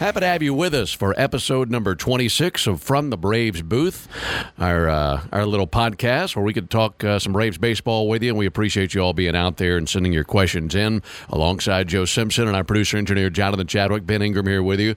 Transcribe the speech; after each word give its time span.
Happy 0.00 0.20
to 0.20 0.26
have 0.26 0.42
you 0.42 0.54
with 0.54 0.72
us 0.72 0.94
for 0.94 1.12
episode 1.20 1.70
number 1.70 1.94
26 1.94 2.66
of 2.66 2.80
From 2.80 3.10
the 3.10 3.18
Braves 3.18 3.60
Booth, 3.60 4.08
our 4.58 4.88
uh, 4.88 5.26
our 5.30 5.44
little 5.44 5.66
podcast 5.66 6.34
where 6.34 6.42
we 6.42 6.54
could 6.54 6.70
talk 6.70 7.04
uh, 7.04 7.18
some 7.18 7.34
Braves 7.34 7.58
baseball 7.58 8.08
with 8.08 8.22
you. 8.22 8.30
And 8.30 8.38
we 8.38 8.46
appreciate 8.46 8.94
you 8.94 9.02
all 9.02 9.12
being 9.12 9.36
out 9.36 9.58
there 9.58 9.76
and 9.76 9.86
sending 9.86 10.14
your 10.14 10.24
questions 10.24 10.74
in 10.74 11.02
alongside 11.28 11.88
Joe 11.88 12.06
Simpson 12.06 12.48
and 12.48 12.56
our 12.56 12.64
producer 12.64 12.96
engineer 12.96 13.28
Jonathan 13.28 13.66
Chadwick. 13.66 14.06
Ben 14.06 14.22
Ingram 14.22 14.46
here 14.46 14.62
with 14.62 14.80
you. 14.80 14.94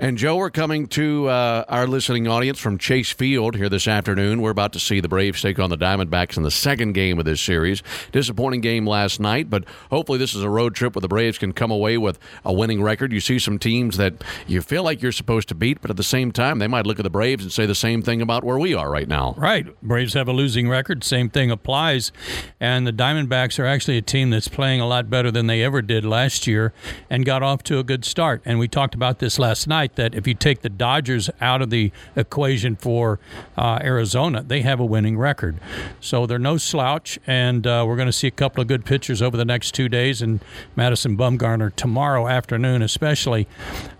And 0.00 0.18
Joe, 0.18 0.34
we're 0.34 0.50
coming 0.50 0.88
to 0.88 1.28
uh, 1.28 1.64
our 1.68 1.86
listening 1.86 2.26
audience 2.26 2.58
from 2.58 2.76
Chase 2.76 3.12
Field 3.12 3.54
here 3.54 3.68
this 3.68 3.86
afternoon. 3.86 4.42
We're 4.42 4.50
about 4.50 4.72
to 4.72 4.80
see 4.80 4.98
the 4.98 5.08
Braves 5.08 5.42
take 5.42 5.60
on 5.60 5.70
the 5.70 5.78
Diamondbacks 5.78 6.36
in 6.36 6.42
the 6.42 6.50
second 6.50 6.94
game 6.94 7.20
of 7.20 7.24
this 7.24 7.40
series. 7.40 7.84
Disappointing 8.10 8.62
game 8.62 8.84
last 8.84 9.20
night, 9.20 9.48
but 9.48 9.62
hopefully 9.92 10.18
this 10.18 10.34
is 10.34 10.42
a 10.42 10.50
road 10.50 10.74
trip 10.74 10.96
where 10.96 11.02
the 11.02 11.06
Braves 11.06 11.38
can 11.38 11.52
come 11.52 11.70
away 11.70 11.96
with 11.96 12.18
a 12.44 12.52
winning 12.52 12.82
record. 12.82 13.12
You 13.12 13.20
see 13.20 13.38
some 13.38 13.56
teams 13.56 13.96
that 13.96 14.14
you 14.46 14.62
feel 14.62 14.82
like 14.82 15.02
you're 15.02 15.12
supposed 15.12 15.48
to 15.48 15.54
beat, 15.54 15.80
but 15.80 15.90
at 15.90 15.96
the 15.96 16.02
same 16.02 16.32
time, 16.32 16.58
they 16.58 16.68
might 16.68 16.86
look 16.86 16.98
at 16.98 17.02
the 17.02 17.10
Braves 17.10 17.42
and 17.42 17.52
say 17.52 17.66
the 17.66 17.74
same 17.74 18.02
thing 18.02 18.22
about 18.22 18.44
where 18.44 18.58
we 18.58 18.74
are 18.74 18.90
right 18.90 19.08
now. 19.08 19.34
Right. 19.36 19.66
Braves 19.82 20.14
have 20.14 20.28
a 20.28 20.32
losing 20.32 20.68
record. 20.68 21.04
Same 21.04 21.28
thing 21.28 21.50
applies. 21.50 22.12
And 22.58 22.86
the 22.86 22.92
Diamondbacks 22.92 23.58
are 23.58 23.66
actually 23.66 23.96
a 23.96 24.02
team 24.02 24.30
that's 24.30 24.48
playing 24.48 24.80
a 24.80 24.86
lot 24.86 25.10
better 25.10 25.30
than 25.30 25.46
they 25.46 25.62
ever 25.62 25.82
did 25.82 26.04
last 26.04 26.46
year 26.46 26.72
and 27.08 27.24
got 27.24 27.42
off 27.42 27.62
to 27.64 27.78
a 27.78 27.84
good 27.84 28.04
start. 28.04 28.42
And 28.44 28.58
we 28.58 28.68
talked 28.68 28.94
about 28.94 29.18
this 29.18 29.38
last 29.38 29.66
night 29.66 29.96
that 29.96 30.14
if 30.14 30.26
you 30.26 30.34
take 30.34 30.62
the 30.62 30.68
Dodgers 30.68 31.30
out 31.40 31.62
of 31.62 31.70
the 31.70 31.92
equation 32.16 32.76
for 32.76 33.18
uh, 33.56 33.78
Arizona, 33.82 34.42
they 34.42 34.62
have 34.62 34.80
a 34.80 34.84
winning 34.84 35.18
record. 35.18 35.58
So 36.00 36.26
they're 36.26 36.38
no 36.38 36.56
slouch. 36.56 37.18
And 37.26 37.66
uh, 37.66 37.84
we're 37.86 37.96
going 37.96 38.06
to 38.06 38.12
see 38.12 38.26
a 38.26 38.32
couple 38.32 38.60
of 38.60 38.68
good 38.68 38.84
pitchers 38.84 39.22
over 39.22 39.36
the 39.36 39.44
next 39.44 39.72
two 39.72 39.88
days 39.88 40.22
and 40.22 40.40
Madison 40.76 41.16
Bumgarner 41.16 41.74
tomorrow 41.74 42.28
afternoon, 42.28 42.82
especially. 42.82 43.46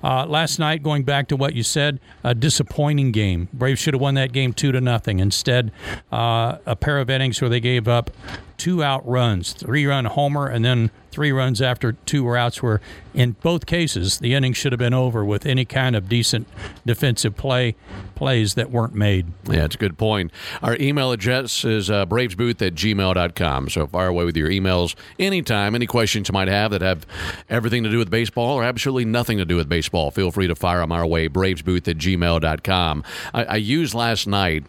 Uh, 0.03 0.27
last 0.31 0.59
night, 0.59 0.83
going 0.83 1.03
back 1.03 1.29
to 1.29 1.37
what 1.37 1.55
you 1.55 1.63
said, 1.63 2.01
a 2.25 2.35
disappointing 2.35 3.13
game. 3.13 3.49
Braves 3.53 3.81
should 3.81 3.95
have 3.95 4.01
won 4.01 4.15
that 4.15 4.33
game 4.33 4.53
two 4.53 4.73
to 4.73 4.81
nothing. 4.81 5.19
Instead, 5.19 5.73
uh, 6.13 6.59
a 6.67 6.77
pair 6.77 6.99
of 6.99 7.11
innings 7.11 7.41
where 7.41 7.51
they 7.51 7.61
gave 7.61 7.89
up 7.89 8.11
two 8.61 8.85
out 8.85 9.09
runs, 9.09 9.55
three 9.55 9.87
run 9.87 10.05
homer, 10.05 10.47
and 10.47 10.63
then 10.63 10.91
three 11.11 11.33
runs 11.33 11.63
after 11.63 11.93
two 11.93 12.23
were 12.23 12.37
outs. 12.37 12.63
Where 12.63 12.83
in 13.15 13.33
both 13.41 13.65
cases 13.65 14.19
the 14.19 14.35
inning 14.35 14.53
should 14.53 14.71
have 14.71 14.79
been 14.79 14.93
over 14.93 15.25
with 15.25 15.47
any 15.47 15.65
kind 15.65 15.97
of 15.97 16.11
decent 16.11 16.47
defensive 16.85 17.39
play 17.39 17.75
plays 18.15 18.55
that 18.55 18.71
weren't 18.71 18.95
made. 18.95 19.29
Yeah, 19.49 19.65
it's 19.65 19.77
a 19.77 19.79
good 19.79 19.97
point. 19.97 20.31
Our 20.63 20.77
email 20.79 21.11
address 21.11 21.65
is 21.65 21.91
uh, 21.91 22.05
bravesbooth 22.05 22.61
at 22.61 22.75
gmail.com. 22.75 23.71
So 23.71 23.87
fire 23.87 24.09
away 24.09 24.27
with 24.27 24.37
your 24.37 24.51
emails 24.51 24.95
anytime. 25.19 25.75
Any 25.75 25.87
questions 25.87 26.29
you 26.29 26.35
might 26.35 26.49
have 26.49 26.71
that 26.73 26.83
have 26.83 27.07
everything 27.49 27.83
to 27.85 27.91
do 27.91 27.97
with 27.97 28.11
baseball 28.11 28.55
or 28.57 28.63
absolutely 28.63 29.07
nothing 29.07 29.39
to 29.39 29.47
do 29.47 29.57
with 29.57 29.71
baseball, 29.71 30.11
feel 30.11 30.31
free 30.31 30.49
to 30.49 30.55
fire 30.55 30.81
them 30.81 30.93
our 30.93 31.07
way, 31.07 31.31
bravesbooth 31.31 31.89
at 31.89 31.97
gmail.com. 31.97 33.05
I, 33.33 33.45
I 33.45 33.57
used 33.57 33.95
last 33.95 34.27
night 34.27 34.67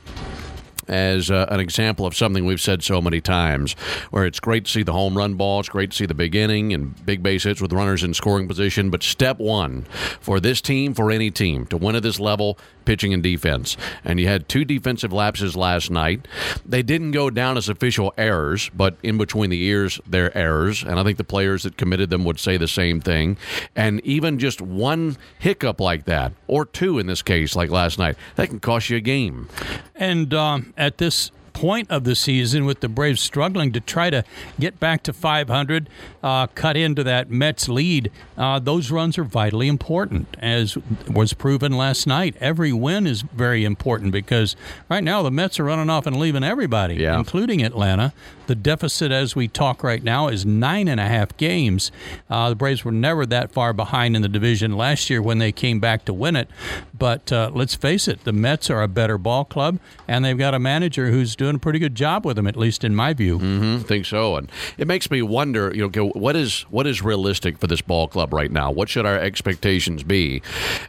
as 0.87 1.31
uh, 1.31 1.45
an 1.49 1.59
example 1.59 2.05
of 2.05 2.15
something 2.15 2.45
we've 2.45 2.61
said 2.61 2.83
so 2.83 3.01
many 3.01 3.21
times, 3.21 3.73
where 4.11 4.25
it's 4.25 4.39
great 4.39 4.65
to 4.65 4.71
see 4.71 4.83
the 4.83 4.93
home 4.93 5.17
run 5.17 5.35
ball, 5.35 5.59
it's 5.59 5.69
great 5.69 5.91
to 5.91 5.97
see 5.97 6.05
the 6.05 6.13
beginning 6.13 6.73
and 6.73 7.05
big 7.05 7.23
base 7.23 7.43
hits 7.43 7.61
with 7.61 7.73
runners 7.73 8.03
in 8.03 8.13
scoring 8.13 8.47
position. 8.47 8.89
But 8.89 9.03
step 9.03 9.39
one 9.39 9.83
for 10.19 10.39
this 10.39 10.61
team, 10.61 10.93
for 10.93 11.11
any 11.11 11.31
team, 11.31 11.65
to 11.67 11.77
win 11.77 11.95
at 11.95 12.03
this 12.03 12.19
level, 12.19 12.57
pitching 12.85 13.13
and 13.13 13.23
defense. 13.23 13.77
And 14.03 14.19
you 14.19 14.27
had 14.27 14.49
two 14.49 14.65
defensive 14.65 15.13
lapses 15.13 15.55
last 15.55 15.89
night. 15.91 16.27
They 16.65 16.83
didn't 16.83 17.11
go 17.11 17.29
down 17.29 17.57
as 17.57 17.69
official 17.69 18.13
errors, 18.17 18.69
but 18.75 18.95
in 19.03 19.17
between 19.17 19.49
the 19.49 19.61
ears, 19.63 19.99
they're 20.07 20.35
errors. 20.37 20.83
And 20.83 20.99
I 20.99 21.03
think 21.03 21.17
the 21.17 21.23
players 21.23 21.63
that 21.63 21.77
committed 21.77 22.09
them 22.09 22.23
would 22.25 22.39
say 22.39 22.57
the 22.57 22.67
same 22.67 23.01
thing. 23.01 23.37
And 23.75 24.01
even 24.05 24.39
just 24.39 24.61
one 24.61 25.17
hiccup 25.39 25.79
like 25.79 26.05
that, 26.05 26.33
or 26.47 26.65
two 26.65 26.99
in 26.99 27.07
this 27.07 27.21
case, 27.21 27.55
like 27.55 27.69
last 27.69 27.97
night, 27.99 28.17
that 28.35 28.49
can 28.49 28.59
cost 28.59 28.89
you 28.89 28.97
a 28.97 29.01
game. 29.01 29.49
And 29.95 30.33
um, 30.33 30.73
at 30.77 30.97
this 30.97 31.31
point 31.61 31.91
of 31.91 32.05
the 32.05 32.15
season 32.15 32.65
with 32.65 32.79
the 32.79 32.89
Braves 32.89 33.21
struggling 33.21 33.71
to 33.71 33.79
try 33.79 34.09
to 34.09 34.23
get 34.59 34.79
back 34.79 35.03
to 35.03 35.13
500, 35.13 35.87
uh, 36.23 36.47
cut 36.47 36.75
into 36.75 37.03
that 37.03 37.29
Mets 37.29 37.69
lead. 37.69 38.09
Uh, 38.35 38.57
those 38.57 38.89
runs 38.89 39.15
are 39.19 39.23
vitally 39.23 39.67
important, 39.67 40.35
as 40.39 40.75
was 41.07 41.33
proven 41.33 41.73
last 41.73 42.07
night. 42.07 42.35
Every 42.41 42.73
win 42.73 43.05
is 43.05 43.21
very 43.21 43.63
important 43.63 44.11
because 44.11 44.55
right 44.89 45.03
now 45.03 45.21
the 45.21 45.29
Mets 45.29 45.59
are 45.59 45.65
running 45.65 45.89
off 45.91 46.07
and 46.07 46.17
leaving 46.17 46.43
everybody, 46.43 46.95
Yeah. 46.95 47.15
including 47.19 47.61
Atlanta. 47.63 48.11
The 48.51 48.55
deficit 48.55 49.13
as 49.13 49.33
we 49.33 49.47
talk 49.47 49.81
right 49.81 50.03
now 50.03 50.27
is 50.27 50.45
nine 50.45 50.89
and 50.89 50.99
a 50.99 51.07
half 51.07 51.37
games. 51.37 51.89
Uh, 52.29 52.49
the 52.49 52.55
Braves 52.55 52.83
were 52.83 52.91
never 52.91 53.25
that 53.27 53.53
far 53.53 53.71
behind 53.71 54.13
in 54.13 54.23
the 54.23 54.27
division 54.27 54.75
last 54.75 55.09
year 55.09 55.21
when 55.21 55.37
they 55.37 55.53
came 55.53 55.79
back 55.79 56.03
to 56.03 56.13
win 56.13 56.35
it. 56.35 56.49
But 56.93 57.31
uh, 57.31 57.51
let's 57.53 57.75
face 57.75 58.09
it, 58.09 58.25
the 58.25 58.33
Mets 58.33 58.69
are 58.69 58.83
a 58.83 58.89
better 58.89 59.17
ball 59.17 59.45
club, 59.45 59.79
and 60.05 60.25
they've 60.25 60.37
got 60.37 60.53
a 60.53 60.59
manager 60.59 61.11
who's 61.11 61.33
doing 61.33 61.55
a 61.55 61.59
pretty 61.59 61.79
good 61.79 61.95
job 61.95 62.25
with 62.25 62.35
them, 62.35 62.45
at 62.45 62.57
least 62.57 62.83
in 62.83 62.93
my 62.93 63.13
view. 63.13 63.39
I 63.39 63.83
think 63.83 64.05
so, 64.05 64.35
and 64.35 64.51
it 64.77 64.85
makes 64.85 65.09
me 65.09 65.21
wonder. 65.21 65.73
You 65.73 65.89
know, 65.89 66.09
what 66.09 66.35
is 66.35 66.63
what 66.63 66.85
is 66.85 67.01
realistic 67.01 67.57
for 67.57 67.67
this 67.67 67.81
ball 67.81 68.09
club 68.09 68.33
right 68.33 68.51
now? 68.51 68.69
What 68.69 68.89
should 68.89 69.05
our 69.05 69.17
expectations 69.17 70.03
be? 70.03 70.41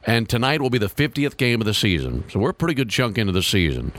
And 0.05 0.29
tonight 0.29 0.61
will 0.61 0.69
be 0.69 0.79
the 0.79 0.89
50th 0.89 1.37
game 1.37 1.61
of 1.61 1.67
the 1.67 1.75
season, 1.75 2.25
so 2.29 2.41
we're 2.41 2.51
a 2.51 2.55
pretty 2.55 2.75
good 2.75 2.91
chunk 2.91 3.19
into 3.19 3.33
the 3.33 3.41
season. 3.43 3.93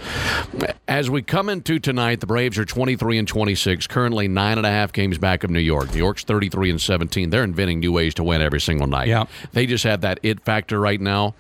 As 0.86 1.10
we 1.10 1.22
come 1.22 1.48
into 1.48 1.80
tonight, 1.80 2.20
the 2.20 2.28
Braves 2.28 2.60
are 2.60 2.66
23 2.66 3.18
and 3.18 3.28
26, 3.54 3.86
currently 3.88 4.28
nine 4.28 4.58
and 4.58 4.66
a 4.66 4.70
half 4.70 4.92
games 4.92 5.20
back 5.20 5.44
of 5.44 5.50
New 5.52 5.60
York. 5.60 5.92
New 5.94 6.00
York's 6.00 6.24
33 6.24 6.72
and 6.72 6.82
17. 6.82 7.30
They're 7.30 7.44
inventing 7.44 7.80
new 7.80 7.92
ways 7.92 8.16
to 8.16 8.24
win 8.24 8.42
every 8.42 8.60
single 8.60 8.88
night. 8.88 9.08
Yeah. 9.08 9.26
they 9.52 9.68
just 9.68 9.84
have 9.84 10.02
that 10.02 10.20
it 10.24 10.44
factor 10.44 10.80
right 10.80 11.00
now. 11.00 11.36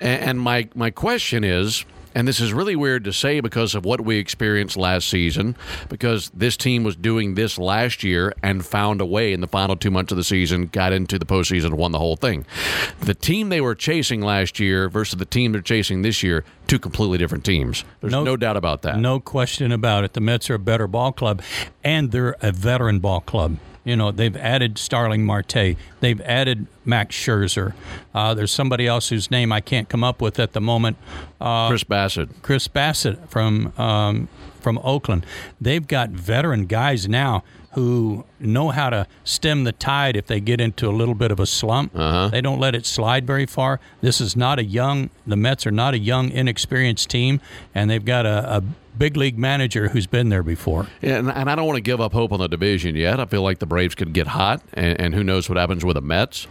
And 0.00 0.22
and 0.22 0.40
my 0.40 0.68
my 0.74 0.90
question 0.90 1.44
is. 1.44 1.84
And 2.14 2.28
this 2.28 2.40
is 2.40 2.52
really 2.52 2.76
weird 2.76 3.04
to 3.04 3.12
say 3.12 3.40
because 3.40 3.74
of 3.74 3.84
what 3.84 4.00
we 4.02 4.18
experienced 4.18 4.76
last 4.76 5.08
season, 5.08 5.56
because 5.88 6.30
this 6.34 6.56
team 6.56 6.84
was 6.84 6.96
doing 6.96 7.34
this 7.34 7.58
last 7.58 8.02
year 8.02 8.34
and 8.42 8.64
found 8.64 9.00
a 9.00 9.06
way 9.06 9.32
in 9.32 9.40
the 9.40 9.46
final 9.46 9.76
two 9.76 9.90
months 9.90 10.12
of 10.12 10.16
the 10.18 10.24
season, 10.24 10.66
got 10.66 10.92
into 10.92 11.18
the 11.18 11.24
postseason, 11.24 11.66
and 11.66 11.78
won 11.78 11.92
the 11.92 11.98
whole 11.98 12.16
thing. 12.16 12.44
The 13.00 13.14
team 13.14 13.48
they 13.48 13.60
were 13.60 13.74
chasing 13.74 14.20
last 14.20 14.60
year 14.60 14.88
versus 14.88 15.18
the 15.18 15.24
team 15.24 15.52
they're 15.52 15.60
chasing 15.60 16.02
this 16.02 16.22
year, 16.22 16.44
two 16.66 16.78
completely 16.78 17.18
different 17.18 17.44
teams. 17.44 17.84
There's 18.00 18.12
no, 18.12 18.24
No- 18.24 18.36
doubt 18.36 18.56
about 18.56 18.82
that. 18.82 18.98
No 18.98 19.20
question 19.20 19.72
about 19.72 20.04
it. 20.04 20.14
The 20.14 20.20
Mets 20.20 20.50
are 20.50 20.54
a 20.54 20.58
better 20.58 20.86
ball 20.86 21.12
club, 21.12 21.42
and 21.84 22.10
they're 22.10 22.36
a 22.42 22.50
veteran 22.52 22.98
ball 22.98 23.20
club. 23.20 23.56
You 23.84 23.96
know, 23.96 24.12
they've 24.12 24.36
added 24.36 24.78
Starling 24.78 25.24
Marte. 25.24 25.76
They've 26.00 26.20
added 26.20 26.66
Max 26.84 27.16
Scherzer. 27.16 27.74
Uh, 28.14 28.32
there's 28.34 28.52
somebody 28.52 28.86
else 28.86 29.08
whose 29.08 29.30
name 29.30 29.52
I 29.52 29.60
can't 29.60 29.88
come 29.88 30.04
up 30.04 30.20
with 30.20 30.38
at 30.38 30.52
the 30.52 30.60
moment. 30.60 30.96
Uh, 31.40 31.68
Chris 31.68 31.84
Bassitt. 31.84 32.28
Chris 32.42 32.68
Bassitt 32.68 33.28
from 33.28 33.72
um, 33.78 34.28
from 34.60 34.78
Oakland. 34.84 35.26
They've 35.60 35.86
got 35.86 36.10
veteran 36.10 36.66
guys 36.66 37.08
now 37.08 37.42
who 37.72 38.24
know 38.38 38.68
how 38.68 38.90
to 38.90 39.06
stem 39.24 39.64
the 39.64 39.72
tide 39.72 40.14
if 40.14 40.26
they 40.26 40.40
get 40.40 40.60
into 40.60 40.88
a 40.88 40.92
little 40.92 41.14
bit 41.14 41.30
of 41.30 41.40
a 41.40 41.46
slump. 41.46 41.90
Uh-huh. 41.94 42.28
They 42.28 42.40
don't 42.40 42.60
let 42.60 42.74
it 42.74 42.84
slide 42.84 43.26
very 43.26 43.46
far. 43.46 43.80
This 44.02 44.20
is 44.20 44.36
not 44.36 44.58
a 44.58 44.64
young. 44.64 45.10
The 45.26 45.36
Mets 45.36 45.66
are 45.66 45.70
not 45.72 45.94
a 45.94 45.98
young, 45.98 46.30
inexperienced 46.30 47.08
team, 47.08 47.40
and 47.74 47.90
they've 47.90 48.04
got 48.04 48.26
a, 48.26 48.58
a 48.58 48.62
big 48.96 49.16
league 49.16 49.38
manager 49.38 49.88
who's 49.88 50.06
been 50.06 50.28
there 50.28 50.42
before. 50.42 50.86
Yeah, 51.00 51.18
and, 51.18 51.30
and 51.30 51.50
I 51.50 51.54
don't 51.54 51.66
want 51.66 51.76
to 51.76 51.82
give 51.82 52.00
up 52.00 52.12
hope 52.12 52.32
on 52.32 52.40
the 52.40 52.48
division 52.48 52.94
yet. 52.94 53.18
I 53.20 53.24
feel 53.24 53.42
like 53.42 53.58
the 53.58 53.66
Braves 53.66 53.94
could 53.94 54.12
get 54.12 54.26
hot, 54.28 54.62
and, 54.74 55.00
and 55.00 55.14
who 55.14 55.24
knows 55.24 55.48
what 55.48 55.58
happens 55.58 55.84
with 55.84 55.94
the 55.94 56.02
Mets. 56.02 56.46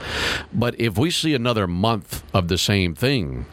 But 0.53 0.79
if 0.79 0.97
we 0.97 1.11
see 1.11 1.33
another 1.33 1.67
month 1.67 2.23
of 2.33 2.47
the 2.47 2.57
same 2.57 2.95
thing, 2.95 3.45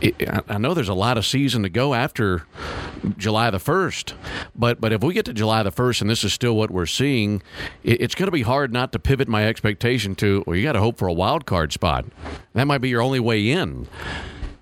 it, 0.00 0.14
I- 0.28 0.42
I 0.48 0.58
know 0.58 0.74
there's 0.74 0.88
a 0.88 0.94
lot 0.94 1.16
of 1.18 1.24
season 1.24 1.62
to 1.62 1.68
go 1.68 1.94
after 1.94 2.44
July 3.16 3.50
the 3.50 3.58
1st. 3.58 4.12
But, 4.54 4.80
but 4.80 4.92
if 4.92 5.02
we 5.02 5.14
get 5.14 5.24
to 5.26 5.32
July 5.32 5.62
the 5.62 5.72
1st 5.72 6.02
and 6.02 6.10
this 6.10 6.22
is 6.24 6.32
still 6.34 6.54
what 6.54 6.70
we're 6.70 6.86
seeing, 6.86 7.42
it, 7.82 8.00
it's 8.02 8.14
going 8.14 8.26
to 8.26 8.32
be 8.32 8.42
hard 8.42 8.72
not 8.72 8.92
to 8.92 8.98
pivot 8.98 9.28
my 9.28 9.46
expectation 9.46 10.14
to, 10.16 10.44
well, 10.46 10.54
you 10.56 10.62
got 10.62 10.72
to 10.72 10.80
hope 10.80 10.98
for 10.98 11.08
a 11.08 11.12
wild 11.12 11.46
card 11.46 11.72
spot. 11.72 12.04
That 12.52 12.66
might 12.66 12.78
be 12.78 12.90
your 12.90 13.00
only 13.00 13.20
way 13.20 13.48
in. 13.50 13.88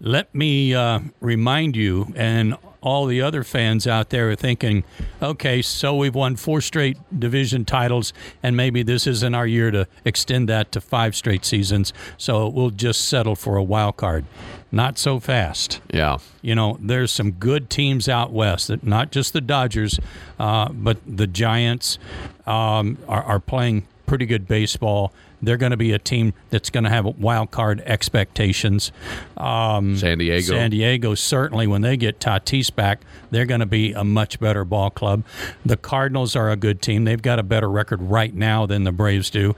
Let 0.01 0.33
me 0.33 0.75
uh, 0.75 1.01
remind 1.21 1.75
you 1.75 2.13
and 2.15 2.57
all 2.81 3.07
the 3.07 3.21
other 3.21 3.43
fans 3.43 3.87
out 3.87 4.11
there 4.11 4.31
are 4.31 4.37
thinking, 4.37 4.85
okay, 5.21 5.63
so 5.63 5.97
we've 5.97 6.15
won 6.15 6.37
four 6.37 6.61
straight 6.61 6.97
division 7.19 7.65
titles, 7.65 8.13
and 8.43 8.57
maybe 8.57 8.83
this 8.83 9.07
isn't 9.07 9.35
our 9.35 9.47
year 9.47 9.71
to 9.71 9.87
extend 10.05 10.49
that 10.49 10.73
to 10.73 10.81
five 10.81 11.17
straight 11.17 11.45
seasons, 11.45 11.93
so 12.17 12.49
we'll 12.49 12.71
just 12.71 13.09
settle 13.09 13.37
for 13.37 13.57
a 13.57 13.63
wild 13.63 13.97
card. 13.97 14.25
Not 14.71 14.99
so 14.99 15.19
fast. 15.19 15.81
Yeah. 15.93 16.19
You 16.43 16.55
know, 16.55 16.77
there's 16.81 17.11
some 17.11 17.33
good 17.33 17.71
teams 17.71 18.09
out 18.09 18.33
west, 18.33 18.69
that 18.69 18.85
not 18.85 19.11
just 19.11 19.33
the 19.33 19.41
Dodgers, 19.41 19.99
uh, 20.39 20.69
but 20.71 20.99
the 21.07 21.27
Giants 21.27 21.99
um, 22.47 22.99
are, 23.09 23.23
are 23.23 23.41
playing 23.41 23.87
pretty 24.07 24.27
good 24.27 24.47
baseball. 24.47 25.13
They're 25.41 25.57
going 25.57 25.71
to 25.71 25.77
be 25.77 25.93
a 25.93 25.99
team 25.99 26.33
that's 26.51 26.71
going 26.71 26.85
to 26.85 26.91
have 26.91 27.05
wild 27.05 27.51
card 27.51 27.81
expectations. 27.87 28.93
Um, 29.37 29.97
San 29.97 30.19
Diego. 30.19 30.41
San 30.41 30.71
Diego 30.71 31.15
certainly, 31.15 31.67
when 31.67 31.83
they 31.83 31.97
get 31.97 32.21
Tatis 32.21 32.75
back, 32.75 33.03
they're 33.31 33.47
going 33.47 33.61
to 33.61 33.67
be 33.67 33.93
a 33.93 34.05
much 34.05 34.41
better 34.41 34.65
ball 34.65 34.91
club. 34.91 35.25
The 35.65 35.77
Cardinals 35.77 36.35
are 36.35 36.51
a 36.51 36.57
good 36.57 36.83
team. 36.83 37.05
They've 37.05 37.21
got 37.21 37.39
a 37.39 37.43
better 37.43 37.69
record 37.69 38.03
right 38.03 38.35
now 38.35 38.67
than 38.67 38.85
the 38.85 38.93
Braves 38.93 39.31
do, 39.31 39.55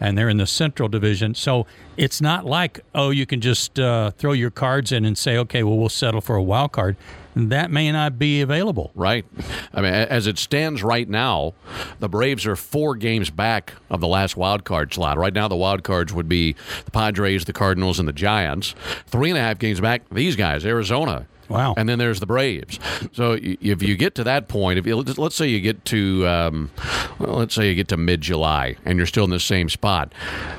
and 0.00 0.16
they're 0.16 0.28
in 0.28 0.38
the 0.38 0.46
Central 0.46 0.88
Division. 0.88 1.34
So 1.34 1.66
it's 1.96 2.20
not 2.20 2.44
like 2.46 2.80
oh, 2.94 3.10
you 3.10 3.26
can 3.26 3.40
just 3.40 3.78
uh, 3.78 4.10
throw 4.12 4.32
your 4.32 4.50
cards 4.50 4.92
in 4.92 5.04
and 5.04 5.16
say, 5.16 5.36
okay, 5.38 5.62
well, 5.62 5.78
we'll 5.78 5.88
settle 5.88 6.20
for 6.20 6.36
a 6.36 6.42
wild 6.42 6.72
card. 6.72 6.96
That 7.34 7.70
may 7.70 7.90
not 7.90 8.18
be 8.18 8.40
available. 8.42 8.90
Right. 8.94 9.24
I 9.72 9.80
mean, 9.80 9.92
as 9.92 10.26
it 10.26 10.38
stands 10.38 10.82
right 10.82 11.08
now, 11.08 11.54
the 11.98 12.08
Braves 12.08 12.46
are 12.46 12.56
four 12.56 12.94
games 12.94 13.30
back 13.30 13.74
of 13.90 14.00
the 14.00 14.08
last 14.08 14.36
wild 14.36 14.64
card 14.64 14.92
slot. 14.92 15.16
Right 15.16 15.32
now, 15.32 15.48
the 15.48 15.56
wild 15.56 15.82
cards 15.82 16.12
would 16.12 16.28
be 16.28 16.54
the 16.84 16.90
Padres, 16.90 17.44
the 17.44 17.52
Cardinals, 17.52 17.98
and 17.98 18.06
the 18.06 18.12
Giants. 18.12 18.74
Three 19.06 19.30
and 19.30 19.38
a 19.38 19.42
half 19.42 19.58
games 19.58 19.80
back, 19.80 20.02
these 20.10 20.36
guys, 20.36 20.66
Arizona. 20.66 21.26
Wow. 21.48 21.74
And 21.76 21.88
then 21.88 21.98
there's 21.98 22.20
the 22.20 22.26
Braves. 22.26 22.78
So 23.12 23.38
if 23.40 23.82
you 23.82 23.96
get 23.96 24.14
to 24.16 24.24
that 24.24 24.48
point, 24.48 24.78
if 24.78 24.86
you, 24.86 24.96
let's 24.96 25.36
say 25.36 25.46
you 25.46 25.60
get 25.60 25.84
to, 25.86 26.26
um, 26.26 26.70
well, 27.18 27.36
let's 27.36 27.54
say 27.54 27.68
you 27.68 27.74
get 27.74 27.88
to 27.88 27.96
mid 27.96 28.20
July 28.20 28.76
and 28.84 28.96
you're 28.98 29.06
still 29.06 29.24
in 29.24 29.30
the 29.30 29.40
same 29.40 29.68
spot, 29.68 30.12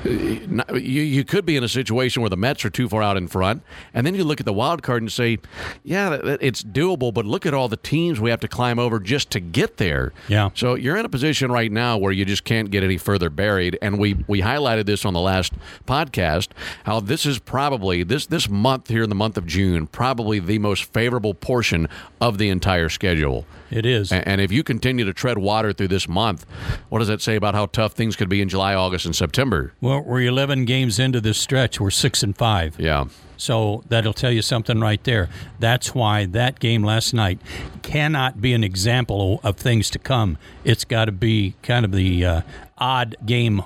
you 0.04 0.64
you 0.74 1.24
could 1.24 1.44
be 1.46 1.56
in 1.56 1.64
a 1.64 1.68
situation 1.68 2.22
where 2.22 2.30
the 2.30 2.36
Mets 2.36 2.64
are 2.64 2.70
too 2.70 2.88
far 2.88 3.02
out 3.02 3.16
in 3.16 3.28
front, 3.28 3.62
and 3.92 4.06
then 4.06 4.14
you 4.14 4.24
look 4.24 4.40
at 4.40 4.46
the 4.46 4.52
wild 4.52 4.82
card 4.82 5.02
and 5.02 5.10
say, 5.10 5.38
yeah, 5.82 6.18
it's 6.40 6.62
doable, 6.62 7.12
but 7.12 7.24
look 7.24 7.46
at 7.46 7.54
all 7.54 7.68
the 7.68 7.76
teams 7.76 8.20
we 8.20 8.30
have 8.30 8.40
to 8.40 8.48
climb 8.48 8.78
over 8.78 9.00
just 9.00 9.30
to 9.30 9.40
get 9.40 9.76
there. 9.76 10.12
Yeah. 10.28 10.50
So 10.54 10.74
you're 10.74 10.96
in 10.96 11.04
a 11.04 11.08
position 11.08 11.50
right 11.50 11.70
now 11.70 11.96
where 11.98 12.12
you 12.12 12.24
just 12.24 12.44
can't 12.44 12.70
get 12.70 12.82
any 12.82 12.98
further 12.98 13.30
buried, 13.30 13.78
and 13.80 13.98
we 13.98 14.14
we 14.26 14.42
highlighted 14.42 14.86
this 14.86 15.04
on 15.04 15.14
the 15.14 15.20
last 15.20 15.52
podcast 15.86 16.48
how 16.84 17.00
this 17.00 17.26
is 17.26 17.38
probably 17.38 18.02
this 18.02 18.26
this 18.26 18.48
month 18.48 18.88
here 18.88 19.02
in 19.02 19.08
the 19.08 19.14
month 19.14 19.36
of 19.36 19.46
June 19.46 19.86
probably 19.86 20.38
the 20.38 20.58
most 20.58 20.73
favorable 20.80 21.34
portion 21.34 21.88
of 22.20 22.38
the 22.38 22.48
entire 22.48 22.88
schedule. 22.88 23.46
It 23.70 23.86
is. 23.86 24.12
And 24.12 24.40
if 24.40 24.52
you 24.52 24.62
continue 24.62 25.04
to 25.04 25.12
tread 25.12 25.38
water 25.38 25.72
through 25.72 25.88
this 25.88 26.08
month, 26.08 26.46
what 26.88 27.00
does 27.00 27.08
that 27.08 27.20
say 27.20 27.36
about 27.36 27.54
how 27.54 27.66
tough 27.66 27.92
things 27.92 28.16
could 28.16 28.28
be 28.28 28.40
in 28.40 28.48
July, 28.48 28.74
August, 28.74 29.06
and 29.06 29.16
September? 29.16 29.72
Well, 29.80 30.00
we're 30.02 30.22
11 30.22 30.64
games 30.64 30.98
into 30.98 31.20
this 31.20 31.38
stretch. 31.38 31.80
We're 31.80 31.90
six 31.90 32.22
and 32.22 32.36
five. 32.36 32.78
Yeah. 32.78 33.06
So 33.36 33.82
that'll 33.88 34.12
tell 34.12 34.30
you 34.30 34.42
something 34.42 34.80
right 34.80 35.02
there. 35.04 35.28
That's 35.58 35.94
why 35.94 36.26
that 36.26 36.60
game 36.60 36.84
last 36.84 37.12
night 37.12 37.40
cannot 37.82 38.40
be 38.40 38.54
an 38.54 38.62
example 38.62 39.40
of 39.42 39.56
things 39.56 39.90
to 39.90 39.98
come. 39.98 40.38
It's 40.62 40.84
got 40.84 41.06
to 41.06 41.12
be 41.12 41.54
kind 41.62 41.84
of 41.84 41.92
the 41.92 42.24
uh, 42.24 42.40
odd 42.78 43.16
game 43.24 43.62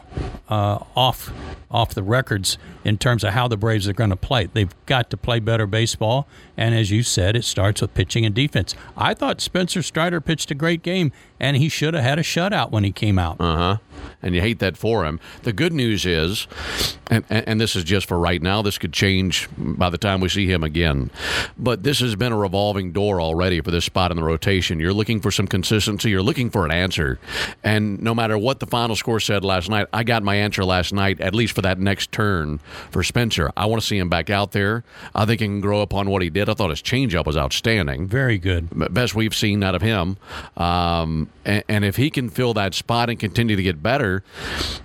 uh, 0.49 0.79
off 0.97 1.33
off 1.71 1.95
the 1.95 2.03
records 2.03 2.57
in 2.83 2.97
terms 2.97 3.23
of 3.23 3.35
how 3.35 3.47
the 3.47 3.57
Braves 3.57 3.87
are 3.87 3.93
going 3.93 4.09
to 4.11 4.17
play. 4.17 4.47
They've 4.47 4.75
got 4.87 5.11
to 5.11 5.17
play 5.19 5.39
better 5.39 5.67
baseball, 5.67 6.27
and 6.57 6.75
as 6.75 6.91
you 6.91 7.03
said, 7.03 7.37
it 7.37 7.45
starts 7.45 7.83
with 7.83 7.93
pitching 7.93 8.25
and 8.25 8.35
defense. 8.35 8.75
I 8.97 9.13
thought 9.13 9.43
Spencer 9.43 9.83
Strider 9.83 10.21
pitched 10.21 10.51
a 10.51 10.55
great 10.55 10.83
game, 10.83 11.13
and 11.39 11.59
he 11.59 11.69
should 11.69 11.93
have 11.93 12.03
had 12.05 12.19
a 12.19 12.23
shutout 12.23 12.71
when 12.71 12.85
he 12.85 12.93
came 12.93 13.19
out. 13.19 13.37
Uh 13.39 13.57
huh. 13.57 13.77
And 14.23 14.35
you 14.35 14.41
hate 14.41 14.59
that 14.61 14.77
for 14.77 15.05
him. 15.05 15.21
The 15.43 15.53
good 15.53 15.73
news 15.73 16.07
is, 16.07 16.47
and, 17.11 17.25
and, 17.29 17.61
this 17.61 17.75
is 17.75 17.85
just 17.85 18.07
for 18.07 18.19
right 18.19 18.41
now, 18.41 18.63
this 18.63 18.79
could 18.79 18.93
change 18.93 19.49
by 19.57 19.91
the 19.91 19.99
time 19.99 20.21
we 20.21 20.29
see 20.29 20.47
him 20.47 20.63
again. 20.63 21.11
But 21.57 21.83
this 21.83 22.01
has 22.01 22.15
been 22.17 22.33
a 22.33 22.37
revolving 22.37 22.93
door 22.93 23.21
already 23.21 23.61
for 23.61 23.71
this 23.71 23.85
spot 23.85 24.11
in 24.11 24.17
the 24.17 24.23
rotation. 24.23 24.79
You're 24.79 24.93
looking 24.93 25.21
for 25.21 25.31
some 25.31 25.47
consistency, 25.47 26.11
you're 26.11 26.23
looking 26.23 26.51
for 26.51 26.65
an 26.65 26.71
answer. 26.71 27.19
And 27.65 28.01
no 28.03 28.15
matter 28.15 28.37
what 28.37 28.61
the 28.61 28.67
final 28.67 28.95
score 28.95 29.21
said 29.21 29.45
last 29.45 29.71
night, 29.71 29.87
I 29.93 30.05
got 30.05 30.23
my 30.23 30.37
answer 30.37 30.65
last 30.65 30.93
night, 30.93 31.21
at 31.21 31.35
least 31.35 31.55
for 31.55 31.63
that 31.63 31.79
next 31.79 32.13
turn 32.13 32.59
for 32.91 33.03
Spencer. 33.03 33.51
I 33.57 33.67
want 33.67 33.81
to 33.81 33.87
see 33.87 33.99
him 33.99 34.09
back 34.09 34.31
out 34.31 34.53
there. 34.53 34.85
I 35.15 35.25
think 35.25 35.41
he 35.41 35.47
can 35.47 35.61
grow 35.61 35.81
upon 35.81 36.11
what 36.11 36.23
he 36.23 36.31
did. 36.31 36.49
I 36.49 36.55
thought 36.55 36.71
his 36.71 36.83
changeup 36.83 37.27
was 37.27 37.37
outstanding 37.37 38.07
Very 38.07 38.39
good. 38.39 38.69
best 38.93 39.15
we've 39.15 39.35
seen 39.35 39.63
out 39.63 39.75
of 39.75 39.83
him. 39.83 40.17
Um, 40.57 41.31
and, 41.45 41.65
and 41.69 41.85
if 41.85 41.97
he 41.97 42.11
can 42.11 42.29
fill 42.29 42.55
that 42.55 42.75
spot 42.75 43.11
and 43.11 43.19
continue 43.19 43.57
to 43.57 43.63
get 43.63 43.83
better, 43.83 43.98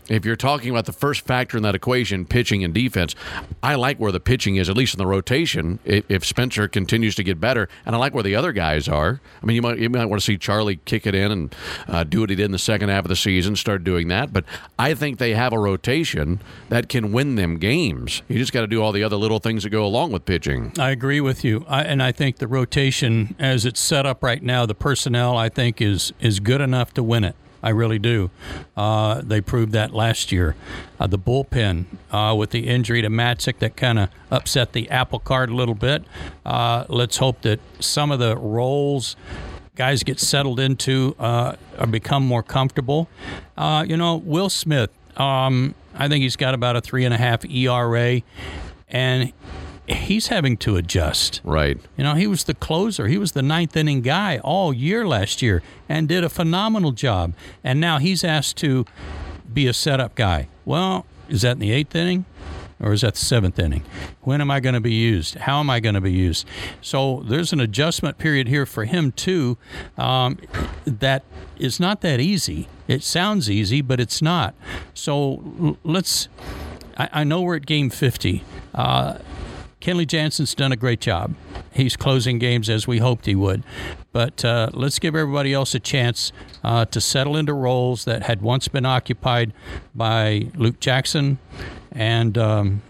if 0.09 0.25
you're 0.25 0.35
talking 0.35 0.69
about 0.69 0.85
the 0.85 0.93
first 0.93 1.21
factor 1.21 1.57
in 1.57 1.63
that 1.63 1.75
equation, 1.75 2.25
pitching 2.25 2.63
and 2.63 2.73
defense, 2.73 3.15
I 3.61 3.75
like 3.75 3.97
where 3.97 4.11
the 4.11 4.19
pitching 4.19 4.55
is, 4.57 4.69
at 4.69 4.75
least 4.75 4.93
in 4.93 4.97
the 4.97 5.07
rotation. 5.07 5.79
If, 5.85 6.09
if 6.09 6.25
Spencer 6.25 6.67
continues 6.67 7.15
to 7.15 7.23
get 7.23 7.39
better, 7.39 7.69
and 7.85 7.95
I 7.95 7.99
like 7.99 8.13
where 8.13 8.23
the 8.23 8.35
other 8.35 8.51
guys 8.51 8.87
are. 8.87 9.21
I 9.41 9.45
mean, 9.45 9.55
you 9.55 9.61
might 9.61 9.79
you 9.79 9.89
might 9.89 10.05
want 10.05 10.21
to 10.21 10.25
see 10.25 10.37
Charlie 10.37 10.77
kick 10.85 11.07
it 11.07 11.15
in 11.15 11.31
and 11.31 11.55
uh, 11.87 12.03
do 12.03 12.21
what 12.21 12.29
he 12.29 12.35
did 12.35 12.45
in 12.45 12.51
the 12.51 12.59
second 12.59 12.89
half 12.89 13.05
of 13.05 13.09
the 13.09 13.15
season, 13.15 13.55
start 13.55 13.83
doing 13.83 14.07
that. 14.09 14.33
But 14.33 14.45
I 14.77 14.93
think 14.93 15.19
they 15.19 15.33
have 15.33 15.53
a 15.53 15.59
rotation 15.59 16.41
that 16.69 16.89
can 16.89 17.11
win 17.11 17.35
them 17.35 17.57
games. 17.57 18.21
You 18.27 18.37
just 18.37 18.53
got 18.53 18.61
to 18.61 18.67
do 18.67 18.81
all 18.81 18.91
the 18.91 19.03
other 19.03 19.15
little 19.15 19.39
things 19.39 19.63
that 19.63 19.69
go 19.69 19.85
along 19.85 20.11
with 20.11 20.25
pitching. 20.25 20.73
I 20.77 20.91
agree 20.91 21.21
with 21.21 21.43
you, 21.43 21.65
I, 21.67 21.83
and 21.83 22.01
I 22.01 22.11
think 22.11 22.37
the 22.37 22.47
rotation, 22.47 23.35
as 23.39 23.65
it's 23.65 23.79
set 23.79 24.05
up 24.05 24.23
right 24.23 24.41
now, 24.41 24.65
the 24.65 24.75
personnel 24.75 25.37
I 25.37 25.49
think 25.49 25.81
is 25.81 26.13
is 26.19 26.39
good 26.39 26.61
enough 26.61 26.93
to 26.95 27.03
win 27.03 27.23
it. 27.23 27.35
I 27.63 27.69
really 27.69 27.97
do. 27.97 28.29
Uh, 28.75 29.21
they 29.23 29.39
proved 29.39 29.71
that 29.71 29.93
last 29.93 30.31
year. 30.31 30.55
Uh, 30.99 31.07
the 31.07 31.17
bullpen 31.17 31.85
uh, 32.11 32.35
with 32.35 32.49
the 32.49 32.67
injury 32.67 33.01
to 33.01 33.09
Matzek 33.09 33.59
that 33.59 33.77
kind 33.77 33.97
of 33.97 34.09
upset 34.29 34.73
the 34.73 34.89
apple 34.89 35.19
cart 35.19 35.49
a 35.49 35.55
little 35.55 35.73
bit. 35.73 36.03
Uh, 36.45 36.85
let's 36.89 37.17
hope 37.17 37.41
that 37.41 37.61
some 37.79 38.11
of 38.11 38.19
the 38.19 38.35
roles 38.35 39.15
guys 39.75 40.03
get 40.03 40.19
settled 40.19 40.59
into 40.59 41.15
uh, 41.17 41.55
or 41.79 41.87
become 41.87 42.25
more 42.25 42.43
comfortable. 42.43 43.07
Uh, 43.57 43.85
you 43.87 43.97
know, 43.97 44.17
Will 44.17 44.49
Smith. 44.49 44.91
Um, 45.17 45.73
I 45.95 46.07
think 46.07 46.21
he's 46.23 46.35
got 46.35 46.53
about 46.53 46.75
a 46.75 46.81
three 46.81 47.05
and 47.05 47.13
a 47.13 47.17
half 47.17 47.45
ERA, 47.45 48.21
and 48.89 49.31
he's 49.87 50.27
having 50.27 50.57
to 50.57 50.75
adjust. 50.77 51.41
Right. 51.43 51.77
You 51.97 52.03
know, 52.03 52.15
he 52.15 52.27
was 52.27 52.43
the 52.45 52.53
closer. 52.53 53.07
He 53.07 53.17
was 53.17 53.33
the 53.33 53.41
ninth 53.41 53.75
inning 53.75 54.01
guy 54.01 54.39
all 54.39 54.73
year 54.73 55.05
last 55.07 55.41
year 55.41 55.61
and 55.89 56.07
did 56.07 56.23
a 56.23 56.29
phenomenal 56.29 56.91
job. 56.91 57.33
And 57.63 57.79
now 57.79 57.97
he's 57.97 58.23
asked 58.23 58.57
to 58.57 58.85
be 59.51 59.67
a 59.67 59.73
setup 59.73 60.15
guy. 60.15 60.47
Well, 60.65 61.05
is 61.29 61.41
that 61.41 61.53
in 61.53 61.59
the 61.59 61.71
eighth 61.71 61.95
inning? 61.95 62.25
Or 62.79 62.91
is 62.91 63.01
that 63.01 63.13
the 63.13 63.19
seventh 63.19 63.59
inning? 63.59 63.83
When 64.21 64.41
am 64.41 64.51
I 64.51 64.59
going 64.59 64.73
to 64.73 64.81
be 64.81 64.93
used? 64.93 65.35
How 65.35 65.61
am 65.61 65.69
I 65.69 65.79
going 65.79 65.95
to 65.95 66.01
be 66.01 66.11
used? 66.11 66.45
So 66.81 67.23
there's 67.25 67.53
an 67.53 67.61
adjustment 67.61 68.17
period 68.17 68.49
here 68.49 68.65
for 68.65 68.83
him, 68.83 69.13
too, 69.13 69.57
um, 69.97 70.37
that 70.85 71.23
is 71.57 71.79
not 71.79 72.01
that 72.01 72.19
easy. 72.19 72.67
It 72.89 73.01
sounds 73.01 73.49
easy, 73.49 73.81
but 73.81 74.01
it's 74.01 74.21
not. 74.21 74.53
So 74.93 75.41
l- 75.61 75.77
let's. 75.85 76.27
I, 76.97 77.09
I 77.13 77.23
know 77.23 77.41
we're 77.41 77.55
at 77.55 77.65
game 77.65 77.89
50. 77.89 78.43
Uh, 78.75 79.19
Kenley 79.83 80.07
Jansen's 80.07 80.55
done 80.55 80.71
a 80.71 80.77
great 80.77 81.01
job. 81.01 81.35
He's 81.73 81.97
closing 81.97 82.39
games 82.39 82.69
as 82.69 82.87
we 82.87 82.99
hoped 82.99 83.25
he 83.25 83.35
would. 83.35 83.63
But 84.13 84.45
uh, 84.45 84.69
let's 84.71 84.97
give 84.97 85.13
everybody 85.13 85.51
else 85.51 85.75
a 85.75 85.79
chance 85.79 86.31
uh, 86.63 86.85
to 86.85 87.01
settle 87.01 87.35
into 87.35 87.53
roles 87.53 88.05
that 88.05 88.23
had 88.23 88.41
once 88.41 88.69
been 88.69 88.85
occupied 88.85 89.51
by 89.93 90.47
Luke 90.55 90.79
Jackson 90.79 91.37
and 91.91 92.37
um, 92.37 92.81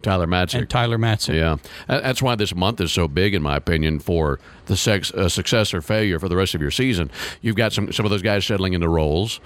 Tyler 0.00 0.26
Matzek. 0.26 0.60
and 0.60 0.70
Tyler 0.70 0.96
Matzek. 0.96 1.34
Yeah, 1.34 1.56
that's 1.86 2.22
why 2.22 2.36
this 2.36 2.54
month 2.54 2.80
is 2.80 2.90
so 2.90 3.06
big, 3.06 3.34
in 3.34 3.42
my 3.42 3.56
opinion, 3.56 3.98
for 3.98 4.40
the 4.66 4.76
sex, 4.76 5.12
uh, 5.12 5.28
success 5.28 5.74
or 5.74 5.82
failure 5.82 6.18
for 6.18 6.28
the 6.28 6.36
rest 6.36 6.54
of 6.54 6.60
your 6.60 6.70
season. 6.70 7.10
You've 7.40 7.56
got 7.56 7.72
some 7.72 7.92
some 7.92 8.04
of 8.06 8.10
those 8.10 8.22
guys 8.22 8.44
settling 8.44 8.72
into 8.72 8.88
roles. 8.88 9.40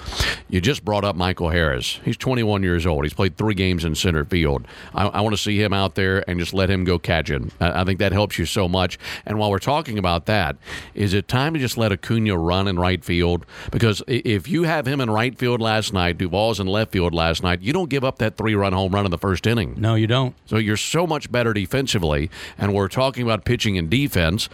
You 0.49 0.61
just 0.61 0.85
brought 0.85 1.05
up 1.05 1.17
Michael 1.17 1.51
Harris. 1.51 2.01
He's 2.05 2.17
21 2.17 2.63
years 2.63 2.87
old. 2.87 3.05
He's 3.05 3.15
played 3.15 3.37
three 3.37 3.55
games 3.55 3.85
in 3.85 3.95
center 3.95 4.25
field. 4.25 4.67
I, 4.95 5.07
I 5.07 5.21
want 5.21 5.35
to 5.35 5.43
see 5.43 5.61
him 5.63 5.73
out 5.73 5.95
there 5.95 6.29
and 6.29 6.39
just 6.39 6.55
let 6.55 6.71
him 6.71 6.85
go 6.85 6.99
catching. 6.99 7.51
I, 7.61 7.83
I 7.83 7.85
think 7.85 7.99
that 7.99 8.13
helps 8.13 8.39
you 8.39 8.47
so 8.47 8.69
much. 8.69 8.99
And 9.27 9.39
while 9.39 9.51
we're 9.51 9.59
talking 9.59 9.99
about 9.99 10.27
that, 10.27 10.57
is 10.95 11.15
it 11.15 11.29
time 11.29 11.55
to 11.55 11.61
just 11.61 11.77
let 11.77 11.93
Acuna 11.93 12.37
run 12.37 12.69
in 12.69 12.79
right 12.79 13.05
field? 13.05 13.45
Because 13.71 14.03
if 14.07 14.49
you 14.49 14.65
have 14.65 14.87
him 14.87 15.01
in 15.01 15.11
right 15.11 15.37
field 15.37 15.61
last 15.61 15.93
night, 15.93 16.19
Duvall's 16.19 16.61
in 16.61 16.67
left 16.67 16.93
field 16.93 17.15
last 17.15 17.43
night, 17.43 17.61
you 17.61 17.73
don't 17.73 17.91
give 17.91 18.05
up 18.05 18.19
that 18.19 18.37
three 18.37 18.55
run 18.55 18.73
home 18.73 18.95
run 18.95 19.05
in 19.05 19.11
the 19.11 19.19
first 19.19 19.47
inning. 19.47 19.75
No, 19.77 19.95
you 19.95 20.07
don't. 20.07 20.35
So 20.47 20.57
you're 20.57 20.77
so 20.77 21.07
much 21.07 21.31
better 21.31 21.53
defensively, 21.53 22.31
and 22.57 22.75
we're 22.75 22.89
talking 22.89 23.23
about 23.23 23.45
pitching 23.45 23.79
and 23.79 23.91
defense. 23.91 24.49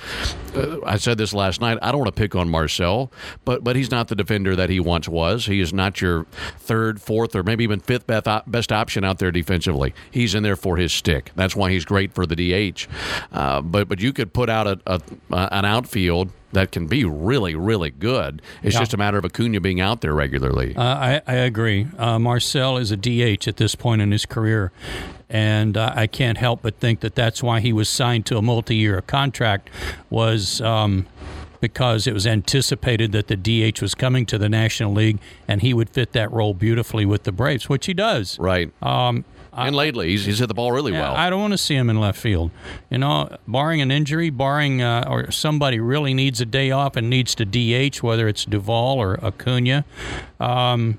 Uh, 0.55 0.79
I 0.85 0.97
said 0.97 1.19
this 1.19 1.33
last 1.35 1.61
night. 1.61 1.79
I 1.83 1.91
don't 1.91 2.01
want 2.01 2.15
to 2.15 2.21
pick 2.21 2.35
on 2.35 2.49
Marcell, 2.49 3.13
but 3.45 3.65
but 3.65 3.77
he's 3.77 3.91
not 3.91 4.09
the 4.09 4.15
defender 4.15 4.55
that 4.57 4.71
he 4.71 4.81
once 4.81 5.09
was. 5.09 5.47
He 5.47 5.61
is 5.61 5.73
not 5.73 6.01
your 6.01 6.25
third, 6.59 7.01
fourth, 7.01 7.35
or 7.35 7.43
maybe 7.43 7.65
even 7.65 7.81
fifth 7.81 8.07
best, 8.07 8.27
best 8.47 8.73
option 8.73 9.05
out 9.05 9.19
there 9.19 9.31
defensively. 9.33 9.95
He's 10.11 10.35
in 10.35 10.43
there 10.43 10.57
for 10.57 10.77
his 10.77 10.93
stick. 10.93 11.31
That's 11.35 11.57
why 11.57 11.71
he's 11.71 11.85
great 11.85 12.13
for 12.13 12.27
the 12.27 12.37
DH. 12.37 12.87
Uh, 13.33 13.61
but 13.61 13.89
but 13.89 14.01
you 14.01 14.13
could 14.13 14.33
put 14.33 14.49
out 14.49 14.67
a, 14.67 14.81
a 14.87 15.01
an 15.31 15.65
outfield. 15.65 16.31
That 16.55 16.73
can 16.73 16.87
be 16.87 17.05
really, 17.05 17.55
really 17.55 17.91
good. 17.91 18.41
It's 18.63 18.75
Yeah. 18.75 18.81
just 18.81 18.95
a 18.95 18.97
matter 18.97 19.19
of 19.19 19.25
Acuna 19.25 19.61
being 19.61 19.81
out 19.81 20.01
there 20.01 20.15
regularly. 20.15 20.75
Uh, 20.75 20.83
I, 20.83 21.23
I 21.27 21.35
agree. 21.35 21.87
Uh, 21.99 22.19
Marcell 22.19 22.77
is 22.79 22.91
a 22.91 22.97
DH 22.97 23.47
at 23.47 23.57
this 23.59 23.75
point 23.75 24.01
in 24.03 24.11
his 24.13 24.25
career, 24.27 24.73
and 25.29 25.77
uh, 25.77 25.93
I 25.95 26.07
can't 26.07 26.39
help 26.39 26.63
but 26.63 26.79
think 26.79 27.01
that 27.01 27.15
that's 27.15 27.43
why 27.43 27.61
he 27.61 27.73
was 27.73 27.89
signed 27.89 28.27
to 28.27 28.39
a 28.39 28.43
multi-year 28.43 29.01
contract 29.03 29.69
was 30.11 30.61
um, 30.61 31.07
because 31.61 32.07
it 32.07 32.13
was 32.13 32.27
anticipated 32.27 33.13
that 33.13 33.27
the 33.29 33.37
DH 33.37 33.81
was 33.81 33.95
coming 33.95 34.27
to 34.27 34.39
the 34.39 34.49
National 34.49 34.93
League, 34.93 35.19
and 35.49 35.63
he 35.63 35.73
would 35.75 35.89
fit 35.91 36.13
that 36.13 36.31
role 36.31 36.55
beautifully 36.55 37.05
with 37.07 37.23
the 37.25 37.33
Braves, 37.33 37.69
which 37.69 37.87
he 37.87 37.95
does. 37.95 38.39
right. 38.39 38.71
Um, 38.83 39.25
and 39.57 39.75
lately, 39.77 40.09
he's, 40.11 40.25
he's 40.25 40.39
hit 40.39 40.49
the 40.49 40.55
ball 40.55 40.73
really 40.73 40.93
yeah, 40.93 41.01
well. 41.01 41.15
I 41.15 41.31
don't 41.31 41.41
want 41.41 41.53
to 41.53 41.59
see 41.59 41.75
him 41.75 41.89
in 41.91 42.01
left 42.01 42.19
field. 42.19 42.51
You 42.91 42.99
know, 42.99 43.37
barring 43.47 43.81
an 43.81 43.91
injury, 43.91 44.31
barring 44.31 44.83
uh, 44.83 45.07
or 45.09 45.31
somebody 45.31 45.81
really 45.81 46.15
needs 46.15 46.41
a 46.41 46.47
day 46.47 46.71
off 46.71 46.97
and 46.97 47.09
needs 47.11 47.35
to 47.37 47.45
DH, 47.45 48.03
whether 48.03 48.29
it's 48.29 48.45
Duvall 48.45 48.99
or 48.99 49.23
Acuna. 49.25 49.85
Um, 50.41 50.99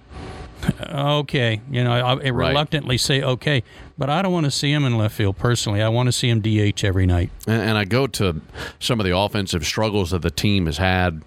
okay, 0.89 1.61
you 1.69 1.83
know, 1.83 1.91
I, 1.91 1.99
I 1.99 2.15
Right. 2.15 2.31
reluctantly 2.49 2.97
say 2.97 3.21
okay, 3.21 3.63
but 3.97 4.09
I 4.09 4.21
don't 4.21 4.33
want 4.33 4.45
to 4.45 4.51
see 4.51 4.71
him 4.71 4.85
in 4.85 4.97
left 4.97 5.15
field 5.15 5.37
personally. 5.37 5.81
I 5.81 5.89
want 5.89 6.07
to 6.07 6.11
see 6.11 6.29
him 6.29 6.41
DH 6.41 6.83
every 6.83 7.05
night. 7.05 7.29
And, 7.47 7.61
and 7.61 7.77
I 7.77 7.85
go 7.85 8.07
to 8.07 8.41
some 8.79 8.99
of 8.99 9.05
the 9.05 9.15
offensive 9.17 9.65
struggles 9.65 10.11
that 10.11 10.21
the 10.21 10.31
team 10.31 10.65
has 10.65 10.77
had. 10.77 11.23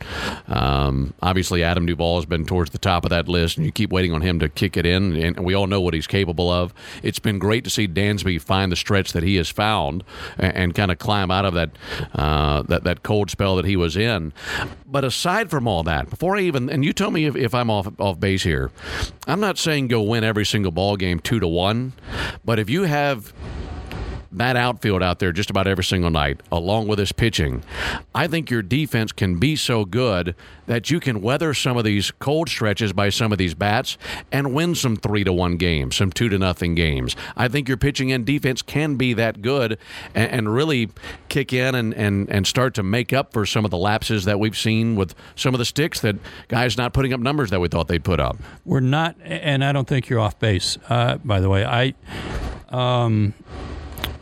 Um, 0.46 1.14
obviously, 1.22 1.62
Adam 1.62 1.86
Duvall 1.86 2.16
has 2.16 2.26
been 2.26 2.44
towards 2.44 2.70
the 2.70 2.78
top 2.78 3.04
of 3.04 3.10
that 3.10 3.28
list, 3.28 3.56
and 3.56 3.66
you 3.66 3.72
keep 3.72 3.90
waiting 3.90 4.12
on 4.12 4.20
him 4.20 4.38
to 4.40 4.48
kick 4.48 4.76
it 4.76 4.86
in, 4.86 5.16
and 5.16 5.44
we 5.44 5.54
all 5.54 5.66
know 5.66 5.80
what 5.80 5.94
he's 5.94 6.06
capable 6.06 6.50
of. 6.50 6.74
It's 7.02 7.18
been 7.18 7.38
great 7.38 7.64
to 7.64 7.70
see 7.70 7.88
Dansby 7.88 8.40
find 8.40 8.70
the 8.70 8.76
stretch 8.76 9.12
that 9.12 9.22
he 9.22 9.36
has 9.36 9.48
found 9.48 10.04
and, 10.36 10.54
and 10.54 10.74
kind 10.74 10.90
of 10.90 10.98
climb 10.98 11.30
out 11.30 11.44
of 11.44 11.54
that, 11.54 11.70
uh, 12.14 12.62
that 12.62 12.84
that 12.84 13.02
cold 13.02 13.30
spell 13.30 13.56
that 13.56 13.64
he 13.64 13.76
was 13.76 13.96
in. 13.96 14.32
But 14.86 15.04
aside 15.04 15.50
from 15.50 15.66
all 15.66 15.82
that, 15.84 16.10
before 16.10 16.36
I 16.36 16.40
even 16.40 16.68
and 16.70 16.84
you 16.84 16.92
tell 16.92 17.10
me 17.10 17.26
if, 17.26 17.36
if 17.36 17.54
I'm 17.54 17.70
off 17.70 17.88
off 17.98 18.20
base 18.20 18.42
here, 18.42 18.70
I'm 19.26 19.40
not 19.40 19.58
saying 19.58 19.88
go 19.88 20.02
win 20.02 20.24
every 20.24 20.46
single 20.46 20.72
ball 20.72 20.96
game 20.96 21.20
two 21.20 21.40
to 21.40 21.48
one, 21.48 21.92
but 22.44 22.57
if 22.58 22.70
you 22.70 22.82
have 22.82 23.32
that 24.30 24.56
outfield 24.56 25.02
out 25.02 25.18
there 25.18 25.32
just 25.32 25.48
about 25.50 25.66
every 25.66 25.84
single 25.84 26.10
night, 26.10 26.40
along 26.52 26.86
with 26.86 26.98
his 26.98 27.12
pitching, 27.12 27.62
I 28.14 28.26
think 28.26 28.50
your 28.50 28.62
defense 28.62 29.10
can 29.10 29.38
be 29.38 29.56
so 29.56 29.84
good 29.84 30.34
that 30.66 30.90
you 30.90 31.00
can 31.00 31.22
weather 31.22 31.54
some 31.54 31.76
of 31.78 31.84
these 31.84 32.10
cold 32.10 32.48
stretches 32.48 32.92
by 32.92 33.08
some 33.08 33.32
of 33.32 33.38
these 33.38 33.54
bats 33.54 33.96
and 34.30 34.52
win 34.54 34.74
some 34.74 34.96
three 34.96 35.24
to 35.24 35.32
one 35.32 35.56
games, 35.56 35.96
some 35.96 36.12
two 36.12 36.28
to 36.28 36.38
nothing 36.38 36.74
games. 36.74 37.16
I 37.36 37.48
think 37.48 37.68
your 37.68 37.78
pitching 37.78 38.12
and 38.12 38.24
defense 38.24 38.60
can 38.60 38.96
be 38.96 39.14
that 39.14 39.40
good 39.40 39.78
and, 40.14 40.30
and 40.30 40.54
really 40.54 40.90
kick 41.28 41.52
in 41.52 41.74
and, 41.74 41.94
and, 41.94 42.28
and 42.28 42.46
start 42.46 42.74
to 42.74 42.82
make 42.82 43.12
up 43.14 43.32
for 43.32 43.46
some 43.46 43.64
of 43.64 43.70
the 43.70 43.78
lapses 43.78 44.26
that 44.26 44.38
we've 44.38 44.58
seen 44.58 44.94
with 44.94 45.14
some 45.36 45.54
of 45.54 45.58
the 45.58 45.64
sticks 45.64 46.00
that 46.00 46.16
guys 46.48 46.76
not 46.76 46.92
putting 46.92 47.14
up 47.14 47.20
numbers 47.20 47.50
that 47.50 47.60
we 47.60 47.68
thought 47.68 47.88
they'd 47.88 48.04
put 48.04 48.20
up. 48.20 48.36
We're 48.66 48.80
not, 48.80 49.16
and 49.22 49.64
I 49.64 49.72
don't 49.72 49.88
think 49.88 50.10
you're 50.10 50.20
off 50.20 50.38
base. 50.38 50.76
Uh, 50.88 51.16
by 51.16 51.40
the 51.40 51.48
way, 51.48 51.64
I. 51.64 51.94
Um, 52.70 53.34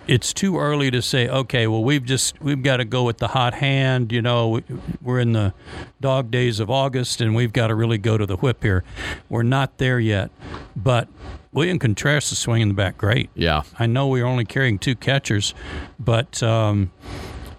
it's 0.07 0.33
too 0.33 0.59
early 0.59 0.91
to 0.93 1.03
say. 1.03 1.29
Okay, 1.29 1.67
well, 1.67 1.83
we've 1.83 2.05
just 2.05 2.41
we've 2.41 2.63
got 2.63 2.77
to 2.77 2.85
go 2.85 3.03
with 3.03 3.19
the 3.19 3.29
hot 3.29 3.55
hand. 3.55 4.13
You 4.13 4.23
know, 4.23 4.49
we- 4.49 4.65
we're 5.03 5.19
in 5.19 5.33
the 5.33 5.53
dog 6.01 6.31
days 6.31 6.61
of 6.61 6.71
August, 6.71 7.21
and 7.21 7.35
we've 7.35 7.53
got 7.53 7.69
to 7.69 7.75
really 7.75 7.99
go 7.99 8.17
to 8.17 8.25
the 8.27 8.37
whip 8.37 8.63
here. 8.63 8.85
We're 9.29 9.43
not 9.43 9.79
there 9.79 9.99
yet, 9.99 10.31
but 10.77 11.09
William 11.53 11.79
Contreras 11.81 12.31
is 12.31 12.39
swinging 12.39 12.69
the 12.69 12.75
bat 12.75 12.97
great. 12.97 13.31
Yeah. 13.35 13.63
I 13.79 13.87
know 13.87 14.07
we're 14.07 14.27
only 14.27 14.45
carrying 14.45 14.79
two 14.79 14.95
catchers, 14.95 15.55
but 15.99 16.41
um, 16.43 16.93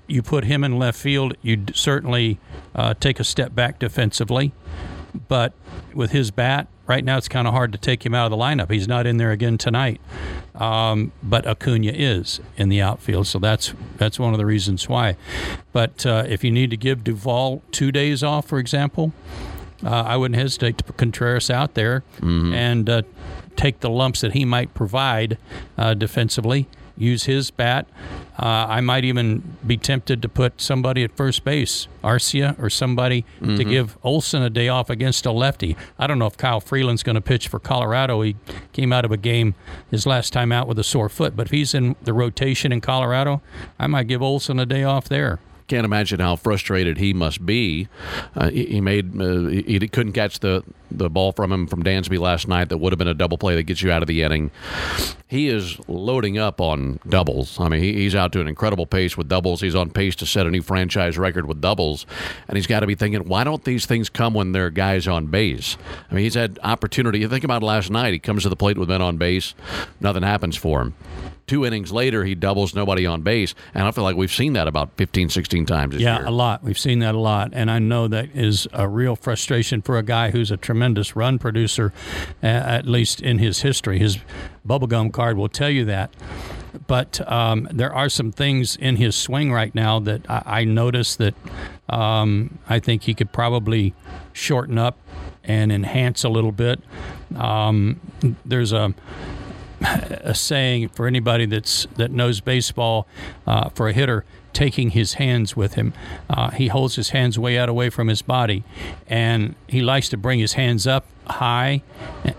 you 0.08 0.22
put 0.22 0.46
him 0.46 0.64
in 0.64 0.80
left 0.80 0.98
field, 1.00 1.36
you'd 1.42 1.76
certainly 1.76 2.40
uh, 2.76 2.94
take 3.00 3.20
a 3.20 3.24
step 3.26 3.54
back 3.56 3.78
defensively. 3.80 4.54
But 5.28 5.52
with 5.94 6.12
his 6.12 6.32
bat, 6.32 6.68
right 6.88 7.04
now 7.04 7.18
it's 7.18 7.28
kind 7.28 7.48
of 7.48 7.54
hard 7.54 7.72
to 7.74 7.78
take 7.78 8.06
him 8.06 8.16
out 8.16 8.26
of 8.26 8.32
the 8.32 8.38
lineup. 8.38 8.72
He's 8.72 8.88
not 8.88 9.06
in 9.06 9.18
there 9.18 9.32
again 9.32 9.58
tonight. 9.58 10.02
Um, 10.56 11.12
but 11.22 11.46
Acuna 11.46 11.92
is 11.94 12.40
in 12.56 12.70
the 12.70 12.82
outfield, 12.82 13.28
so 13.28 13.38
that's 13.40 13.74
that's 13.98 14.18
one 14.18 14.34
of 14.34 14.40
the 14.40 14.46
reasons 14.46 14.90
why. 14.90 15.16
But 15.72 16.06
uh, 16.06 16.24
if 16.28 16.44
you 16.44 16.52
need 16.52 16.72
to 16.72 16.78
give 16.78 17.04
Duvall 17.04 17.62
two 17.72 17.92
days 17.92 18.24
off, 18.24 18.48
for 18.48 18.58
example, 18.58 19.14
uh, 19.86 19.90
I 19.90 20.18
wouldn't 20.18 20.40
hesitate 20.40 20.78
to 20.80 20.84
put 20.84 20.98
Contreras 20.98 21.50
out 21.52 21.76
there 21.76 22.04
and 22.54 22.90
uh, 22.90 23.02
take 23.56 23.82
the 23.82 23.90
lumps 23.90 24.22
that 24.22 24.34
he 24.34 24.46
might 24.46 24.74
provide 24.74 25.38
uh, 25.78 25.94
defensively. 25.94 26.68
Use 26.98 27.26
his 27.26 27.52
bat. 27.52 27.88
Uh, 28.40 28.68
I 28.70 28.82
might 28.82 29.04
even 29.04 29.58
be 29.66 29.78
tempted 29.78 30.22
to 30.22 30.30
put 30.30 30.62
somebody 30.62 31.04
at 31.04 31.16
first 31.18 31.44
base, 31.44 31.88
Arcia 32.04 32.58
or 32.62 32.70
somebody, 32.70 33.26
to 33.42 33.64
give 33.64 33.98
Olson 34.04 34.44
a 34.44 34.50
day 34.50 34.68
off 34.68 34.90
against 34.92 35.26
a 35.26 35.32
lefty. 35.32 35.76
I 35.98 36.06
don't 36.06 36.20
know 36.20 36.28
if 36.28 36.38
Kyle 36.38 36.60
Freeland's 36.60 37.02
going 37.02 37.16
to 37.16 37.22
pitch 37.22 37.48
for 37.48 37.60
Colorado. 37.60 38.22
He 38.22 38.36
came 38.74 38.94
out 38.94 39.06
of 39.06 39.12
a 39.12 39.18
game 39.18 39.56
his 39.90 40.06
last 40.06 40.34
time 40.34 40.52
out 40.52 40.68
with 40.68 40.78
a 40.78 40.84
sore 40.84 41.10
foot, 41.10 41.36
but 41.36 41.48
if 41.48 41.52
he's 41.52 41.74
in 41.74 41.96
the 42.04 42.14
rotation 42.14 42.72
in 42.72 42.80
Colorado, 42.80 43.42
I 43.80 43.88
might 43.88 44.08
give 44.08 44.22
Olson 44.22 44.60
a 44.60 44.66
day 44.66 44.84
off 44.84 45.10
there. 45.10 45.40
Can't 45.68 45.86
imagine 45.86 46.20
how 46.20 46.36
frustrated 46.36 46.98
he 46.98 47.14
must 47.14 47.46
be. 47.46 47.88
Uh, 48.36 48.50
he, 48.50 48.66
he 48.66 48.82
made 48.82 49.20
uh, 49.20 49.48
he, 49.48 49.80
couldn't 49.88 50.14
catch 50.14 50.40
the 50.40 50.64
the 50.90 51.10
ball 51.10 51.34
from 51.34 51.52
him 51.52 51.68
from 51.68 51.84
Dansby 51.84 52.18
last 52.18 52.48
night. 52.48 52.70
That 52.70 52.78
would 52.78 52.94
have 52.94 52.98
been 52.98 53.08
a 53.08 53.14
double 53.14 53.38
play 53.38 53.56
that 53.56 53.64
gets 53.64 53.82
you 53.82 53.92
out 53.92 54.02
of 54.02 54.08
the 54.08 54.24
inning. 54.24 54.52
He 55.28 55.50
is 55.50 55.78
loading 55.90 56.38
up 56.38 56.62
on 56.62 57.00
doubles. 57.08 57.60
I 57.60 57.68
mean, 57.68 57.82
he, 57.82 57.94
he's 57.94 58.16
out 58.16 58.32
to 58.34 58.42
an 58.42 58.48
incredible 58.48 58.86
pace 58.86 59.18
with 59.18 59.28
doubles. 59.28 59.60
He's 59.60 59.76
on 59.76 59.90
pace 59.90 60.16
to 60.18 60.26
set 60.26 60.48
a 60.48 60.50
new 60.50 60.62
franchise 60.62 61.18
record 61.18 61.46
with 61.46 61.60
doubles, 61.60 62.06
and 62.48 62.58
he's 62.58 62.68
got 62.68 62.80
to 62.80 62.88
be 62.88 62.96
thinking, 62.96 63.28
why 63.28 63.44
don't 63.44 63.64
these 63.66 63.86
things 63.86 64.10
come 64.10 64.34
when 64.34 64.54
there 64.54 64.68
are 64.68 64.72
guys 64.72 65.08
on 65.08 65.28
base? 65.28 65.78
I 66.10 66.16
mean, 66.16 66.24
he's 66.24 66.36
had 66.36 66.58
opportunity. 66.64 67.20
You 67.20 67.28
think 67.28 67.44
about 67.44 67.64
last 67.64 67.92
night. 67.92 68.14
He 68.14 68.20
comes 68.20 68.44
to 68.44 68.50
the 68.50 68.56
plate 68.56 68.78
with 68.78 68.90
men 68.90 69.02
on 69.02 69.18
base, 69.18 69.54
nothing 70.00 70.24
happens 70.24 70.56
for 70.56 70.82
him. 70.82 70.94
Two 71.48 71.66
innings 71.66 71.94
later, 71.94 72.26
he 72.26 72.36
doubles 72.36 72.76
nobody 72.76 73.06
on 73.06 73.22
base, 73.22 73.56
and 73.74 73.88
I 73.88 73.92
feel 73.92 74.04
like 74.04 74.18
we've 74.18 74.32
seen 74.34 74.52
that 74.54 74.68
about 74.68 74.90
15, 74.98 75.30
16 75.30 75.66
times 75.66 75.94
this 75.94 76.02
Yeah, 76.02 76.18
year. 76.18 76.28
a 76.28 76.32
lot. 76.32 76.62
We've 76.62 76.78
seen 76.78 77.00
that 77.00 77.16
a 77.16 77.20
lot, 77.20 77.52
and 77.54 77.72
I 77.72 77.80
know 77.80 78.10
that 78.10 78.28
is 78.36 78.68
a 78.74 78.86
real 78.86 79.16
frustration 79.16 79.82
for 79.82 79.98
a 79.98 80.04
guy 80.04 80.32
who's 80.32 80.52
a 80.52 80.58
tremendous 80.58 81.16
run 81.16 81.40
producer, 81.40 81.94
at 82.44 82.86
least 82.86 83.22
in 83.22 83.38
his 83.40 83.62
history. 83.62 83.98
His 83.98 84.18
bubblegum 84.68 85.14
card 85.14 85.38
will 85.38 85.48
tell 85.48 85.70
you 85.70 85.86
that. 85.86 86.14
But 86.86 87.22
um, 87.32 87.70
there 87.72 87.94
are 87.94 88.10
some 88.10 88.34
things 88.34 88.76
in 88.76 88.98
his 88.98 89.16
swing 89.16 89.50
right 89.54 89.74
now 89.74 90.00
that 90.02 90.30
I, 90.30 90.44
I 90.46 90.64
notice 90.66 91.16
that 91.16 91.34
um, 91.88 92.60
I 92.68 92.80
think 92.80 93.04
he 93.04 93.14
could 93.14 93.32
probably 93.32 93.94
shorten 94.34 94.78
up 94.78 94.98
and 95.46 95.72
enhance 95.72 96.26
a 96.26 96.30
little 96.30 96.52
bit. 96.52 96.82
Um, 97.38 98.02
there's 98.46 98.74
a 98.74 98.94
a 100.22 100.36
saying 100.36 100.90
for 100.90 101.08
anybody 101.08 101.46
that's 101.46 101.88
that 101.96 102.12
knows 102.12 102.42
baseball 102.42 103.08
uh, 103.46 103.70
for 103.70 103.90
a 103.90 103.94
hitter 103.94 104.26
taking 104.54 104.90
his 104.90 105.14
hands 105.16 105.56
with 105.56 105.76
him. 105.76 105.94
Uh, 106.30 106.50
he 106.50 106.68
holds 106.68 106.96
his 106.96 107.10
hands 107.10 107.38
way 107.38 107.58
out 107.58 107.70
away 107.70 107.90
from 107.90 108.08
his 108.08 108.22
body, 108.22 108.64
and 109.08 109.56
he 109.68 109.82
likes 109.82 110.10
to 110.10 110.18
bring 110.18 110.40
his 110.40 110.54
hands 110.54 110.88
up 110.88 111.06
high 111.28 111.84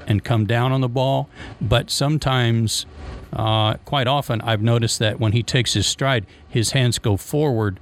and 0.07 0.25
come 0.25 0.45
down 0.45 0.73
on 0.73 0.81
the 0.81 0.89
ball. 0.89 1.29
But 1.61 1.91
sometimes, 1.91 2.87
uh, 3.33 3.75
quite 3.85 4.09
often, 4.09 4.41
I've 4.41 4.63
noticed 4.63 4.99
that 4.99 5.21
when 5.21 5.33
he 5.33 5.45
takes 5.45 5.75
his 5.75 5.87
stride, 5.87 6.27
his 6.49 6.73
hands 6.73 6.99
go 6.99 7.17
forward 7.17 7.79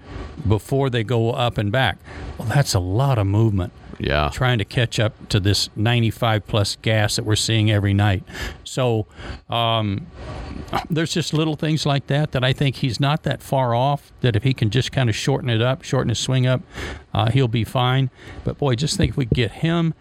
before 0.46 0.90
they 0.90 1.02
go 1.02 1.30
up 1.30 1.56
and 1.56 1.72
back. 1.72 1.96
Well, 2.36 2.48
that's 2.48 2.74
a 2.74 2.80
lot 2.80 3.18
of 3.18 3.26
movement 3.26 3.72
Yeah. 3.98 4.30
trying 4.32 4.58
to 4.58 4.64
catch 4.64 4.98
up 5.00 5.28
to 5.30 5.40
this 5.40 5.70
95 5.76 6.46
plus 6.46 6.76
gas 6.82 7.16
that 7.16 7.24
we're 7.24 7.36
seeing 7.36 7.70
every 7.70 7.94
night. 7.94 8.24
So 8.64 9.06
um, 9.48 10.06
there's 10.90 11.12
just 11.12 11.32
little 11.32 11.56
things 11.56 11.86
like 11.86 12.06
that 12.08 12.32
that 12.32 12.44
I 12.44 12.52
think 12.52 12.76
he's 12.76 13.00
not 13.00 13.22
that 13.22 13.42
far 13.42 13.74
off. 13.74 14.12
That 14.20 14.36
if 14.36 14.42
he 14.42 14.52
can 14.54 14.70
just 14.70 14.92
kind 14.92 15.08
of 15.08 15.16
shorten 15.16 15.48
it 15.50 15.62
up, 15.62 15.82
shorten 15.82 16.08
his 16.10 16.18
swing 16.18 16.46
up, 16.46 16.62
uh, 17.14 17.30
he'll 17.30 17.48
be 17.48 17.64
fine. 17.64 18.10
But 18.44 18.58
boy, 18.58 18.74
just 18.74 18.96
think 18.96 19.12
if 19.12 19.16
we 19.16 19.24
get 19.26 19.50
him 19.52 19.94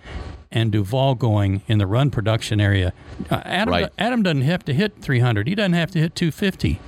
and 0.52 0.72
Duvall 0.72 1.16
going 1.16 1.64
in 1.68 1.80
the 1.80 1.88
run 1.88 2.10
production 2.10 2.62
area. 2.62 2.94
Uh, 3.30 3.42
Adam, 3.44 3.72
Right. 3.74 3.90
Adam 3.98 4.24
doesn't 4.24 4.42
have 4.44 4.64
to 4.66 4.74
hit 4.74 4.94
300. 5.02 5.48
He 5.48 5.56
doesn't 5.56 5.74
have 5.74 5.92
to 5.92 6.00
hit 6.00 6.16
250. 6.16 6.80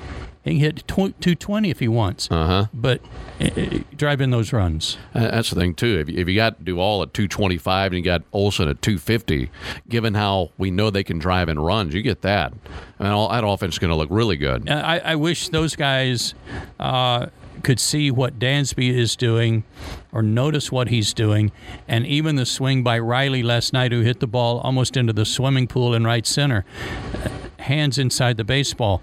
He 0.47 0.55
can 0.55 0.59
hit 0.61 0.77
tw- 0.87 1.19
220 1.21 1.69
if 1.69 1.79
he 1.79 1.87
wants. 1.87 2.27
Uh-huh. 2.31 2.67
But 2.73 3.01
uh, 3.39 3.79
drive 3.95 4.21
in 4.21 4.31
those 4.31 4.53
runs. 4.53 4.97
Uh, 5.13 5.31
That's 5.31 5.49
the 5.49 5.55
thing 5.55 5.73
too. 5.73 5.99
If 5.99 6.09
you, 6.09 6.17
if 6.17 6.27
you 6.27 6.35
got 6.35 6.63
Duvall 6.63 7.03
at 7.03 7.13
225 7.13 7.91
and 7.91 7.97
you 7.97 8.03
got 8.03 8.23
Olson 8.33 8.67
at 8.67 8.81
250, 8.81 9.49
given 9.89 10.13
how 10.13 10.51
we 10.57 10.71
know 10.71 10.89
they 10.89 11.03
can 11.03 11.19
drive 11.19 11.49
in 11.49 11.59
runs, 11.59 11.93
you 11.93 12.01
get 12.01 12.21
that. 12.21 12.53
And 12.99 13.07
all, 13.09 13.29
that 13.29 13.43
offense 13.43 13.75
is 13.75 13.79
going 13.79 13.91
to 13.91 13.95
look 13.95 14.09
really 14.11 14.37
good. 14.37 14.69
I, 14.69 14.99
I 14.99 15.15
wish 15.15 15.49
those 15.49 15.75
guys 15.75 16.33
uh, 16.79 17.27
could 17.63 17.79
see 17.79 18.11
what 18.11 18.39
Dansby 18.39 18.89
is 18.89 19.15
doing 19.15 19.63
or 20.11 20.21
notice 20.23 20.71
what 20.71 20.87
he's 20.87 21.13
doing. 21.13 21.51
And 21.87 22.05
even 22.05 22.35
the 22.35 22.45
swing 22.45 22.83
by 22.83 22.99
Riley 22.99 23.43
last 23.43 23.73
night, 23.73 23.91
who 23.91 24.01
hit 24.01 24.19
the 24.19 24.27
ball 24.27 24.59
almost 24.59 24.95
into 24.97 25.13
the 25.13 25.25
swimming 25.25 25.67
pool 25.67 25.93
in 25.93 26.05
right 26.05 26.25
center, 26.25 26.65
uh, 27.13 27.29
hands 27.59 27.97
inside 27.97 28.37
the 28.37 28.43
baseball, 28.43 29.01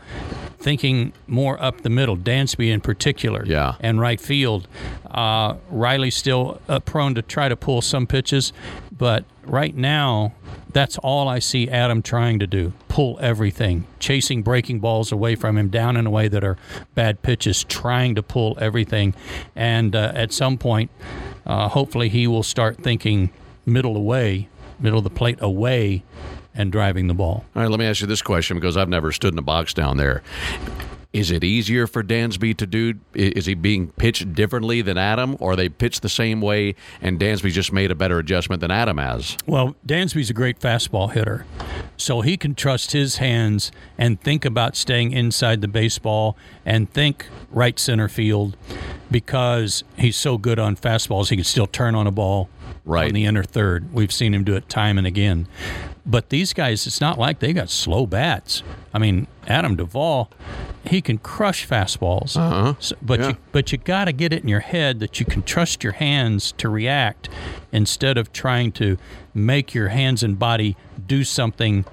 thinking 0.59 1.13
more 1.27 1.61
up 1.63 1.83
the 1.83 1.91
middle, 1.91 2.17
Dansby 2.17 2.73
in 2.73 2.81
particular, 2.81 3.45
Yeah. 3.47 3.75
and 3.81 4.01
right 4.01 4.21
field. 4.21 4.67
Uh, 5.11 5.55
Riley's 5.71 6.17
still 6.17 6.61
uh, 6.69 6.81
prone 6.81 7.15
to 7.15 7.23
try 7.23 7.49
to 7.49 7.57
pull 7.57 7.83
some 7.83 8.07
pitches, 8.07 8.53
but 8.97 9.25
right 9.45 9.77
now, 9.77 10.33
that's 10.73 10.99
all 10.99 11.29
I 11.29 11.39
see 11.39 11.69
Adam 11.69 12.03
trying 12.03 12.39
to 12.41 12.47
do 12.47 12.73
pull 12.89 13.19
everything, 13.21 13.85
chasing 13.99 14.43
breaking 14.43 14.79
balls 14.81 15.11
away 15.13 15.35
from 15.35 15.57
him 15.59 15.69
down 15.69 15.97
in 15.97 16.07
a 16.07 16.11
way 16.11 16.29
that 16.29 16.45
are 16.45 16.57
bad 16.95 17.23
pitches, 17.23 17.65
trying 17.65 18.15
to 18.15 18.23
pull 18.23 18.57
everything. 18.61 19.15
And 19.57 19.95
uh, 19.97 20.13
at 20.15 20.33
some 20.33 20.59
point, 20.59 20.91
uh, 21.45 21.69
hopefully, 21.69 22.09
he 22.09 22.27
will 22.29 22.43
start 22.45 22.79
thinking 22.83 23.31
middle 23.67 23.97
away, 23.97 24.49
middle 24.79 24.99
of 24.99 25.05
the 25.05 25.11
plate 25.11 25.39
away, 25.41 26.05
and 26.55 26.71
driving 26.73 27.07
the 27.09 27.15
ball. 27.15 27.45
All 27.57 27.63
right, 27.63 27.71
let 27.71 27.81
me 27.81 27.87
ask 27.87 28.01
you 28.01 28.07
this 28.07 28.23
question 28.23 28.57
because 28.59 28.77
I've 28.77 28.89
never 28.89 29.13
stood 29.13 29.33
in 29.35 29.39
a 29.39 29.43
box 29.43 29.75
down 29.75 29.97
there. 29.97 30.23
Is 31.13 31.31
it 31.31 31.45
easier 31.45 31.87
for 31.87 32.03
Dansby 32.03 32.57
to 32.57 32.67
do? 32.67 32.95
Is 33.15 33.47
he 33.47 33.55
being 33.55 33.87
pitched 33.93 34.33
differently 34.35 34.83
than 34.83 34.99
Adam, 34.99 35.37
or 35.39 35.55
they 35.55 35.69
pitch 35.69 36.01
the 36.01 36.09
same 36.09 36.41
way 36.41 36.75
and 37.01 37.21
Dansby 37.21 37.53
just 37.53 37.73
made 37.73 37.93
a 37.93 37.95
better 37.95 38.19
adjustment 38.19 38.61
than 38.61 38.73
Adam 38.73 38.99
has? 38.99 39.37
Well, 39.47 39.77
Dansby's 39.87 40.29
a 40.31 40.33
great 40.35 40.59
fastball 40.59 41.13
hitter, 41.13 41.47
so 41.97 42.23
he 42.23 42.37
can 42.37 42.57
trust 42.57 42.91
his 42.91 43.19
hands 43.19 43.71
and 43.97 44.21
think 44.21 44.45
about 44.45 44.75
staying 44.75 45.13
inside 45.13 45.61
the 45.61 45.69
baseball 45.69 46.37
and 46.67 46.91
think 46.91 47.29
right 47.53 47.79
center 47.79 48.09
field 48.09 48.57
because 49.09 49.85
he's 49.97 50.17
so 50.17 50.37
good 50.37 50.59
on 50.59 50.75
fastballs. 50.75 51.29
He 51.31 51.37
can 51.37 51.45
still 51.45 51.69
turn 51.69 51.95
on 51.95 52.09
a 52.09 52.13
ball 52.13 52.49
Right. 52.85 53.07
on 53.07 53.15
the 53.15 53.25
inner 53.25 53.45
third. 53.45 53.93
We've 53.95 54.13
seen 54.13 54.35
him 54.35 54.43
do 54.43 54.57
it 54.57 54.69
time 54.69 54.99
and 54.99 55.07
again. 55.07 55.47
But 56.07 56.29
these 56.29 56.53
guys, 56.53 56.87
it's 56.87 57.01
not 57.01 57.19
like 57.19 57.39
they 57.39 57.53
got 57.55 57.71
slow 57.71 58.07
bats. 58.07 58.63
I 58.93 58.99
mean, 58.99 59.27
Adam 59.49 59.75
Duvall, 59.75 60.31
he 60.87 61.01
can 61.01 61.17
crush 61.17 61.67
fastballs. 61.67 62.37
Uh-huh. 62.37 62.75
So, 62.79 62.95
but 63.01 63.21
Yeah. 63.21 63.29
you 63.29 63.37
but 63.53 63.73
you 63.73 63.79
got 63.79 64.05
to 64.05 64.13
get 64.13 64.33
it 64.33 64.43
in 64.43 64.49
your 64.49 64.61
head 64.61 65.01
that 65.01 65.19
you 65.19 65.25
can 65.25 65.43
trust 65.43 65.83
your 65.83 65.95
hands 65.95 66.53
to 66.59 66.69
react 66.69 67.31
instead 67.73 68.19
of 68.19 68.33
trying 68.33 68.71
to 68.73 68.99
make 69.33 69.73
your 69.73 69.89
hands 69.89 70.23
and 70.23 70.39
body 70.39 70.77
do 71.07 71.25
something 71.25 71.87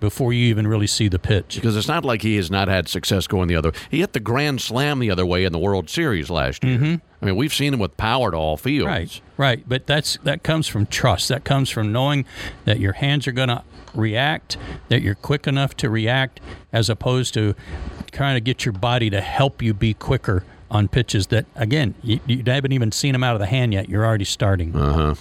before 0.00 0.32
you 0.32 0.46
even 0.46 0.66
really 0.66 0.88
see 0.88 1.06
the 1.06 1.20
pitch. 1.20 1.54
Because 1.54 1.76
it's 1.76 1.86
not 1.86 2.04
like 2.04 2.22
he 2.22 2.34
has 2.36 2.50
not 2.50 2.66
had 2.66 2.88
success 2.88 3.28
going 3.28 3.46
the 3.46 3.54
other. 3.54 3.70
Way. 3.70 3.76
He 3.92 4.00
hit 4.00 4.12
the 4.12 4.18
grand 4.20 4.60
slam 4.60 4.98
the 4.98 5.10
other 5.12 5.24
way 5.24 5.44
in 5.44 5.52
the 5.52 5.58
World 5.60 5.88
Series 5.88 6.28
last 6.30 6.64
year. 6.64 7.00
I 7.22 7.26
mean, 7.26 7.36
we've 7.36 7.54
seen 7.54 7.72
him 7.72 7.78
with 7.78 7.96
power 7.96 8.32
to 8.32 8.36
all 8.36 8.56
fields. 8.56 8.86
Right, 8.86 9.20
right. 9.36 9.64
But 9.66 9.86
that's 9.86 10.18
that 10.24 10.42
comes 10.42 10.66
from 10.66 10.86
trust. 10.86 11.28
That 11.28 11.44
comes 11.44 11.70
from 11.70 11.92
knowing 11.92 12.24
that 12.64 12.80
your 12.80 12.94
hands 12.94 13.28
are 13.28 13.32
going 13.32 13.48
to 13.48 13.62
react, 13.94 14.56
that 14.88 15.02
you're 15.02 15.14
quick 15.14 15.46
enough 15.46 15.76
to 15.78 15.88
react, 15.88 16.40
as 16.72 16.90
opposed 16.90 17.32
to 17.34 17.54
trying 18.10 18.34
to 18.34 18.40
get 18.40 18.64
your 18.64 18.72
body 18.72 19.08
to 19.10 19.20
help 19.20 19.62
you 19.62 19.72
be 19.72 19.94
quicker 19.94 20.44
on 20.70 20.88
pitches 20.88 21.26
that, 21.28 21.44
again, 21.54 21.94
you, 22.02 22.18
you 22.26 22.42
haven't 22.46 22.72
even 22.72 22.90
seen 22.90 23.12
them 23.12 23.22
out 23.22 23.34
of 23.34 23.40
the 23.40 23.46
hand 23.46 23.74
yet. 23.74 23.88
You're 23.88 24.06
already 24.06 24.24
starting. 24.24 24.74
Uh-huh. 24.74 25.14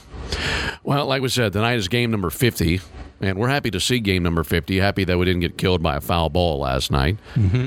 Well, 0.83 1.07
like 1.07 1.21
we 1.21 1.27
said, 1.27 1.53
tonight 1.53 1.75
is 1.75 1.89
game 1.89 2.09
number 2.09 2.29
50, 2.29 2.79
and 3.21 3.37
we're 3.37 3.47
happy 3.49 3.71
to 3.71 3.79
see 3.79 3.99
game 3.99 4.23
number 4.23 4.43
50. 4.43 4.77
Happy 4.79 5.03
that 5.03 5.17
we 5.17 5.25
didn't 5.25 5.41
get 5.41 5.57
killed 5.57 5.81
by 5.83 5.95
a 5.95 6.01
foul 6.01 6.29
ball 6.29 6.59
last 6.59 6.91
night, 6.91 7.17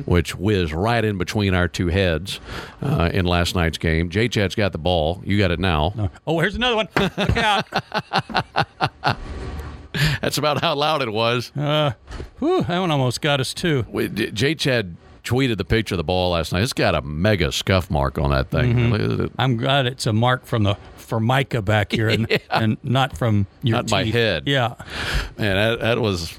which 0.05 0.35
whizzed 0.37 0.73
right 0.73 1.05
in 1.05 1.17
between 1.19 1.55
our 1.55 1.69
two 1.69 1.89
heads 1.89 2.41
uh, 2.83 3.11
in 3.13 3.25
last 3.25 3.55
night's 3.55 3.79
game. 3.79 4.11
J 4.11 4.29
Chad's 4.29 4.55
got 4.55 4.73
the 4.73 4.79
ball. 4.79 5.23
You 5.25 5.39
got 5.39 5.51
it 5.51 5.61
now. 5.61 6.11
Oh, 6.27 6.41
here's 6.41 6.57
another 6.57 6.77
one. 6.77 6.89
Look 6.97 7.37
out. 7.37 7.67
That's 10.21 10.39
about 10.39 10.61
how 10.61 10.75
loud 10.75 11.03
it 11.03 11.13
was. 11.13 11.53
Whew, 11.55 12.63
that 12.65 12.79
one 12.81 12.91
almost 12.91 13.21
got 13.21 13.39
us, 13.41 13.55
too. 13.55 13.85
J 14.33 14.55
Chad 14.57 14.97
tweeted 15.25 15.57
the 15.57 15.65
picture 15.65 15.95
of 15.95 15.99
the 15.99 16.05
ball 16.05 16.33
last 16.33 16.53
night. 16.53 16.63
It's 16.63 16.73
got 16.73 16.95
a 16.95 17.03
mega 17.03 17.51
scuff 17.51 17.91
mark 17.91 18.19
on 18.19 18.31
that 18.31 18.51
thing. 18.51 18.75
Mm-hmm. 18.75 18.93
Look 18.93 19.01
at 19.01 19.21
it. 19.27 19.33
I'm 19.39 19.57
glad 19.57 19.87
it's 19.87 20.07
a 20.07 20.13
mark 20.13 20.45
from 20.47 20.63
the 20.65 20.77
formica 20.97 21.63
back 21.63 21.93
here 21.93 22.09
and, 22.09 22.41
and 22.51 22.77
not 22.83 23.17
from 23.17 23.47
your 23.63 23.77
Not 23.79 23.91
my 23.91 24.05
head. 24.05 24.45
Yeah. 24.47 24.75
Man, 25.39 25.57
that, 25.57 25.81
that 25.81 26.01
was. 26.01 26.39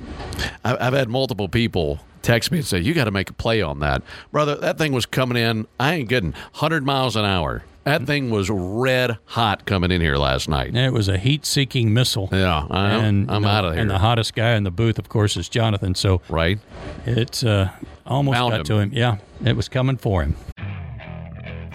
I- 0.63 0.77
I've 0.87 0.93
had 0.93 1.09
multiple 1.09 1.49
people 1.49 1.99
text 2.21 2.51
me 2.51 2.59
and 2.59 2.67
say, 2.67 2.79
"You 2.79 2.93
got 2.93 3.05
to 3.05 3.11
make 3.11 3.29
a 3.29 3.33
play 3.33 3.61
on 3.61 3.79
that, 3.79 4.01
brother." 4.31 4.55
That 4.55 4.77
thing 4.77 4.93
was 4.93 5.05
coming 5.05 5.37
in. 5.37 5.67
I 5.79 5.95
ain't 5.95 6.09
getting 6.09 6.33
Hundred 6.53 6.83
miles 6.85 7.15
an 7.15 7.25
hour. 7.25 7.63
That 7.85 8.07
thing 8.07 8.31
was 8.31 8.49
red 8.49 9.19
hot 9.25 9.65
coming 9.65 9.91
in 9.91 10.01
here 10.01 10.17
last 10.17 10.49
night. 10.49 10.69
And 10.69 10.77
it 10.77 10.91
was 10.91 11.07
a 11.07 11.19
heat-seeking 11.19 11.93
missile. 11.93 12.29
Yeah, 12.31 12.65
I 12.71 12.93
am. 12.93 13.03
and 13.03 13.31
I'm 13.31 13.43
you 13.43 13.47
know, 13.47 13.53
out 13.53 13.65
of 13.65 13.73
here. 13.73 13.81
And 13.81 13.91
the 13.91 13.99
hottest 13.99 14.33
guy 14.33 14.55
in 14.55 14.63
the 14.63 14.71
booth, 14.71 14.97
of 14.97 15.07
course, 15.07 15.37
is 15.37 15.47
Jonathan. 15.47 15.93
So 15.93 16.19
right? 16.27 16.57
it's 17.05 17.43
uh, 17.43 17.69
almost 18.07 18.37
Found 18.37 18.51
got 18.51 18.59
him. 18.61 18.65
to 18.65 18.79
him. 18.79 18.89
Yeah, 18.91 19.17
it 19.45 19.55
was 19.55 19.69
coming 19.69 19.97
for 19.97 20.23
him. 20.23 20.35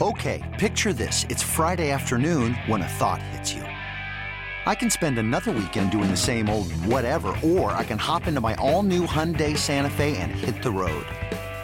Okay, 0.01 0.42
picture 0.59 0.92
this. 0.92 1.27
It's 1.29 1.44
Friday 1.44 1.90
afternoon 1.90 2.55
when 2.66 2.83
a 2.83 2.88
thought 2.88 3.23
hits 3.23 3.53
you. 3.53 3.62
I 4.66 4.75
can 4.75 4.90
spend 4.90 5.18
another 5.18 5.53
weekend 5.53 5.92
doing 5.92 6.11
the 6.11 6.16
same 6.16 6.49
old 6.49 6.73
whatever, 6.87 7.37
or 7.44 7.70
I 7.70 7.85
can 7.85 7.99
hop 7.99 8.27
into 8.27 8.40
my 8.40 8.55
all 8.57 8.83
new 8.83 9.07
Hyundai 9.07 9.57
Santa 9.57 9.90
Fe 9.90 10.16
and 10.16 10.33
hit 10.33 10.62
the 10.62 10.73
road. 10.73 11.07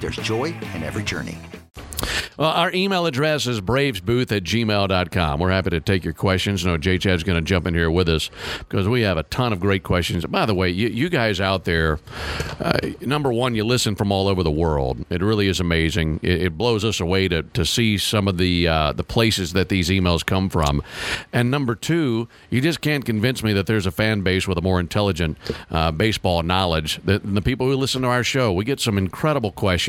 there's 0.00 0.16
joy 0.16 0.54
in 0.74 0.82
every 0.82 1.04
journey. 1.04 1.38
Well, 2.38 2.50
our 2.50 2.70
email 2.74 3.06
address 3.06 3.46
is 3.46 3.62
bravesbooth 3.62 4.30
at 4.30 4.42
gmail.com. 4.44 5.40
We're 5.40 5.50
happy 5.50 5.70
to 5.70 5.80
take 5.80 6.04
your 6.04 6.12
questions. 6.12 6.66
Know 6.66 6.76
J 6.76 6.98
Chad's 6.98 7.22
going 7.22 7.42
to 7.42 7.44
jump 7.44 7.66
in 7.66 7.72
here 7.72 7.90
with 7.90 8.10
us 8.10 8.30
because 8.58 8.86
we 8.86 9.00
have 9.02 9.16
a 9.16 9.22
ton 9.22 9.54
of 9.54 9.60
great 9.60 9.84
questions. 9.84 10.26
By 10.26 10.44
the 10.44 10.54
way, 10.54 10.68
you, 10.68 10.88
you 10.88 11.08
guys 11.08 11.40
out 11.40 11.64
there, 11.64 11.98
uh, 12.60 12.78
number 13.00 13.32
one, 13.32 13.54
you 13.54 13.64
listen 13.64 13.94
from 13.94 14.12
all 14.12 14.28
over 14.28 14.42
the 14.42 14.50
world. 14.50 15.02
It 15.08 15.22
really 15.22 15.48
is 15.48 15.60
amazing. 15.60 16.20
It, 16.22 16.42
it 16.42 16.58
blows 16.58 16.84
us 16.84 17.00
away 17.00 17.28
to, 17.28 17.42
to 17.42 17.64
see 17.64 17.96
some 17.96 18.28
of 18.28 18.36
the 18.36 18.68
uh, 18.68 18.92
the 18.92 19.04
places 19.04 19.54
that 19.54 19.70
these 19.70 19.88
emails 19.88 20.24
come 20.24 20.50
from. 20.50 20.82
And 21.32 21.50
number 21.50 21.74
two, 21.74 22.28
you 22.50 22.60
just 22.60 22.82
can't 22.82 23.06
convince 23.06 23.42
me 23.42 23.54
that 23.54 23.66
there's 23.66 23.86
a 23.86 23.90
fan 23.90 24.20
base 24.20 24.46
with 24.46 24.58
a 24.58 24.62
more 24.62 24.78
intelligent 24.78 25.38
uh, 25.70 25.90
baseball 25.90 26.42
knowledge 26.42 27.00
than 27.02 27.32
the 27.34 27.42
people 27.42 27.66
who 27.66 27.76
listen 27.76 28.02
to 28.02 28.08
our 28.08 28.24
show. 28.24 28.52
We 28.52 28.66
get 28.66 28.78
some 28.78 28.98
incredible 28.98 29.52
questions 29.52 29.85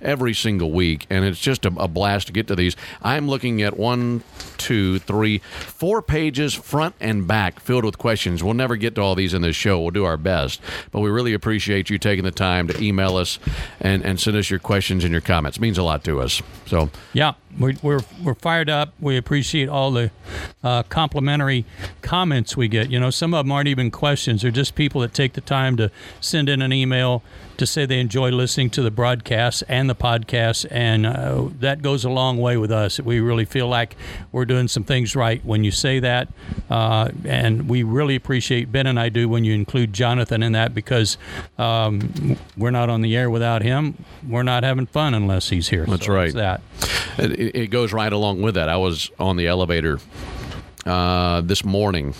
every 0.00 0.34
single 0.34 0.70
week, 0.70 1.06
and 1.10 1.24
it's 1.24 1.40
just 1.40 1.64
a, 1.64 1.72
a 1.76 1.88
blast 1.88 2.28
to 2.28 2.32
get 2.32 2.46
to 2.48 2.56
these. 2.56 2.76
I'm 3.02 3.28
looking 3.28 3.62
at 3.62 3.76
one, 3.76 4.22
two, 4.56 4.98
three, 5.00 5.38
four 5.38 6.02
pages 6.02 6.54
front 6.54 6.94
and 7.00 7.26
back 7.26 7.60
filled 7.60 7.84
with 7.84 7.98
questions. 7.98 8.42
We'll 8.42 8.54
never 8.54 8.76
get 8.76 8.94
to 8.96 9.00
all 9.00 9.14
these 9.14 9.34
in 9.34 9.42
this 9.42 9.56
show. 9.56 9.80
We'll 9.80 9.90
do 9.90 10.04
our 10.04 10.16
best, 10.16 10.60
but 10.92 11.00
we 11.00 11.10
really 11.10 11.34
appreciate 11.34 11.90
you 11.90 11.98
taking 11.98 12.24
the 12.24 12.30
time 12.30 12.68
to 12.68 12.82
email 12.82 13.16
us 13.16 13.38
and, 13.80 14.04
and 14.04 14.20
send 14.20 14.36
us 14.36 14.50
your 14.50 14.60
questions 14.60 15.04
and 15.04 15.12
your 15.12 15.20
comments. 15.20 15.58
It 15.58 15.60
means 15.60 15.78
a 15.78 15.82
lot 15.82 16.04
to 16.04 16.20
us. 16.20 16.42
So 16.66 16.90
Yeah, 17.12 17.34
we're, 17.60 17.74
we're, 17.82 18.00
we're 18.22 18.34
fired 18.34 18.70
up. 18.70 18.94
We 19.00 19.16
appreciate 19.16 19.68
all 19.68 19.90
the 19.90 20.10
uh, 20.64 20.82
complimentary 20.84 21.64
comments 22.02 22.56
we 22.56 22.66
get. 22.68 22.90
You 22.90 22.98
know, 22.98 23.10
some 23.10 23.34
of 23.34 23.44
them 23.44 23.52
aren't 23.52 23.68
even 23.68 23.90
questions, 23.90 24.42
they're 24.42 24.50
just 24.50 24.74
people 24.74 25.02
that 25.02 25.14
take 25.14 25.34
the 25.34 25.40
time 25.40 25.76
to 25.76 25.90
send 26.20 26.48
in 26.48 26.62
an 26.62 26.72
email 26.72 27.22
to 27.58 27.66
say 27.66 27.84
they 27.84 28.00
enjoy 28.00 28.30
listening 28.30 28.70
to 28.70 28.80
the 28.80 28.90
broadcast 28.90 29.62
and 29.68 29.88
the 29.90 29.94
podcast. 29.94 30.66
And 30.70 31.04
uh, 31.06 31.48
that 31.60 31.82
goes 31.82 32.04
a 32.04 32.08
long 32.08 32.38
way 32.38 32.56
with 32.56 32.72
us. 32.72 32.98
We 32.98 33.20
really 33.20 33.44
feel 33.44 33.68
like 33.68 33.96
we're 34.32 34.46
doing 34.46 34.66
some 34.66 34.82
things 34.82 35.14
right 35.14 35.44
when 35.44 35.62
you 35.62 35.70
say 35.70 36.00
that. 36.00 36.28
Uh, 36.70 37.10
and 37.26 37.68
we 37.68 37.82
really 37.82 38.16
appreciate, 38.16 38.72
Ben 38.72 38.86
and 38.86 38.98
I 38.98 39.10
do, 39.10 39.28
when 39.28 39.44
you 39.44 39.52
include 39.52 39.92
Jonathan 39.92 40.42
in 40.42 40.52
that 40.52 40.74
because 40.74 41.18
um, 41.58 42.38
we're 42.56 42.70
not 42.70 42.88
on 42.88 43.02
the 43.02 43.14
air 43.14 43.28
without 43.28 43.60
him. 43.60 44.04
We're 44.26 44.42
not 44.42 44.64
having 44.64 44.86
fun 44.86 45.12
unless 45.12 45.50
he's 45.50 45.68
here. 45.68 45.84
That's 45.84 46.06
So 46.06 46.14
right. 46.14 46.32
That. 46.32 46.62
It, 47.54 47.70
goes 47.70 47.92
right 47.92 48.12
along 48.12 48.42
with 48.42 48.54
that. 48.54 48.68
I 48.68 48.76
was 48.76 49.10
on 49.18 49.36
the 49.36 49.46
elevator 49.46 50.00
uh, 50.86 51.40
this 51.42 51.64
morning, 51.64 52.14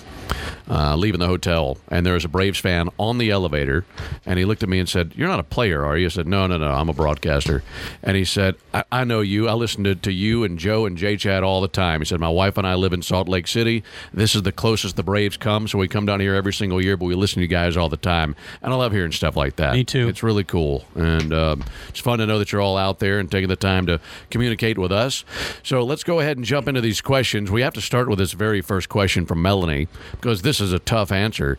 uh, 0.71 0.97
leaving 0.97 1.19
the 1.19 1.27
hotel, 1.27 1.79
and 1.89 2.07
there 2.07 2.15
was 2.15 2.25
a 2.25 2.29
Braves 2.29 2.61
fan 2.61 2.89
on 2.97 3.19
the 3.19 3.31
elevator, 3.31 3.85
and 4.25 4.39
he 4.39 4.45
looked 4.45 4.63
at 4.63 4.69
me 4.69 4.79
and 4.79 4.89
said, 4.89 5.13
"You're 5.17 5.29
not 5.29 5.41
a 5.41 5.45
player, 5.45 5.85
are 5.85 5.97
you?" 5.99 6.07
I 6.07 6.11
said, 6.11 6.29
"No, 6.29 6.47
no, 6.47 6.59
no, 6.59 6.71
I'm 6.71 6.89
a 6.89 6.93
broadcaster." 6.93 7.65
And 8.03 8.17
he 8.17 8.25
said, 8.25 8.55
"I, 8.73 8.85
I 8.93 9.05
know 9.05 9.21
you. 9.21 9.49
I 9.49 9.55
listen 9.55 9.83
to, 9.85 9.97
to 9.97 10.13
you 10.13 10.45
and 10.45 10.59
Joe 10.59 10.87
and 10.87 10.97
Jay 10.97 11.17
Chad 11.17 11.43
all 11.43 11.61
the 11.61 11.69
time." 11.69 12.01
He 12.01 12.05
said, 12.05 12.21
"My 12.21 12.29
wife 12.29 12.57
and 12.57 12.67
I 12.67 12.75
live 12.75 12.93
in 12.93 13.03
Salt 13.03 13.29
Lake 13.29 13.49
City. 13.49 13.83
This 14.15 14.37
is 14.37 14.43
the 14.43 14.53
closest 14.53 14.95
the 14.95 15.03
Braves 15.03 15.37
come, 15.37 15.67
so 15.67 15.77
we 15.79 15.89
come 15.89 16.07
down 16.07 16.21
here 16.21 16.35
every 16.35 16.53
single 16.53 16.81
year, 16.81 16.97
but 16.97 17.07
we 17.07 17.15
listen 17.17 17.37
to 17.37 17.43
you 17.43 17.49
guys 17.49 17.77
all 17.77 17.89
the 17.89 17.97
time, 17.97 18.37
and 18.63 18.73
I 18.73 18.77
love 18.77 18.93
hearing 18.93 19.13
stuff 19.13 19.37
like 19.37 19.57
that. 19.57 19.73
Me 19.73 19.83
too. 19.83 20.09
It's 20.09 20.23
really 20.23 20.45
cool, 20.45 20.85
and 20.95 21.33
um, 21.33 21.65
it's 21.89 22.01
fun 22.01 22.21
to 22.21 22.27
know 22.27 22.39
that 22.39 22.53
you're 22.53 22.61
all 22.61 22.77
out 22.77 23.01
there 23.01 23.19
and 23.19 23.31
taking 23.31 23.49
the 23.49 23.57
time 23.57 23.87
to 23.87 24.01
communicate 24.31 24.79
with 24.79 24.93
us. 24.93 25.25
So 25.65 25.83
let's 25.83 26.05
go 26.05 26.21
ahead 26.21 26.37
and 26.37 26.47
jump 26.47 26.69
into 26.69 26.81
these 26.81 27.01
questions. 27.01 27.51
We 27.51 27.63
have 27.63 27.75
to 27.75 27.81
start 27.81 28.09
with 28.09 28.19
this 28.19 28.33
very 28.33 28.61
first 28.61 28.89
question 28.89 29.27
from 29.27 29.43
Melanie 29.43 29.89
because 30.13 30.43
this 30.43 30.60
is 30.61 30.73
a 30.73 30.79
tough 30.79 31.13
answer. 31.13 31.59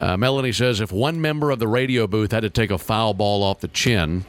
Uh, 0.00 0.16
Melanie 0.16 0.52
says, 0.52 0.80
"If 0.80 0.92
one 0.92 1.20
member 1.20 1.50
of 1.50 1.58
the 1.58 1.68
radio 1.68 2.06
booth 2.06 2.32
had 2.32 2.40
to 2.40 2.50
take 2.50 2.70
a 2.70 2.78
foul 2.78 3.14
ball 3.14 3.42
off 3.42 3.60
the 3.60 3.68
chin, 3.68 4.24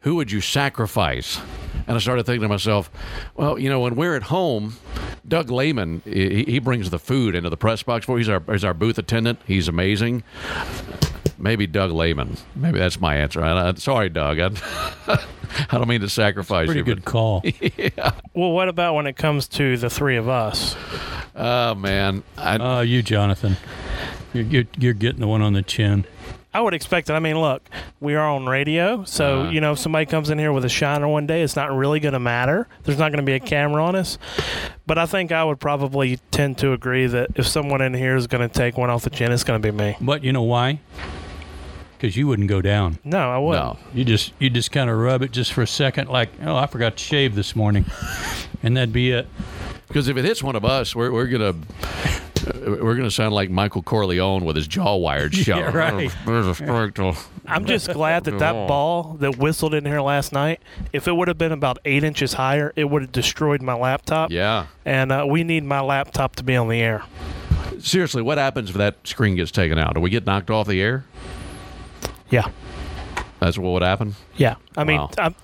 who 0.00 0.16
would 0.16 0.30
you 0.30 0.40
sacrifice?" 0.40 1.40
And 1.86 1.96
I 1.96 2.00
started 2.00 2.26
thinking 2.26 2.42
to 2.42 2.48
myself, 2.48 2.90
well, 3.34 3.58
you 3.58 3.70
know, 3.70 3.80
when 3.80 3.96
we're 3.96 4.14
at 4.14 4.24
home, 4.24 4.76
Doug 5.26 5.50
Lehman, 5.50 6.02
he, 6.04 6.44
he 6.44 6.58
brings 6.58 6.90
the 6.90 6.98
food 6.98 7.34
into 7.34 7.48
the 7.48 7.56
press 7.56 7.82
box 7.82 8.04
for. 8.04 8.18
He's 8.18 8.28
our 8.28 8.42
he's 8.50 8.64
our 8.64 8.74
booth 8.74 8.98
attendant. 8.98 9.40
He's 9.46 9.68
amazing. 9.68 10.22
Maybe 11.38 11.66
Doug 11.66 11.92
Lehman. 11.92 12.36
Maybe 12.56 12.78
that's 12.78 13.00
my 13.00 13.16
answer. 13.16 13.42
I, 13.42 13.68
I, 13.68 13.74
sorry, 13.74 14.08
Doug. 14.08 14.38
I, 14.40 14.50
I 15.70 15.78
don't 15.78 15.88
mean 15.88 16.00
to 16.00 16.08
sacrifice 16.08 16.66
you? 16.68 16.74
Pretty 16.74 16.78
you. 16.90 16.94
good 16.96 17.04
call. 17.04 17.42
yeah. 17.44 18.12
Well, 18.34 18.50
what 18.52 18.68
about 18.68 18.94
when 18.94 19.06
it 19.06 19.16
comes 19.16 19.46
to 19.48 19.76
the 19.76 19.88
three 19.90 20.16
of 20.16 20.28
us? 20.28 20.76
Oh 21.36 21.74
man, 21.74 22.22
I, 22.36 22.56
Uh, 22.56 22.80
you, 22.80 23.02
Jonathan. 23.02 23.56
You're, 24.34 24.44
you're, 24.44 24.64
you're 24.78 24.92
getting 24.94 25.20
the 25.20 25.28
one 25.28 25.40
on 25.42 25.52
the 25.52 25.62
chin. 25.62 26.04
I 26.52 26.60
would 26.62 26.74
expect 26.74 27.08
it. 27.10 27.12
I 27.12 27.18
mean, 27.20 27.38
look, 27.40 27.62
we 28.00 28.14
are 28.14 28.26
on 28.28 28.46
radio, 28.46 29.04
so 29.04 29.42
Uh-huh. 29.42 29.50
you 29.50 29.60
know, 29.60 29.72
if 29.72 29.78
somebody 29.78 30.06
comes 30.06 30.30
in 30.30 30.38
here 30.38 30.52
with 30.52 30.64
a 30.64 30.68
shiner 30.68 31.06
one 31.06 31.26
day, 31.26 31.42
it's 31.42 31.54
not 31.54 31.70
really 31.74 32.00
going 32.00 32.14
to 32.14 32.18
matter. 32.18 32.66
There's 32.84 32.98
not 32.98 33.12
going 33.12 33.24
to 33.24 33.26
be 33.26 33.34
a 33.34 33.40
camera 33.40 33.84
on 33.84 33.94
us. 33.94 34.18
But 34.86 34.98
I 34.98 35.06
think 35.06 35.30
I 35.30 35.44
would 35.44 35.60
probably 35.60 36.18
tend 36.30 36.58
to 36.58 36.72
agree 36.72 37.06
that 37.06 37.30
if 37.36 37.46
someone 37.46 37.80
in 37.82 37.94
here 37.94 38.16
is 38.16 38.26
going 38.26 38.46
to 38.48 38.52
take 38.52 38.76
one 38.78 38.90
off 38.90 39.02
the 39.04 39.10
chin, 39.10 39.30
it's 39.30 39.44
going 39.44 39.60
to 39.62 39.72
be 39.72 39.76
me. 39.76 39.96
But 40.00 40.24
you 40.24 40.32
know 40.32 40.42
why? 40.42 40.80
Because 41.98 42.16
you 42.16 42.28
wouldn't 42.28 42.48
go 42.48 42.62
down. 42.62 42.98
No, 43.02 43.18
I 43.30 43.38
wouldn't. 43.38 43.64
no. 43.64 43.78
You 43.92 44.04
just 44.04 44.32
you 44.38 44.50
just 44.50 44.70
kind 44.70 44.88
of 44.88 44.96
rub 44.96 45.22
it 45.22 45.32
just 45.32 45.52
for 45.52 45.62
a 45.62 45.66
second, 45.66 46.08
like 46.08 46.30
oh, 46.44 46.54
I 46.54 46.66
forgot 46.66 46.96
to 46.96 47.02
shave 47.02 47.34
this 47.34 47.56
morning, 47.56 47.86
and 48.62 48.76
that'd 48.76 48.92
be 48.92 49.10
it. 49.10 49.26
Because 49.88 50.06
if 50.06 50.16
it 50.16 50.24
hits 50.24 50.42
one 50.42 50.54
of 50.54 50.64
us, 50.64 50.94
we're, 50.94 51.10
we're 51.10 51.26
gonna 51.26 51.54
we're 52.54 52.94
gonna 52.94 53.10
sound 53.10 53.34
like 53.34 53.50
Michael 53.50 53.82
Corleone 53.82 54.44
with 54.44 54.54
his 54.56 54.68
jaw 54.68 54.96
wired 54.96 55.34
shut. 55.34 55.58
Yeah, 55.58 55.76
right. 55.76 56.14
There's 56.26 56.46
a 56.46 56.54
spectral. 56.54 57.16
I'm 57.46 57.64
just 57.64 57.90
glad 57.92 58.24
that 58.24 58.38
that 58.38 58.52
ball 58.68 59.16
that 59.20 59.38
whistled 59.38 59.74
in 59.74 59.84
here 59.86 60.00
last 60.00 60.32
night, 60.32 60.60
if 60.92 61.08
it 61.08 61.12
would 61.16 61.28
have 61.28 61.38
been 61.38 61.52
about 61.52 61.78
eight 61.84 62.04
inches 62.04 62.34
higher, 62.34 62.72
it 62.76 62.84
would 62.84 63.02
have 63.02 63.12
destroyed 63.12 63.62
my 63.62 63.74
laptop. 63.74 64.30
Yeah. 64.30 64.66
And 64.84 65.10
uh, 65.10 65.26
we 65.28 65.42
need 65.44 65.64
my 65.64 65.80
laptop 65.80 66.36
to 66.36 66.44
be 66.44 66.54
on 66.54 66.68
the 66.68 66.80
air. 66.80 67.02
Seriously, 67.80 68.20
what 68.22 68.36
happens 68.38 68.70
if 68.70 68.76
that 68.76 68.96
screen 69.04 69.34
gets 69.34 69.50
taken 69.50 69.78
out? 69.78 69.94
Do 69.94 70.00
we 70.00 70.10
get 70.10 70.26
knocked 70.26 70.50
off 70.50 70.66
the 70.68 70.80
air? 70.82 71.04
Yeah. 72.30 72.48
That's 73.40 73.56
what 73.56 73.72
would 73.72 73.82
happen. 73.82 74.16
Yeah, 74.36 74.56
I 74.76 74.82
mean, 74.82 74.98
Wow. 74.98 75.10
I'm, 75.16 75.34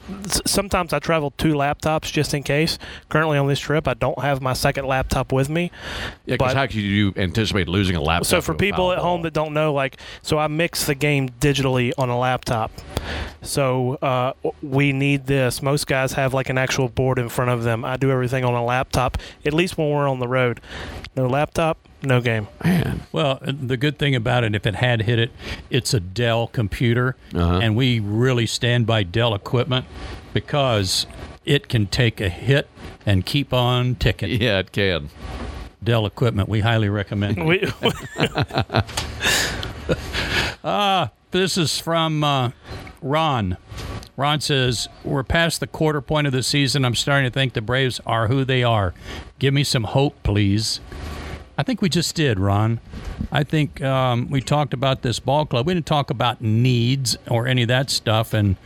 sometimes 0.47 0.93
I 0.93 0.99
travel 0.99 1.31
two 1.39 1.55
laptops 1.55 2.11
just 2.11 2.35
in 2.35 2.43
case. 2.43 2.77
Currently 3.09 3.39
on 3.39 3.47
this 3.47 3.61
trip, 3.61 3.87
I 3.87 3.95
don't 3.95 4.19
have 4.19 4.43
my 4.43 4.53
second 4.53 4.87
laptop 4.87 5.33
with 5.33 5.49
me. 5.49 5.71
Yeah, 6.27 6.35
because 6.35 6.55
how 6.55 6.67
could 6.67 6.75
you 6.75 7.13
anticipate 7.17 7.69
losing 7.69 7.95
a 7.95 8.03
laptop? 8.03 8.27
So 8.27 8.41
for 8.41 8.53
people 8.55 8.91
at 8.91 8.99
home 8.99 9.23
that 9.23 9.33
don't 9.33 9.55
know, 9.55 9.73
like, 9.73 10.01
so 10.23 10.39
I 10.39 10.49
mix 10.49 10.87
the 10.87 10.97
game 10.97 11.29
digitally 11.29 11.93
on 11.97 12.09
a 12.09 12.19
laptop. 12.19 12.73
So 13.43 13.95
uh, 14.03 14.33
we 14.61 14.93
need 14.93 15.27
this. 15.27 15.63
Most 15.63 15.87
guys 15.87 16.15
have 16.15 16.35
like 16.35 16.49
an 16.49 16.59
actual 16.59 16.89
board 16.89 17.21
in 17.21 17.29
front 17.29 17.53
of 17.53 17.63
them. 17.63 17.85
I 17.85 17.97
do 17.97 18.11
everything 18.11 18.45
on 18.45 18.55
a 18.55 18.65
laptop, 18.65 19.19
at 19.45 19.55
least 19.55 19.79
when 19.79 19.89
we're 19.91 20.09
on 20.09 20.19
the 20.19 20.29
road. 20.29 20.61
No 21.15 21.29
laptop, 21.29 21.79
no 22.05 22.21
game. 22.21 22.47
man, 22.63 23.03
Well, 23.13 23.39
uh, 23.43 23.53
the 23.61 23.77
good 23.77 23.99
thing 23.99 24.15
about 24.15 24.45
it, 24.45 24.55
if 24.55 24.67
it 24.67 24.77
had 24.77 25.03
hit 25.03 25.19
it, 25.19 25.31
it's 25.71 25.93
a 25.95 26.01
Dell 26.01 26.47
computer, 26.49 27.17
Uh-huh. 27.35 27.59
and 27.63 27.75
we 27.77 28.01
really 28.01 28.47
stand 28.47 28.87
by 28.87 29.03
Dell 29.03 29.35
equipment 29.35 29.87
because 30.33 31.07
it 31.45 31.69
can 31.69 31.87
take 31.87 32.21
a 32.21 32.29
hit 32.29 32.69
and 33.07 33.25
keep 33.27 33.53
on 33.53 33.95
ticking. 33.97 34.31
yeah, 34.41 34.59
it 34.59 34.73
can. 34.73 35.11
Dell 35.83 36.07
equipment, 36.07 36.49
we 36.49 36.61
highly 36.61 36.89
recommend. 36.89 37.39
it. 37.39 37.45
We, 37.45 37.61
This 41.31 41.59
is 41.59 41.81
from 41.81 42.23
uh, 42.23 42.53
Ron. 43.03 43.57
Ron 44.17 44.41
says, 44.41 44.89
We're 45.03 45.25
past 45.25 45.59
the 45.59 45.67
quarter 45.67 46.01
point 46.01 46.29
of 46.29 46.33
the 46.33 46.45
season. 46.45 46.85
I'm 46.85 46.95
starting 46.95 47.29
to 47.29 47.35
think 47.35 47.55
the 47.55 47.61
Braves 47.61 48.01
are 48.07 48.29
who 48.29 48.45
they 48.45 48.63
are. 48.63 48.95
Give 49.41 49.53
me 49.53 49.65
some 49.65 49.83
hope, 49.83 50.23
please. 50.23 50.79
I 51.57 51.63
think 51.63 51.81
we 51.81 51.89
just 51.89 52.15
did, 52.15 52.39
Ron. 52.41 52.81
I 53.31 53.45
think 53.45 53.81
um, 53.83 54.29
we 54.29 54.41
talked 54.41 54.75
about 54.75 55.03
this 55.03 55.21
ball 55.21 55.47
club. 55.47 55.67
We 55.67 55.75
didn't 55.75 55.87
talk 55.87 56.11
about 56.11 56.41
needs 56.41 57.17
or 57.29 57.47
any 57.47 57.63
of 57.63 57.69
that 57.69 57.91
stuff, 57.91 58.35
and 58.35 58.57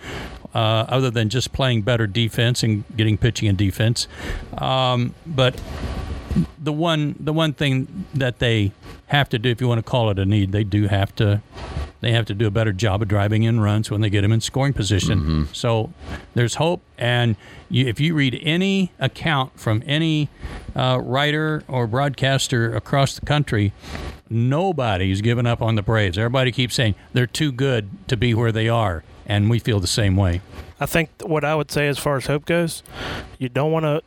uh, 0.54 0.86
other 0.88 1.10
than 1.10 1.28
just 1.28 1.52
playing 1.52 1.82
better 1.82 2.06
defense 2.06 2.62
and 2.62 2.84
getting 2.96 3.18
pitching 3.18 3.48
and 3.48 3.58
defense. 3.58 4.08
Um, 4.56 5.14
but 5.26 5.60
the 6.58 6.72
one 6.72 7.14
the 7.18 7.32
one 7.32 7.52
thing 7.52 8.06
that 8.14 8.38
they 8.38 8.72
have 9.06 9.28
to 9.30 9.38
do, 9.38 9.48
if 9.50 9.60
you 9.60 9.68
want 9.68 9.78
to 9.78 9.88
call 9.90 10.10
it 10.10 10.18
a 10.18 10.24
need, 10.24 10.52
they 10.52 10.64
do 10.64 10.86
have 10.88 11.14
to 11.16 11.42
they 12.00 12.12
have 12.12 12.26
to 12.26 12.34
do 12.34 12.46
a 12.46 12.50
better 12.50 12.72
job 12.72 13.02
of 13.02 13.08
driving 13.08 13.42
in 13.42 13.58
runs 13.60 13.90
when 13.90 14.00
they 14.00 14.10
get 14.10 14.20
them 14.22 14.30
in 14.32 14.40
scoring 14.40 14.72
position. 14.72 15.48
So 15.52 15.92
there's 16.34 16.54
hope, 16.56 16.80
and 16.96 17.34
you, 17.68 17.86
if 17.86 17.98
you 17.98 18.14
read 18.14 18.40
any 18.42 18.92
account 19.00 19.58
from 19.58 19.82
any 19.84 20.28
uh, 20.76 21.00
writer 21.02 21.64
or 21.66 21.86
broadcaster 21.88 22.74
across 22.76 23.18
the 23.18 23.26
country, 23.26 23.72
nobody's 24.30 25.20
given 25.22 25.46
up 25.46 25.60
on 25.60 25.74
the 25.74 25.82
Braves. 25.82 26.16
Everybody 26.16 26.52
keeps 26.52 26.76
saying 26.76 26.94
they're 27.12 27.26
too 27.26 27.50
good 27.50 27.88
to 28.08 28.16
be 28.16 28.32
where 28.32 28.52
they 28.52 28.68
are, 28.68 29.02
and 29.26 29.50
we 29.50 29.58
feel 29.58 29.80
the 29.80 29.88
same 29.88 30.14
way. 30.14 30.40
I 30.80 30.86
think 30.86 31.10
what 31.22 31.44
I 31.44 31.56
would 31.56 31.72
say 31.72 31.88
as 31.88 31.98
far 31.98 32.16
as 32.16 32.26
hope 32.26 32.44
goes, 32.44 32.84
you 33.38 33.48
don't 33.48 33.72
want 33.72 33.84
to 33.84 34.02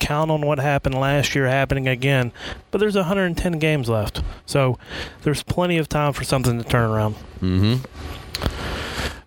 count 0.00 0.30
on 0.30 0.40
what 0.46 0.58
happened 0.58 0.94
last 0.96 1.34
year 1.34 1.46
happening 1.46 1.86
again. 1.86 2.32
But 2.70 2.78
there's 2.78 2.96
110 2.96 3.58
games 3.58 3.88
left, 3.88 4.22
so 4.46 4.78
there's 5.22 5.42
plenty 5.44 5.78
of 5.78 5.88
time 5.88 6.12
for 6.12 6.24
something 6.24 6.60
to 6.60 6.68
turn 6.68 6.90
around. 6.90 7.14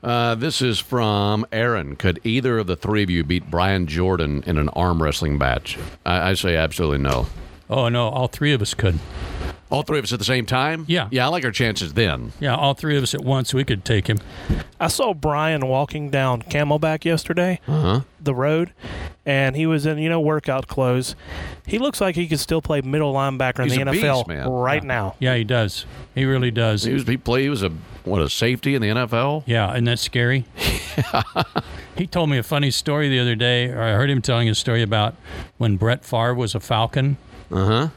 Uh, 0.03 0.35
this 0.35 0.61
is 0.61 0.79
from 0.79 1.45
Aaron. 1.53 1.95
Could 1.95 2.19
either 2.25 2.57
of 2.59 2.67
the 2.67 2.75
three 2.75 3.03
of 3.03 3.09
you 3.09 3.23
beat 3.23 3.49
Brian 3.49 3.87
Jordan 3.87 4.43
in 4.45 4.57
an 4.57 4.67
arm 4.69 5.01
wrestling 5.01 5.37
match? 5.37 5.77
I, 6.05 6.31
I 6.31 6.33
say 6.33 6.57
absolutely 6.57 6.97
no. 6.97 7.27
Oh 7.69 7.87
no, 7.87 8.09
all 8.09 8.27
three 8.27 8.51
of 8.53 8.61
us 8.61 8.73
could. 8.73 8.99
All 9.69 9.81
three 9.81 9.97
of 9.97 10.03
us 10.03 10.13
at 10.13 10.19
the 10.19 10.25
same 10.25 10.45
time? 10.45 10.85
Yeah. 10.87 11.07
Yeah, 11.09 11.25
I 11.25 11.29
like 11.29 11.43
our 11.43 11.51
chances 11.51 11.93
then. 11.93 12.31
Yeah, 12.39 12.55
all 12.55 12.75
three 12.75 12.95
of 12.95 13.01
us 13.01 13.15
at 13.15 13.21
once, 13.21 13.53
we 13.55 13.63
could 13.63 13.83
take 13.83 14.05
him. 14.07 14.19
I 14.79 14.87
saw 14.87 15.13
Brian 15.15 15.65
walking 15.67 16.11
down 16.11 16.43
Camelback 16.43 17.05
yesterday, 17.05 17.59
Uh 17.67 17.81
huh. 17.81 18.01
the 18.21 18.35
road, 18.35 18.71
and 19.25 19.55
he 19.55 19.65
was 19.65 19.85
in 19.87 19.97
you 19.97 20.09
know 20.09 20.19
workout 20.21 20.67
clothes. 20.67 21.15
He 21.65 21.79
looks 21.79 21.99
like 22.01 22.15
he 22.15 22.27
could 22.27 22.39
still 22.39 22.61
play 22.61 22.81
middle 22.81 23.13
linebacker 23.13 23.63
He's 23.63 23.73
in 23.73 23.85
the 23.85 23.89
a 23.89 23.93
beast, 23.93 24.03
NFL 24.05 24.27
man. 24.27 24.47
right 24.49 24.83
now. 24.83 25.15
Yeah, 25.19 25.35
he 25.35 25.43
does. 25.43 25.85
He 26.13 26.25
really 26.25 26.51
does. 26.51 26.83
He 26.83 26.93
was 26.93 27.07
he 27.07 27.17
played. 27.17 27.43
He 27.43 27.49
was 27.49 27.63
a 27.63 27.69
what 28.03 28.21
a 28.21 28.29
safety 28.29 28.75
in 28.75 28.81
the 28.81 28.89
NFL. 28.89 29.43
Yeah, 29.47 29.71
isn't 29.71 29.85
that 29.85 29.97
scary? 29.99 30.45
he 31.95 32.05
told 32.07 32.29
me 32.29 32.37
a 32.37 32.43
funny 32.43 32.69
story 32.71 33.09
the 33.09 33.19
other 33.19 33.35
day, 33.35 33.69
or 33.69 33.81
I 33.81 33.93
heard 33.93 34.09
him 34.09 34.21
telling 34.21 34.49
a 34.49 34.55
story 34.55 34.81
about 34.81 35.15
when 35.57 35.77
Brett 35.77 36.03
Favre 36.05 36.33
was 36.35 36.53
a 36.53 36.59
Falcon 36.59 37.17
Uh 37.51 37.65
huh. 37.65 37.87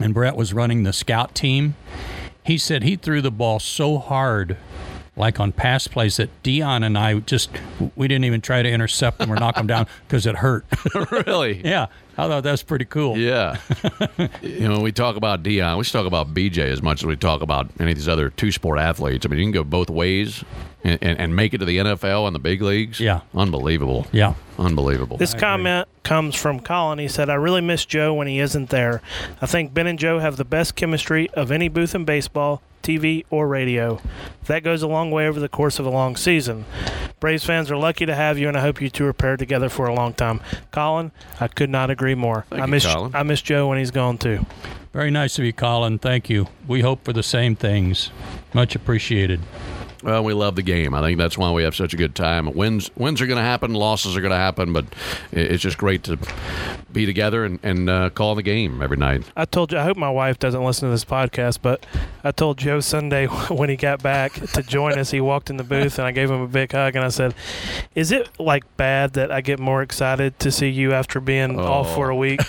And 0.00 0.14
Brett 0.14 0.34
was 0.34 0.52
running 0.52 0.82
the 0.82 0.92
scout 0.92 1.34
team. 1.34 1.76
He 2.42 2.58
said 2.58 2.82
he 2.82 2.96
threw 2.96 3.20
the 3.20 3.30
ball 3.30 3.60
so 3.60 3.98
hard, 3.98 4.56
like 5.20 5.38
on 5.38 5.52
pass 5.52 5.86
plays, 5.86 6.16
that 6.16 6.42
Deion 6.42 6.84
and 6.84 6.98
I 6.98 7.20
just 7.20 7.50
we 7.94 8.08
didn't 8.08 8.24
even 8.24 8.40
try 8.40 8.62
to 8.62 8.68
intercept 8.68 9.18
them 9.18 9.30
or 9.30 9.36
knock 9.36 9.54
them 9.54 9.66
down 9.66 9.86
because 10.08 10.26
it 10.26 10.36
hurt. 10.36 10.64
really? 11.26 11.60
yeah, 11.64 11.86
I 12.18 12.26
thought 12.26 12.42
that's 12.42 12.62
pretty 12.62 12.84
cool. 12.86 13.16
Yeah. 13.16 13.58
you 14.42 14.68
know, 14.68 14.74
when 14.74 14.82
we 14.82 14.92
talk 14.92 15.16
about 15.16 15.42
Deion, 15.42 15.78
we 15.78 15.84
should 15.84 15.92
talk 15.92 16.06
about 16.06 16.34
BJ 16.34 16.58
as 16.58 16.82
much 16.82 17.02
as 17.02 17.06
we 17.06 17.16
talk 17.16 17.42
about 17.42 17.70
any 17.78 17.92
of 17.92 17.96
these 17.96 18.08
other 18.08 18.30
two 18.30 18.50
sport 18.50 18.78
athletes. 18.78 19.24
I 19.24 19.28
mean, 19.28 19.38
you 19.38 19.44
can 19.44 19.52
go 19.52 19.64
both 19.64 19.90
ways 19.90 20.44
and, 20.84 20.98
and, 21.02 21.18
and 21.18 21.36
make 21.36 21.54
it 21.54 21.58
to 21.58 21.64
the 21.64 21.78
NFL 21.78 22.26
and 22.26 22.34
the 22.34 22.40
big 22.40 22.62
leagues. 22.62 23.00
Yeah. 23.00 23.20
Unbelievable. 23.34 24.06
Yeah. 24.12 24.34
Unbelievable. 24.58 25.16
This 25.16 25.34
comment 25.34 25.88
comes 26.02 26.34
from 26.34 26.60
Colin. 26.60 26.98
He 26.98 27.08
said, 27.08 27.30
I 27.30 27.34
really 27.34 27.60
miss 27.60 27.84
Joe 27.84 28.12
when 28.14 28.26
he 28.26 28.38
isn't 28.40 28.70
there. 28.70 29.00
I 29.40 29.46
think 29.46 29.72
Ben 29.72 29.86
and 29.86 29.98
Joe 29.98 30.18
have 30.18 30.36
the 30.36 30.44
best 30.44 30.76
chemistry 30.76 31.30
of 31.30 31.50
any 31.50 31.68
booth 31.68 31.94
in 31.94 32.04
baseball, 32.04 32.62
TV, 32.82 33.24
or 33.30 33.48
radio. 33.48 34.00
That 34.46 34.62
goes 34.62 34.82
a 34.82 34.88
long 34.88 35.10
way 35.10 35.26
over 35.26 35.40
the 35.40 35.48
course 35.48 35.78
of 35.78 35.86
a 35.86 35.90
long 35.90 36.16
season. 36.16 36.64
Braves 37.20 37.44
fans 37.44 37.70
are 37.70 37.76
lucky 37.76 38.06
to 38.06 38.14
have 38.14 38.38
you, 38.38 38.48
and 38.48 38.56
I 38.56 38.60
hope 38.60 38.80
you 38.80 38.88
two 38.88 39.04
are 39.06 39.12
paired 39.12 39.38
together 39.38 39.68
for 39.68 39.86
a 39.86 39.94
long 39.94 40.14
time. 40.14 40.40
Colin, 40.70 41.12
I 41.38 41.48
could 41.48 41.68
not 41.70 41.90
agree 41.90 42.14
more. 42.14 42.46
Thank 42.48 42.62
I 42.62 42.64
you, 42.64 42.70
miss 42.70 42.86
Colin. 42.86 43.14
I 43.14 43.22
miss 43.22 43.42
Joe 43.42 43.68
when 43.68 43.78
he's 43.78 43.90
gone 43.90 44.16
too. 44.16 44.46
Very 44.92 45.10
nice 45.10 45.38
of 45.38 45.44
you, 45.44 45.52
Colin. 45.52 45.98
Thank 45.98 46.28
you. 46.30 46.48
We 46.66 46.80
hope 46.80 47.04
for 47.04 47.12
the 47.12 47.22
same 47.22 47.54
things. 47.54 48.10
Much 48.52 48.74
appreciated. 48.74 49.40
Well, 50.02 50.24
we 50.24 50.32
love 50.32 50.56
the 50.56 50.62
game. 50.62 50.94
I 50.94 51.02
think 51.02 51.18
that's 51.18 51.36
why 51.36 51.50
we 51.52 51.62
have 51.62 51.74
such 51.74 51.92
a 51.92 51.96
good 51.96 52.14
time. 52.14 52.52
Wins, 52.54 52.90
wins 52.96 53.20
are 53.20 53.26
going 53.26 53.36
to 53.38 53.42
happen. 53.44 53.74
Losses 53.74 54.16
are 54.16 54.20
going 54.20 54.30
to 54.30 54.36
happen, 54.36 54.72
but 54.72 54.86
it's 55.30 55.62
just 55.62 55.76
great 55.76 56.04
to 56.04 56.18
be 56.90 57.04
together 57.04 57.44
and, 57.44 57.60
and 57.62 57.90
uh, 57.90 58.10
call 58.10 58.34
the 58.34 58.42
game 58.42 58.80
every 58.80 58.96
night. 58.96 59.24
I 59.36 59.44
told 59.44 59.72
you, 59.72 59.78
I 59.78 59.82
hope 59.82 59.98
my 59.98 60.10
wife 60.10 60.38
doesn't 60.38 60.64
listen 60.64 60.88
to 60.88 60.92
this 60.92 61.04
podcast, 61.04 61.58
but 61.60 61.84
I 62.24 62.32
told 62.32 62.56
Joe 62.58 62.80
Sunday 62.80 63.26
when 63.48 63.68
he 63.68 63.76
got 63.76 64.02
back 64.02 64.32
to 64.32 64.62
join 64.62 64.98
us, 64.98 65.10
he 65.10 65.20
walked 65.20 65.50
in 65.50 65.58
the 65.58 65.64
booth 65.64 65.98
and 65.98 66.06
I 66.06 66.12
gave 66.12 66.30
him 66.30 66.40
a 66.40 66.48
big 66.48 66.72
hug 66.72 66.96
and 66.96 67.04
I 67.04 67.08
said, 67.08 67.34
Is 67.94 68.10
it 68.10 68.28
like 68.38 68.64
bad 68.76 69.12
that 69.14 69.30
I 69.30 69.42
get 69.42 69.58
more 69.58 69.82
excited 69.82 70.38
to 70.40 70.50
see 70.50 70.68
you 70.68 70.92
after 70.92 71.20
being 71.20 71.60
off 71.60 71.94
for 71.94 72.08
a 72.08 72.16
week? 72.16 72.40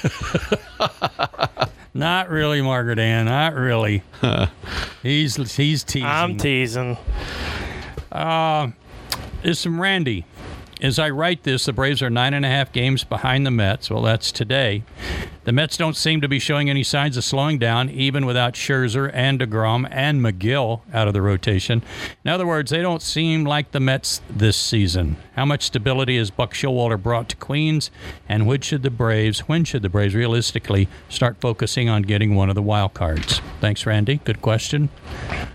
Not 1.94 2.30
really, 2.30 2.62
Margaret 2.62 3.00
Ann. 3.00 3.26
Not 3.26 3.54
really. 3.54 4.04
he's 5.04 5.36
he's 5.56 5.84
teasing. 5.84 6.08
I'm 6.08 6.38
teasing. 6.38 6.98
Uh, 8.12 8.72
is 9.44 9.60
some 9.60 9.80
Randy. 9.80 10.26
As 10.82 10.98
I 10.98 11.10
write 11.10 11.44
this, 11.44 11.66
the 11.66 11.74
Braves 11.74 12.02
are 12.02 12.10
nine 12.10 12.34
and 12.34 12.46
a 12.46 12.50
half 12.50 12.72
games 12.72 13.04
behind 13.04 13.46
the 13.46 13.52
Mets. 13.52 13.90
Well, 13.90 14.02
that's 14.02 14.32
today. 14.32 14.84
The 15.52 15.56
Mets 15.56 15.76
don't 15.76 15.98
seem 15.98 16.22
to 16.22 16.30
be 16.30 16.40
showing 16.40 16.70
any 16.70 16.82
signs 16.82 17.18
of 17.18 17.26
slowing 17.26 17.60
down, 17.60 17.90
even 17.90 18.26
without 18.26 18.54
Scherzer 18.54 19.12
and 19.14 19.38
DeGrom 19.38 19.86
and 19.92 20.22
Megill 20.22 20.80
out 20.94 21.10
of 21.10 21.14
the 21.14 21.22
rotation. 21.22 21.84
In 22.24 22.32
other 22.32 22.48
words, 22.48 22.72
they 22.72 22.82
don't 22.82 23.02
seem 23.02 23.44
like 23.44 23.74
the 23.74 23.82
Mets 23.82 24.22
this 24.30 24.56
season. 24.56 25.18
How 25.36 25.44
much 25.44 25.64
stability 25.64 26.18
has 26.18 26.32
Buck 26.32 26.54
Showalter 26.54 26.98
brought 27.04 27.28
to 27.28 27.36
Queens, 27.36 27.92
and 28.30 28.48
when 28.48 28.62
should 28.62 28.82
the 28.82 28.90
Braves, 28.90 29.40
when 29.50 29.66
should 29.66 29.82
the 29.82 29.90
Braves 29.90 30.16
realistically 30.16 30.88
start 31.10 31.36
focusing 31.42 31.90
on 31.90 32.04
getting 32.04 32.34
one 32.34 32.48
of 32.48 32.56
the 32.56 32.62
wild 32.62 32.94
cards? 32.94 33.42
Thanks, 33.60 33.86
Randy. 33.86 34.22
Good 34.24 34.42
question. 34.42 34.88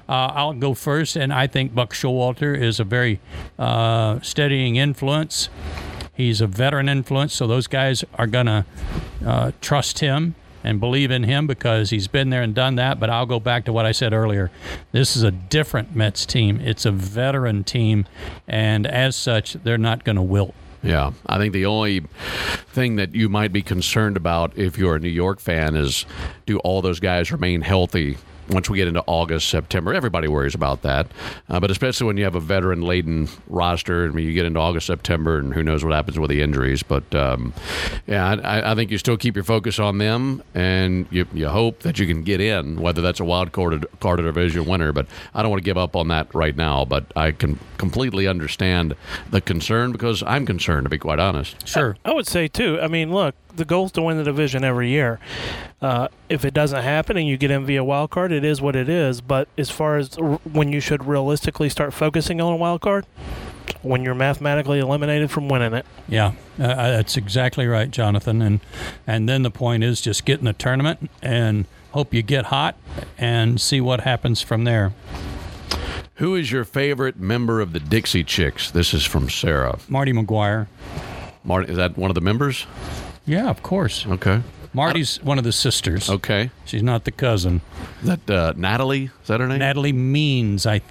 Uh, 0.07 0.31
I'll 0.35 0.53
go 0.53 0.75
first, 0.75 1.17
and 1.17 1.33
I 1.33 1.47
think 1.47 1.75
Buck 1.75 1.95
Showalter 1.95 2.55
is 2.55 2.79
a 2.79 2.85
very 2.85 3.19
uh, 3.59 4.21
steadying 4.21 4.77
influence. 4.77 5.49
He's 6.17 6.41
a 6.41 6.47
veteran 6.47 6.89
influence, 6.89 7.35
so 7.35 7.47
those 7.47 7.67
guys 7.67 8.05
are 8.15 8.27
going 8.27 8.47
to 8.47 8.65
uh, 9.25 9.53
trust 9.61 9.99
him 9.99 10.35
and 10.65 10.81
believe 10.81 11.11
in 11.11 11.25
him 11.25 11.47
because 11.47 11.91
he's 11.91 12.09
been 12.09 12.31
there 12.31 12.43
and 12.43 12.55
done 12.55 12.77
that. 12.77 12.99
But 12.99 13.11
I'll 13.11 13.27
go 13.27 13.39
back 13.39 13.67
to 13.67 13.73
what 13.73 13.87
I 13.87 13.93
said 13.93 14.13
earlier. 14.13 14.51
This 14.93 15.17
is 15.17 15.23
a 15.23 15.31
different 15.31 15.95
Mets 15.95 16.27
team, 16.27 16.61
it's 16.61 16.85
a 16.85 16.91
veteran 16.91 17.65
team, 17.65 18.07
and 18.49 18.87
as 18.87 19.15
such, 19.15 19.55
they're 19.55 19.79
not 19.79 20.05
going 20.05 20.17
to 20.17 20.23
wilt. 20.23 20.55
Yeah, 20.83 21.13
I 21.27 21.39
think 21.39 21.53
the 21.53 21.67
only 21.67 22.05
thing 22.69 22.97
that 22.97 23.15
you 23.15 23.29
might 23.29 23.53
be 23.53 23.63
concerned 23.63 24.17
about 24.17 24.57
if 24.57 24.79
you're 24.79 24.97
a 24.97 25.01
New 25.01 25.09
York 25.09 25.41
fan 25.41 25.75
is 25.75 26.07
do 26.47 26.59
all 26.59 26.81
those 26.81 27.01
guys 27.01 27.33
remain 27.33 27.61
healthy 27.61 28.19
once 28.49 28.71
we 28.71 28.79
get 28.79 28.89
into 28.89 29.03
August, 29.07 29.49
September? 29.49 29.95
Everybody 29.95 30.29
worries 30.29 30.55
about 30.55 30.83
that, 30.83 31.07
uh, 31.49 31.61
but 31.61 31.71
especially 31.71 32.07
when 32.07 32.17
you 32.17 32.25
have 32.25 32.35
a 32.35 32.41
veteran 32.41 32.83
laden 32.83 33.29
roster. 33.49 34.07
I 34.07 34.09
mean, 34.09 34.27
you 34.27 34.35
get 34.35 34.47
into 34.47 34.61
August, 34.61 34.87
September, 34.87 35.39
and 35.39 35.55
who 35.55 35.63
knows 35.63 35.85
what 35.85 35.93
happens 35.93 36.19
with 36.19 36.31
the 36.31 36.43
injuries. 36.43 36.83
But 36.83 37.15
um, 37.15 37.53
yeah, 38.07 38.27
I, 38.27 38.73
I 38.73 38.75
think 38.75 38.91
you 38.91 38.99
still 38.99 39.17
keep 39.17 39.35
your 39.35 39.45
focus 39.45 39.79
on 39.79 39.99
them, 39.99 40.43
and 40.55 41.07
you, 41.11 41.27
you 41.33 41.49
hope 41.49 41.81
that 41.81 41.99
you 41.99 42.07
can 42.07 42.23
get 42.23 42.41
in, 42.41 42.81
whether 42.81 43.03
that's 43.03 43.21
a 43.21 43.25
wild 43.25 43.53
card, 43.53 43.87
card 44.01 44.21
or 44.21 44.25
division 44.25 44.67
winner. 44.67 44.93
But 44.93 45.07
I 45.35 45.43
don't 45.43 45.51
want 45.51 45.63
to 45.63 45.65
give 45.65 45.79
up 45.79 45.97
on 45.97 46.09
that 46.09 46.35
right 46.35 46.57
now. 46.57 46.85
But 46.85 47.05
I 47.17 47.33
can 47.33 47.59
completely 47.79 48.27
understand 48.27 48.95
the 49.31 49.41
concern 49.41 49.93
because 49.93 50.23
I'm 50.23 50.47
concerned, 50.47 50.85
to 50.85 50.91
be 50.91 50.99
quite 50.99 51.19
honest. 51.19 51.67
Sure. 51.67 51.97
I 52.05 52.13
would 52.13 52.27
say 52.27 52.49
too. 52.49 52.79
I 52.81 52.89
mean, 52.89 53.13
look, 53.13 53.35
the 53.57 53.65
goal 53.65 53.87
is 53.87 53.93
to 53.93 54.03
win 54.03 54.17
the 54.17 54.25
division 54.25 54.65
every 54.65 54.91
year. 54.91 55.19
Uh, 55.81 56.09
if 56.29 56.45
it 56.45 56.55
doesn't 56.55 56.83
happen 56.83 57.17
and 57.17 57.27
you 57.27 57.37
get 57.37 57.51
in 57.51 57.67
via 57.67 57.83
wild 57.83 58.11
card, 58.11 58.33
it 58.33 58.45
is 58.45 58.61
what 58.61 58.77
it 58.77 58.89
is. 58.89 59.21
But 59.21 59.49
as 59.59 59.71
far 59.71 59.97
as 59.97 60.17
r- 60.19 60.41
when 60.53 60.73
you 60.73 60.81
should 60.81 61.05
realistically 61.07 61.69
start 61.69 61.93
focusing 61.93 62.41
on 62.41 62.53
a 62.53 62.57
wild 62.57 62.81
card, 62.81 63.07
when 63.83 64.03
you're 64.03 64.15
mathematically 64.15 64.79
eliminated 64.79 65.31
from 65.31 65.49
winning 65.49 65.73
it. 65.73 65.87
Yeah, 66.09 66.33
uh, 66.59 66.75
that's 66.75 67.17
exactly 67.17 67.67
right, 67.67 67.91
Jonathan. 67.91 68.43
And 68.43 68.61
and 69.07 69.29
then 69.29 69.43
the 69.43 69.51
point 69.51 69.85
is 69.85 70.01
just 70.01 70.25
get 70.25 70.39
in 70.39 70.45
the 70.45 70.53
tournament 70.53 71.11
and 71.23 71.67
hope 71.93 72.13
you 72.13 72.23
get 72.23 72.47
hot 72.47 72.77
and 73.17 73.61
see 73.61 73.81
what 73.81 74.01
happens 74.01 74.43
from 74.43 74.65
there. 74.65 74.93
Who 76.17 76.35
is 76.35 76.51
your 76.51 76.65
favorite 76.65 77.19
member 77.19 77.61
of 77.61 77.73
the 77.73 77.81
Dixie 77.81 78.25
Chicks? 78.25 78.71
This 78.71 78.95
is 78.95 79.05
from 79.05 79.29
Sarah. 79.29 79.79
Marty 79.89 80.13
Maguire. 80.13 80.69
Martin, 81.45 81.71
is 81.71 81.77
that 81.77 81.97
one 81.97 82.11
of 82.11 82.15
the 82.15 82.21
members? 82.21 82.67
Yeah, 83.27 83.49
of 83.51 83.63
course. 83.63 84.07
Okay. 84.07 84.43
Marty's 84.73 85.23
one 85.23 85.39
of 85.39 85.45
the 85.45 85.53
sisters. 85.53 86.11
Okay. 86.11 86.51
She's 86.67 86.83
not 86.83 87.05
the 87.05 87.11
cousin. 87.11 87.63
That 88.03 88.29
uh, 88.31 88.53
Natalie? 88.57 89.05
Is 89.23 89.29
that 89.29 89.41
her 89.41 89.49
name? 89.49 89.59
Natalie 89.59 89.93
Maines. 89.93 90.67
I. 90.67 90.83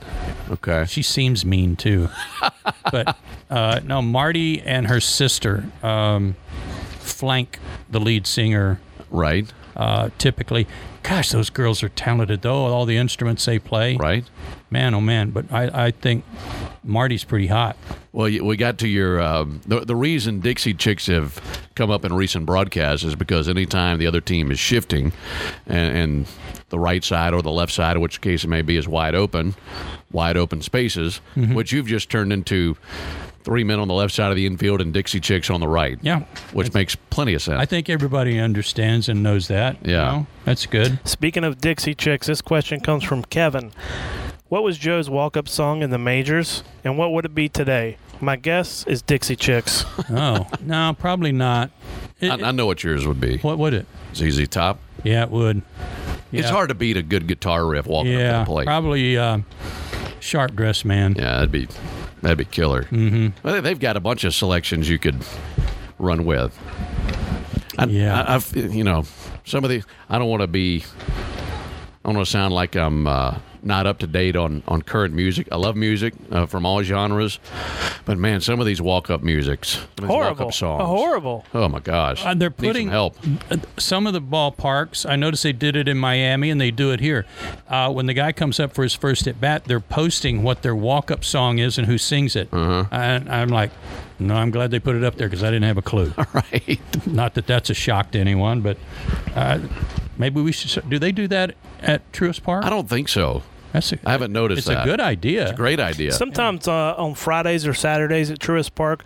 okay. 0.51 0.85
She 0.87 1.01
seems 1.03 1.45
mean 1.45 1.75
too. 1.75 2.09
but 2.91 3.15
uh, 3.49 3.79
no, 3.83 4.01
Marty 4.01 4.59
and 4.61 4.87
her 4.87 4.99
sister 4.99 5.65
um, 5.83 6.35
flank 6.99 7.59
the 7.89 7.99
lead 7.99 8.25
singer 8.25 8.79
Right. 9.11 9.51
uh, 9.75 10.09
typically. 10.17 10.67
Gosh, 11.03 11.29
those 11.29 11.51
girls 11.51 11.83
are 11.83 11.89
talented 11.89 12.41
though. 12.41 12.65
All 12.65 12.85
the 12.87 12.97
instruments 12.97 13.45
they 13.45 13.59
play. 13.59 13.95
Right. 13.97 14.25
Man, 14.71 14.93
oh 14.93 15.01
man. 15.01 15.29
But 15.31 15.51
I, 15.51 15.87
I 15.87 15.91
think 15.91 16.23
Marty's 16.83 17.23
pretty 17.23 17.47
hot. 17.47 17.77
Well, 18.11 18.25
we 18.43 18.57
got 18.57 18.77
to 18.79 18.87
your 18.87 19.21
um, 19.21 19.61
the 19.67 19.81
the 19.81 19.95
reason 19.95 20.39
Dixie 20.39 20.73
Chicks 20.73 21.07
have 21.07 21.39
come 21.75 21.91
up 21.91 22.05
in 22.05 22.13
recent 22.13 22.45
broadcasts 22.45 23.03
is 23.05 23.15
because 23.15 23.47
anytime 23.49 23.99
the 23.99 24.07
other 24.07 24.21
team 24.21 24.51
is 24.51 24.59
shifting, 24.59 25.11
and, 25.67 25.97
and 25.97 26.27
the 26.69 26.79
right 26.79 27.03
side 27.03 27.33
or 27.33 27.41
the 27.41 27.51
left 27.51 27.71
side, 27.73 27.97
which 27.97 28.21
case 28.21 28.43
it 28.43 28.47
may 28.47 28.61
be, 28.61 28.75
is 28.77 28.87
wide 28.87 29.15
open, 29.15 29.53
wide 30.11 30.37
open 30.37 30.61
spaces, 30.61 31.17
which 31.35 31.71
you've 31.71 31.87
just 31.87 32.09
turned 32.09 32.31
into 32.33 32.75
three 33.43 33.63
men 33.63 33.79
on 33.79 33.87
the 33.87 33.93
left 33.93 34.11
side 34.11 34.31
of 34.31 34.35
the 34.35 34.47
infield 34.47 34.81
and 34.81 34.91
Dixie 34.91 35.19
Chicks 35.19 35.51
on 35.51 35.59
the 35.59 35.67
right. 35.67 35.99
Yeah. 36.01 36.21
which 36.53 36.73
makes 36.73 36.95
plenty 36.95 37.35
of 37.35 37.43
sense. 37.43 37.59
I 37.59 37.65
think 37.65 37.89
everybody 37.91 38.39
understands 38.39 39.07
and 39.07 39.21
knows 39.21 39.49
that. 39.49 39.85
you 39.85 39.91
Yeah. 39.93 40.03
know? 40.11 40.27
That's 40.45 40.65
good. 40.65 40.97
Speaking 41.07 41.43
of 41.43 41.59
Dixie 41.61 41.93
Chicks, 41.93 42.25
this 42.25 42.41
question 42.41 42.79
comes 42.79 43.03
from 43.03 43.23
Kevin. 43.25 43.71
What 44.47 44.63
was 44.63 44.77
Joe's 44.77 45.09
walk-up 45.09 45.47
song 45.47 45.81
in 45.81 45.89
the 45.89 45.97
majors, 45.97 46.63
and 46.83 46.97
what 46.97 47.11
would 47.13 47.25
it 47.25 47.33
be 47.33 47.49
today? 47.49 47.97
My 48.21 48.35
guess 48.35 48.85
is 48.87 49.01
Dixie 49.01 49.35
Chicks. 49.35 49.85
Oh, 50.09 50.47
no, 50.61 50.95
probably 50.99 51.31
not. 51.31 51.71
It- 52.19 52.29
I, 52.29 52.49
I 52.49 52.51
know 52.51 52.67
what 52.67 52.83
yours 52.83 53.07
would 53.07 53.19
be. 53.19 53.37
what 53.39 53.57
would 53.57 53.73
it? 53.73 53.87
ZZ 54.13 54.47
Top. 54.47 54.79
Yeah, 55.03 55.23
it 55.23 55.31
would. 55.31 55.61
It's 56.31 56.49
hard 56.49 56.69
to 56.69 56.75
beat 56.75 56.95
a 56.97 57.01
good 57.01 57.27
guitar 57.27 57.65
riff 57.65 57.87
walking 57.87 58.11
Yeah, 58.13 58.41
up 58.41 58.45
to 58.45 58.49
the 58.51 58.53
plate. 58.55 58.65
probably 58.65 59.17
uh, 59.17 59.39
sharp 60.19 60.55
dressed 60.55 60.85
man. 60.85 61.15
Yeah, 61.17 61.35
that'd 61.35 61.51
be 61.51 61.67
that'd 62.21 62.37
be 62.37 62.45
killer. 62.45 62.83
Mm-hmm. 62.83 63.27
Well, 63.43 63.61
they've 63.61 63.79
got 63.79 63.95
a 63.97 63.99
bunch 63.99 64.23
of 64.25 64.33
selections 64.33 64.89
you 64.89 64.99
could 64.99 65.23
run 65.97 66.25
with. 66.25 66.57
I, 67.77 67.85
Yeah. 67.85 68.21
I, 68.23 68.35
I've 68.35 68.55
you 68.55 68.83
know 68.83 69.05
some 69.45 69.63
of 69.63 69.69
the 69.69 69.83
I 70.09 70.17
don't 70.19 70.29
want 70.29 70.41
to 70.41 70.47
be. 70.47 70.83
I 72.03 72.09
don't 72.09 72.15
want 72.15 72.27
to 72.27 72.31
sound 72.31 72.53
like 72.53 72.75
I'm 72.75 73.07
uh, 73.07 73.37
not 73.65 73.85
up 73.87 73.97
to 73.99 74.07
date 74.07 74.35
on 74.37 74.63
on 74.67 74.81
current 74.81 75.13
music. 75.13 75.47
I 75.51 75.57
love 75.57 75.75
music 75.75 76.13
uh, 76.31 76.45
from 76.45 76.65
all 76.65 76.81
genres, 76.83 77.39
but 78.05 78.17
man, 78.17 78.39
some 78.39 78.59
of 78.59 78.65
these 78.65 78.81
walk 78.81 79.09
up 79.09 79.21
musics, 79.23 79.85
Horrible. 79.99 80.15
walk 80.17 80.41
up 80.41 80.53
songs, 80.53 80.83
Horrible. 80.83 81.43
Oh 81.53 81.67
my 81.67 81.79
gosh, 81.79 82.23
Uh, 82.25 82.33
they're 82.35 82.49
putting 82.51 82.89
help. 82.89 83.17
some 83.77 84.07
of 84.07 84.13
the 84.13 84.21
ballparks. 84.21 85.09
I 85.09 85.15
noticed 85.15 85.43
they 85.43 85.51
did 85.51 85.75
it 85.75 85.87
in 85.87 85.97
Miami, 85.97 86.49
and 86.49 86.61
they 86.61 86.71
do 86.71 86.91
it 86.91 86.99
here. 86.99 87.25
Uh, 87.67 87.91
when 87.91 88.05
the 88.05 88.13
guy 88.13 88.31
comes 88.31 88.59
up 88.59 88.73
for 88.73 88.83
his 88.83 88.93
first 88.93 89.27
at 89.27 89.41
bat, 89.41 89.65
they're 89.65 89.79
posting 89.79 90.43
what 90.43 90.61
their 90.61 90.75
walk-up 90.75 91.25
song 91.25 91.57
is 91.59 91.77
and 91.77 91.87
who 91.87 91.97
sings 91.97 92.35
it. 92.35 92.47
Uh-huh. 92.53 92.85
And 92.91 93.27
I'm 93.29 93.49
like, 93.49 93.71
no, 94.19 94.35
I'm 94.35 94.51
glad 94.51 94.71
they 94.71 94.79
put 94.79 94.95
it 94.95 95.03
up 95.03 95.15
there 95.15 95.27
because 95.27 95.43
I 95.43 95.47
didn't 95.47 95.63
have 95.63 95.77
a 95.77 95.81
clue. 95.81 96.13
All 96.17 96.25
right. 96.33 96.79
Not 97.07 97.33
that 97.33 97.47
that's 97.47 97.69
a 97.69 97.73
shock 97.73 98.11
to 98.11 98.19
anyone, 98.19 98.61
but 98.61 98.77
uh, 99.35 99.59
maybe 100.17 100.39
we 100.41 100.51
should. 100.51 100.87
Do 100.89 100.99
they 100.99 101.11
do 101.11 101.27
that 101.29 101.55
at 101.81 102.09
Truist 102.11 102.43
Park? 102.43 102.63
I 102.63 102.69
don't 102.69 102.87
think 102.87 103.09
so. 103.09 103.41
That's 103.75 103.91
a, 103.93 103.99
I 104.05 104.11
haven't 104.11 104.31
noticed 104.33 104.59
It's 104.59 104.67
that. 104.67 104.81
a 104.81 104.85
good 104.89 104.99
idea. 105.01 105.43
It's 105.43 105.51
a 105.51 105.55
great 105.55 105.79
idea. 105.79 106.11
Sometimes 106.11 106.67
uh, 106.67 106.95
on 106.97 107.13
Fridays 107.15 107.67
or 107.67 107.73
Saturdays 107.73 108.31
at 108.31 108.39
Truist 108.39 108.75
Park, 108.75 109.03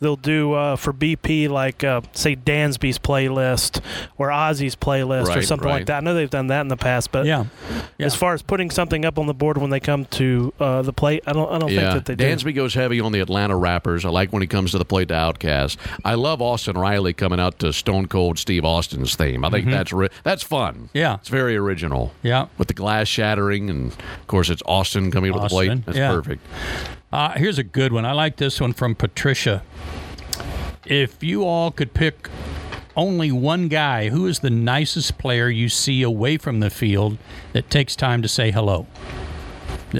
they'll 0.00 0.16
do 0.16 0.52
uh, 0.54 0.76
for 0.76 0.92
BP 0.92 1.48
like 1.48 1.82
uh, 1.84 2.00
say 2.12 2.36
Dansby's 2.36 2.98
playlist 2.98 3.80
or 4.18 4.28
Ozzy's 4.28 4.76
playlist 4.76 5.34
or 5.34 5.42
something 5.42 5.66
right. 5.66 5.74
like 5.74 5.86
that. 5.86 5.98
I 5.98 6.00
know 6.00 6.14
they've 6.14 6.28
done 6.30 6.48
that 6.48 6.60
in 6.62 6.68
the 6.68 6.76
past, 6.76 7.12
but 7.12 7.26
Yeah. 7.26 7.46
yeah. 7.98 8.06
as 8.06 8.14
far 8.14 8.34
as 8.34 8.42
putting 8.42 8.70
something 8.70 9.04
up 9.04 9.18
on 9.18 9.26
the 9.26 9.34
board 9.34 9.58
when 9.58 9.70
they 9.70 9.80
come 9.80 10.04
to 10.06 10.52
uh, 10.60 10.82
the 10.82 10.92
plate, 10.92 11.22
I 11.26 11.32
don't 11.32 11.50
I 11.50 11.58
don't 11.58 11.70
yeah, 11.70 11.92
think 11.92 12.04
that 12.04 12.16
they 12.16 12.24
do. 12.24 12.24
Dansby 12.24 12.44
do. 12.44 12.52
goes 12.52 12.74
heavy 12.74 13.00
on 13.00 13.12
the 13.12 13.20
Atlanta 13.20 13.56
rappers. 13.56 14.04
I 14.04 14.10
like 14.10 14.32
when 14.32 14.42
he 14.42 14.48
comes 14.48 14.70
to 14.72 14.78
the 14.78 14.84
plate 14.84 15.08
to 15.08 15.14
OutKast. 15.14 15.76
I 16.04 16.14
love 16.14 16.40
Austin 16.42 16.76
Riley 16.76 17.12
coming 17.12 17.40
out 17.40 17.58
to 17.60 17.72
Stone 17.72 18.06
Cold 18.06 18.38
Steve 18.38 18.64
Austin's 18.64 19.14
theme. 19.16 19.44
I 19.44 19.50
think 19.50 19.66
that's 19.66 19.92
ri- 19.92 20.08
that's 20.22 20.42
fun. 20.42 20.74
Mm-hmm. 20.74 20.86
Yeah. 20.98 21.14
it's 21.16 21.28
very 21.28 21.56
original. 21.56 22.12
Yeah. 22.22 22.46
with 22.58 22.68
the 22.68 22.74
glass 22.74 23.08
shattering, 23.08 23.70
and 23.70 23.94
of 24.18 24.26
course 24.26 24.50
it's 24.50 24.62
Austin 24.66 25.10
coming 25.10 25.32
to 25.32 25.38
the 25.38 25.48
plate. 25.48 25.84
That's 25.86 25.98
yeah. 25.98 26.12
perfect. 26.12 26.46
Uh, 27.12 27.32
here's 27.32 27.58
a 27.58 27.64
good 27.64 27.92
one. 27.92 28.04
I 28.04 28.12
like 28.12 28.36
this 28.36 28.60
one 28.60 28.72
from 28.72 28.94
Patricia. 28.94 29.62
If 30.86 31.22
you 31.22 31.44
all 31.44 31.70
could 31.70 31.94
pick 31.94 32.28
only 32.96 33.32
one 33.32 33.68
guy, 33.68 34.08
who 34.08 34.26
is 34.26 34.40
the 34.40 34.50
nicest 34.50 35.18
player 35.18 35.48
you 35.48 35.68
see 35.68 36.02
away 36.02 36.36
from 36.36 36.60
the 36.60 36.70
field 36.70 37.18
that 37.52 37.70
takes 37.70 37.96
time 37.96 38.22
to 38.22 38.28
say 38.28 38.50
hello? 38.50 38.86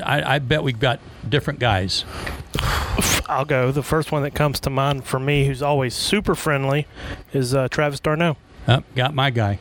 I, 0.04 0.36
I 0.36 0.38
bet 0.38 0.62
we've 0.62 0.78
got 0.78 1.00
different 1.28 1.58
guys. 1.58 2.04
I'll 3.28 3.44
go. 3.44 3.70
The 3.72 3.82
first 3.82 4.12
one 4.12 4.22
that 4.22 4.34
comes 4.34 4.60
to 4.60 4.70
mind 4.70 5.04
for 5.04 5.18
me, 5.18 5.46
who's 5.46 5.62
always 5.62 5.94
super 5.94 6.34
friendly, 6.34 6.86
is 7.32 7.54
uh, 7.54 7.68
Travis 7.68 8.00
d'Arnaud. 8.00 8.36
Uh, 8.66 8.80
got 8.94 9.14
my 9.14 9.30
guy. 9.30 9.58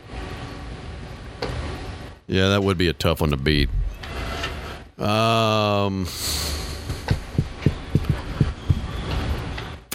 Yeah, 2.27 2.49
that 2.49 2.63
would 2.63 2.77
be 2.77 2.87
a 2.87 2.93
tough 2.93 3.21
one 3.21 3.31
to 3.31 3.37
beat. 3.37 3.69
Um, 4.99 6.07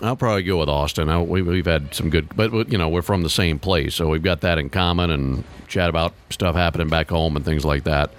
I'll 0.02 0.16
probably 0.16 0.42
go 0.42 0.58
with 0.58 0.68
Austin. 0.68 1.08
I, 1.08 1.20
we, 1.20 1.42
we've 1.42 1.66
had 1.66 1.94
some 1.94 2.10
good, 2.10 2.34
but 2.36 2.70
you 2.70 2.78
know 2.78 2.88
we're 2.88 3.02
from 3.02 3.22
the 3.22 3.30
same 3.30 3.58
place, 3.58 3.94
so 3.94 4.08
we've 4.08 4.22
got 4.22 4.40
that 4.42 4.58
in 4.58 4.70
common 4.70 5.10
and 5.10 5.44
chat 5.68 5.88
about 5.88 6.14
stuff 6.30 6.56
happening 6.56 6.88
back 6.88 7.10
home 7.10 7.36
and 7.36 7.44
things 7.44 7.64
like 7.64 7.84
that. 7.84 8.10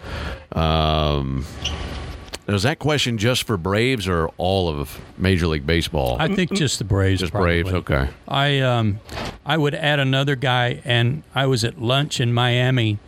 Um, 0.52 1.45
is 2.48 2.63
that 2.63 2.78
question 2.78 3.17
just 3.17 3.45
for 3.45 3.58
Braves 3.58 4.08
or 4.08 4.28
all 4.38 4.69
of 4.69 5.02
Major 5.17 5.48
League 5.48 5.65
Baseball? 5.65 6.17
I 6.19 6.28
think 6.28 6.54
just 6.54 6.78
the 6.78 6.86
Braves. 6.86 7.19
just 7.19 7.32
probably. 7.32 7.63
Braves. 7.63 7.74
Okay. 7.74 8.10
I 8.28 8.60
um, 8.60 9.00
I 9.45 9.58
would 9.58 9.74
add 9.74 10.00
another 10.00 10.36
guy, 10.36 10.82
and 10.86 11.24
I 11.34 11.48
was 11.48 11.63
at 11.63 11.82
lunch 11.82 12.19
in 12.19 12.34
Miami 12.34 13.00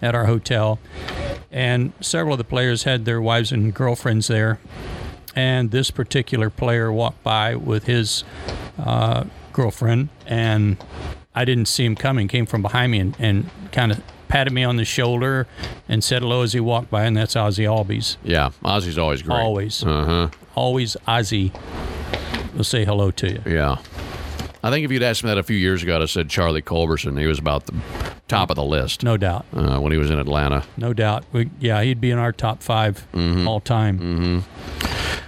at 0.00 0.14
our 0.14 0.24
hotel, 0.26 0.78
and 1.52 1.92
several 2.00 2.34
of 2.34 2.38
the 2.38 2.44
players 2.44 2.84
had 2.84 3.04
their 3.04 3.20
wives 3.20 3.52
and 3.52 3.72
girlfriends 3.74 4.26
there, 4.28 4.58
and 5.34 5.70
this 5.70 5.90
particular 5.90 6.50
player 6.50 6.92
walked 6.92 7.22
by 7.22 7.54
with 7.54 7.84
his 7.84 8.24
uh, 8.78 9.24
girlfriend, 9.52 10.08
and 10.26 10.76
I 11.34 11.44
didn't 11.44 11.66
see 11.66 11.84
him 11.84 11.94
coming. 11.96 12.28
Came 12.28 12.46
from 12.46 12.62
behind 12.62 12.92
me 12.92 12.98
and, 13.00 13.16
and 13.18 13.50
kind 13.72 13.92
of 13.92 14.02
patted 14.28 14.52
me 14.52 14.64
on 14.64 14.76
the 14.76 14.84
shoulder 14.84 15.46
and 15.88 16.02
said 16.02 16.20
hello 16.22 16.42
as 16.42 16.52
he 16.52 16.60
walked 16.60 16.90
by, 16.90 17.04
and 17.04 17.16
that's 17.16 17.34
Ozzy 17.34 17.64
Albies. 17.64 18.16
Yeah, 18.24 18.50
Ozzy's 18.64 18.98
always 18.98 19.22
great. 19.22 19.36
Always, 19.36 19.84
Uh 19.84 20.04
huh. 20.04 20.28
always 20.54 20.96
Ozzy 21.06 21.52
will 22.56 22.64
say 22.64 22.84
hello 22.84 23.10
to 23.12 23.28
you. 23.32 23.42
Yeah. 23.46 23.76
I 24.62 24.70
think 24.70 24.84
if 24.84 24.90
you'd 24.90 25.02
asked 25.02 25.22
me 25.22 25.28
that 25.28 25.38
a 25.38 25.42
few 25.42 25.56
years 25.56 25.82
ago, 25.82 25.94
I'd 25.96 26.00
have 26.00 26.10
said 26.10 26.28
Charlie 26.28 26.62
Culberson. 26.62 27.18
He 27.18 27.26
was 27.26 27.38
about 27.38 27.66
the 27.66 27.74
top 28.26 28.50
of 28.50 28.56
the 28.56 28.64
list 28.64 29.02
No 29.04 29.16
doubt. 29.16 29.44
uh, 29.54 29.78
when 29.78 29.92
he 29.92 29.98
was 29.98 30.10
in 30.10 30.18
Atlanta. 30.18 30.64
No 30.76 30.92
doubt. 30.92 31.24
We, 31.32 31.50
yeah, 31.60 31.82
he'd 31.82 32.00
be 32.00 32.10
in 32.10 32.18
our 32.18 32.32
top 32.32 32.62
5 32.62 33.06
Mm-hmm. 33.12 33.46
all 33.48 33.60
time. 33.60 34.44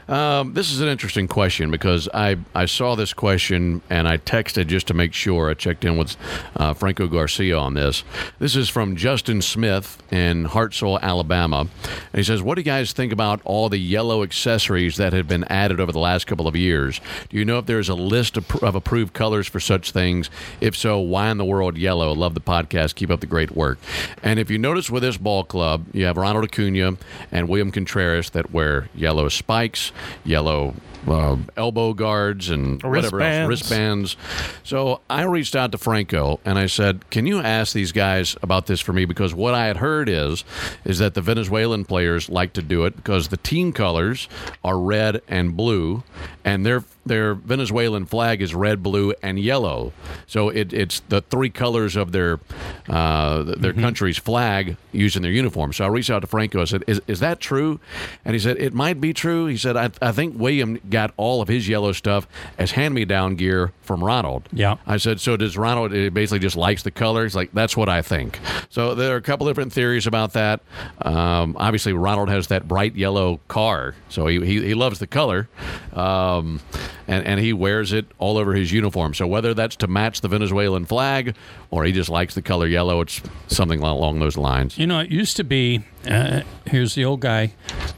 Um, 0.09 0.55
this 0.55 0.73
is 0.73 0.81
an 0.81 0.89
interesting 0.89 1.29
question 1.29 1.71
because 1.71 2.09
I, 2.15 2.37
I 2.55 2.65
saw 2.65 2.95
this 2.95 3.13
question 3.13 3.83
and 3.91 4.09
I 4.09 4.17
texted 4.17 4.69
just 4.69 4.87
to 4.87 4.95
make 4.95 5.13
sure. 5.13 5.51
I 5.51 5.55
checked 5.55 5.85
in 5.85 5.99
with 5.99 6.17
uh, 6.57 6.73
Franco 6.73 7.07
Garcia 7.07 7.59
on 7.59 7.75
this. 7.75 8.05
This 8.39 8.57
is 8.57 8.71
from 8.71 8.97
Justin 8.97 9.43
Smith 9.43 10.03
in 10.11 10.47
Hartselle, 10.47 10.99
Alabama. 11.03 11.61
And 11.61 12.15
he 12.15 12.23
says, 12.23 12.43
What 12.43 12.55
do 12.55 12.61
you 12.61 12.65
guys 12.65 12.93
think 12.93 13.13
about 13.13 13.43
all 13.45 13.69
the 13.69 13.79
yellow 13.79 14.23
accessories 14.23 14.97
that 14.97 15.13
have 15.13 15.29
been 15.29 15.45
added 15.45 15.79
over 15.79 15.93
the 15.93 15.99
last 15.99 16.27
couple 16.27 16.49
of 16.49 16.57
years? 16.57 17.01
Do 17.29 17.37
you 17.37 17.45
know 17.45 17.59
if 17.59 17.67
there's 17.67 17.91
a 17.91 17.95
list 17.95 18.39
of, 18.39 18.51
of 18.63 18.75
approved 18.75 19.13
colors 19.13 19.47
for 19.47 19.61
such 19.61 19.93
things? 19.93 20.31
If 20.61 20.75
so, 20.75 20.99
why 20.99 21.31
in 21.31 21.37
the 21.37 21.45
world 21.45 21.77
yellow? 21.77 22.13
Love 22.15 22.33
the 22.33 22.41
podcast. 22.41 22.95
Keep 22.95 23.11
up 23.11 23.21
the 23.21 23.27
great 23.27 23.51
work. 23.51 23.79
And 24.23 24.39
if 24.39 24.51
you 24.51 24.57
notice 24.57 24.89
with 24.89 25.03
this 25.03 25.19
ball 25.19 25.45
club, 25.45 25.85
you 25.93 26.07
have 26.07 26.17
Ronald 26.17 26.45
Acuna 26.45 26.97
and 27.31 27.49
William 27.49 27.71
Contreras 27.71 28.31
that 28.31 28.51
wear 28.53 28.89
yellow 28.95 29.29
spikes, 29.29 29.93
yellow 30.25 30.75
uh, 31.07 31.37
elbow 31.57 31.95
guards, 31.95 32.51
and 32.51 32.83
whatever 32.83 33.21
else, 33.21 33.49
Wristbands. 33.49 34.17
wristbands. 34.17 34.17
So 34.65 35.01
I 35.09 35.23
reached 35.23 35.57
out 35.57 35.73
to 35.73 35.79
Franco 35.79 36.41
and 36.45 36.59
I 36.59 36.67
said, 36.67 37.09
"Can 37.11 37.27
you 37.27 37.39
ask 37.41 37.73
these 37.73 37.93
guys 37.93 38.37
about 38.43 38.67
this 38.67 38.81
for 38.81 38.93
me? 38.93 39.05
Because 39.05 39.33
what 39.33 39.55
I 39.55 39.67
had 39.67 39.79
heard 39.79 40.09
is, 40.09 40.45
is 40.85 40.99
that 40.99 41.15
the 41.15 41.21
Venezuelan 41.21 41.85
players 41.85 42.29
like 42.29 42.53
to 42.55 42.63
do 42.63 42.85
it 42.85 42.97
because 42.97 43.29
the 43.29 43.37
team 43.37 43.73
colors 43.73 44.29
are 44.65 44.79
red 44.79 45.23
and 45.29 45.57
blue, 45.57 46.03
and 46.45 46.67
their 46.67 46.83
their 47.09 47.35
Venezuelan 47.35 48.07
flag 48.07 48.41
is 48.41 48.55
red, 48.55 48.83
blue, 48.83 49.13
and 49.23 49.39
yellow. 49.39 49.93
So 50.27 50.49
it, 50.49 50.73
it's 50.73 51.01
the 51.09 51.21
three 51.21 51.51
colors 51.51 51.97
of 51.97 52.13
their 52.13 52.41
uh, 52.89 53.43
their 53.43 53.73
country's 53.73 54.19
flag 54.19 54.77
used 54.93 55.17
in 55.17 55.23
their 55.23 55.33
uniform. 55.33 55.73
So 55.73 55.85
I 55.85 55.89
reached 55.89 56.11
out 56.11 56.21
to 56.21 56.27
Franco. 56.27 56.61
I 56.63 56.65
said, 56.65 56.85
"Is 56.87 57.01
is 57.07 57.21
that 57.21 57.41
true?" 57.41 57.81
And 58.25 58.35
he 58.35 58.39
said, 58.39 58.59
"It 58.59 58.75
might 58.75 59.01
be 59.01 59.13
true." 59.13 59.47
He 59.47 59.57
said, 59.57 59.77
"I, 59.77 59.91
I 60.01 60.13
think 60.13 60.39
William 60.39 60.79
got 60.89 61.13
all 61.17 61.43
of 61.43 61.49
his 61.49 61.69
yellow 61.69 61.93
stuff 61.93 62.27
as 62.59 62.73
hand 62.73 62.95
me 62.95 63.05
down 63.05 63.37
gear 63.37 63.73
from 63.83 64.05
Ronald." 64.05 64.49
Yeah. 64.53 64.77
I 64.87 64.97
said, 64.99 65.21
"So 65.21 65.37
does 65.37 65.57
Ronald? 65.57 65.93
It 65.93 66.15
basically 66.15 66.41
just 66.41 66.57
likes 66.57 66.83
the 66.83 66.91
color." 66.91 67.25
He's 67.25 67.37
like, 67.37 67.53
"That's 67.53 67.77
what 67.77 67.89
I 67.89 68.03
think." 68.03 68.39
So 68.71 68.95
there 68.95 69.15
are 69.15 69.17
a 69.17 69.23
couple 69.23 69.47
different 69.47 69.73
theories 69.73 70.07
about 70.07 70.33
that. 70.35 70.61
Um, 71.03 71.57
obviously, 71.59 71.93
Ronald 71.93 72.29
has 72.29 72.49
that 72.49 72.69
bright 72.69 72.95
yellow 72.97 73.41
car, 73.49 73.95
so 74.09 74.27
he 74.27 74.45
he, 74.45 74.63
he 74.69 74.75
loves 74.75 74.99
the 74.99 75.07
color, 75.07 75.49
um, 75.93 76.61
and 77.09 77.27
and 77.27 77.41
he 77.41 77.53
wears 77.53 77.93
it 77.93 78.07
all 78.19 78.39
over 78.39 78.53
his 78.55 78.71
uniform. 78.71 79.15
So 79.15 79.27
whether 79.27 79.55
that's 79.55 79.75
to 79.77 79.87
match 79.89 80.21
the 80.21 80.29
Venezuelan 80.29 80.85
flag 80.85 81.35
or 81.71 81.85
he 81.85 81.91
just 81.93 82.09
likes 82.11 82.35
the 82.35 82.43
color 82.43 82.67
yellow, 82.67 83.01
it's 83.01 83.21
something 83.49 83.81
along 83.83 84.21
those 84.21 84.37
lines. 84.37 84.79
You 84.79 84.87
know, 84.87 85.01
it 85.01 85.11
used 85.11 85.37
to 85.39 85.45
be, 85.45 85.81
uh, 86.09 86.43
here's 86.67 86.95
the 86.95 87.05
old 87.05 87.21
guy, 87.21 87.55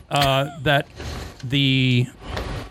uh, 0.08 0.48
that 0.62 0.86
the 1.44 2.06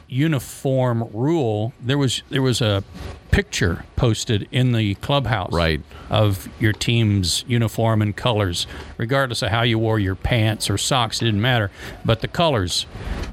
uniform 0.08 1.08
rule, 1.14 1.74
there 1.80 1.98
was, 1.98 2.24
there 2.30 2.42
was 2.42 2.62
a 2.62 2.84
picture 3.32 3.86
posted 3.96 4.48
in 4.52 4.72
the 4.72 4.96
clubhouse 4.96 5.52
Right. 5.54 5.82
of 6.10 6.50
your 6.60 6.74
team's 6.74 7.46
uniform 7.48 8.02
and 8.02 8.16
colors, 8.16 8.66
regardless 8.98 9.42
of 9.44 9.50
how 9.50 9.62
you 9.62 9.78
wore 9.78 10.00
your 10.00 10.16
pants 10.16 10.68
or 10.70 10.78
socks, 10.80 11.22
it 11.22 11.26
didn't 11.26 11.42
matter, 11.42 11.70
but 12.04 12.22
the 12.22 12.28
colors. 12.28 12.88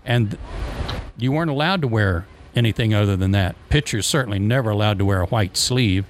And 0.04 0.36
you 1.16 1.32
weren't 1.32 1.50
allowed 1.50 1.80
to 1.80 1.88
wear 1.88 2.26
anything 2.56 2.94
other 2.94 3.16
than 3.16 3.32
that. 3.32 3.56
Pitchers 3.68 4.06
certainly 4.06 4.38
never 4.38 4.70
allowed 4.70 4.98
to 4.98 5.04
wear 5.04 5.20
a 5.20 5.26
white 5.26 5.56
sleeve, 5.56 6.04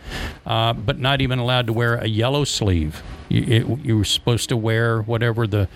uh, 0.46 0.72
but 0.72 0.98
not 0.98 1.20
even 1.20 1.38
allowed 1.38 1.66
to 1.66 1.72
wear 1.72 1.96
a 1.96 2.06
yellow 2.06 2.44
sleeve. 2.44 3.02
You, 3.28 3.42
it, 3.42 3.84
you 3.84 3.98
were 3.98 4.04
supposed 4.04 4.48
to 4.50 4.56
wear 4.56 5.02
whatever 5.02 5.46
the 5.46 5.68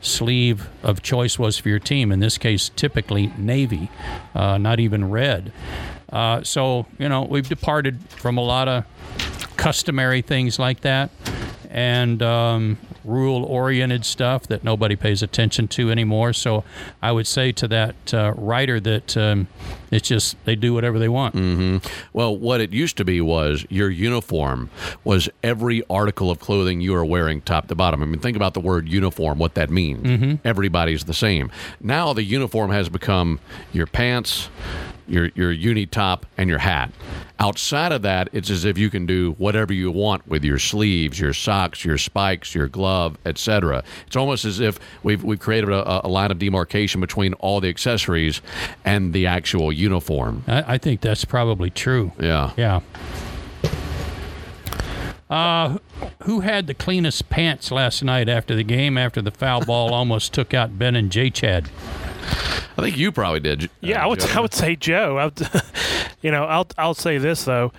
sleeve 0.00 0.68
of 0.82 1.02
choice 1.02 1.38
was 1.38 1.56
for 1.58 1.68
your 1.68 1.78
team. 1.78 2.12
In 2.12 2.20
this 2.20 2.38
case, 2.38 2.68
typically 2.68 3.32
navy, 3.38 3.90
uh, 4.34 4.58
not 4.58 4.78
even 4.80 5.10
red. 5.10 5.52
Uh, 6.10 6.42
so 6.42 6.86
you 6.98 7.08
know 7.08 7.22
we've 7.22 7.48
departed 7.48 8.00
from 8.08 8.38
a 8.38 8.42
lot 8.42 8.68
of 8.68 8.84
customary 9.56 10.22
things 10.22 10.58
like 10.58 10.80
that. 10.82 11.10
And 11.68 12.22
um, 12.22 12.78
rule 13.04 13.44
oriented 13.44 14.04
stuff 14.04 14.46
that 14.46 14.64
nobody 14.64 14.96
pays 14.96 15.22
attention 15.22 15.68
to 15.68 15.90
anymore. 15.90 16.32
So 16.32 16.64
I 17.02 17.12
would 17.12 17.26
say 17.26 17.52
to 17.52 17.68
that 17.68 18.14
uh, 18.14 18.32
writer 18.36 18.80
that 18.80 19.16
um, 19.16 19.48
it's 19.90 20.08
just 20.08 20.42
they 20.44 20.56
do 20.56 20.72
whatever 20.74 20.98
they 20.98 21.08
want. 21.08 21.34
Mm-hmm. 21.34 21.86
Well, 22.12 22.36
what 22.36 22.60
it 22.60 22.72
used 22.72 22.96
to 22.96 23.04
be 23.04 23.20
was 23.20 23.66
your 23.68 23.90
uniform 23.90 24.70
was 25.04 25.28
every 25.42 25.82
article 25.90 26.30
of 26.30 26.38
clothing 26.40 26.80
you 26.80 26.94
are 26.94 27.04
wearing 27.04 27.42
top 27.42 27.68
to 27.68 27.74
bottom. 27.74 28.02
I 28.02 28.06
mean, 28.06 28.20
think 28.20 28.36
about 28.36 28.54
the 28.54 28.60
word 28.60 28.88
uniform, 28.88 29.38
what 29.38 29.54
that 29.54 29.70
means. 29.70 30.04
Mm-hmm. 30.04 30.46
Everybody's 30.46 31.04
the 31.04 31.14
same. 31.14 31.50
Now 31.80 32.12
the 32.12 32.24
uniform 32.24 32.70
has 32.70 32.88
become 32.88 33.40
your 33.72 33.86
pants, 33.86 34.48
your 35.08 35.30
your 35.34 35.52
uni 35.52 35.86
top, 35.86 36.26
and 36.36 36.48
your 36.48 36.58
hat. 36.58 36.92
Outside 37.40 37.92
of 37.92 38.02
that, 38.02 38.28
it's 38.32 38.50
as 38.50 38.64
if 38.64 38.76
you 38.76 38.90
can 38.90 39.06
do 39.06 39.32
whatever 39.38 39.72
you 39.72 39.90
want 39.90 40.26
with 40.26 40.44
your 40.44 40.58
sleeves, 40.58 41.20
your 41.20 41.32
socks, 41.32 41.84
your 41.84 41.96
spikes, 41.96 42.54
your 42.54 42.68
glove, 42.68 43.16
etc. 43.24 43.84
It's 44.06 44.16
almost 44.16 44.44
as 44.44 44.60
if 44.60 44.78
we've 45.02 45.22
we've 45.22 45.38
created 45.38 45.70
a, 45.70 46.06
a 46.06 46.08
line 46.08 46.30
of 46.30 46.38
demarcation 46.38 47.00
between 47.00 47.34
all 47.34 47.60
the 47.60 47.68
accessories 47.68 48.42
and 48.84 49.12
the 49.12 49.26
actual 49.26 49.72
uniform. 49.72 50.44
I, 50.46 50.74
I 50.74 50.78
think 50.78 51.00
that's 51.00 51.24
probably 51.24 51.70
true. 51.70 52.12
Yeah. 52.18 52.52
Yeah. 52.56 52.80
Uh, 55.30 55.76
who 56.22 56.40
had 56.40 56.66
the 56.66 56.74
cleanest 56.74 57.28
pants 57.28 57.70
last 57.70 58.02
night 58.02 58.28
after 58.28 58.54
the 58.54 58.62
game 58.62 58.96
after 58.96 59.20
the 59.20 59.30
foul 59.30 59.64
ball 59.64 59.92
almost 59.94 60.32
took 60.32 60.54
out 60.54 60.78
Ben 60.78 60.96
and 60.96 61.12
J 61.12 61.30
Chad? 61.30 61.68
I 62.78 62.82
think 62.82 62.96
you 62.96 63.10
probably 63.12 63.40
did. 63.40 63.64
uh, 63.64 63.68
Yeah, 63.80 64.04
I 64.04 64.06
would. 64.06 64.20
Joe. 64.20 64.28
I 64.36 64.40
would 64.40 64.54
say 64.54 64.76
Joe. 64.76 65.16
I 65.18 65.24
would, 65.26 65.40
you 66.22 66.30
know, 66.30 66.44
I'll 66.44 66.66
I'll 66.78 66.94
say 66.94 67.18
this 67.18 67.44
though. 67.44 67.72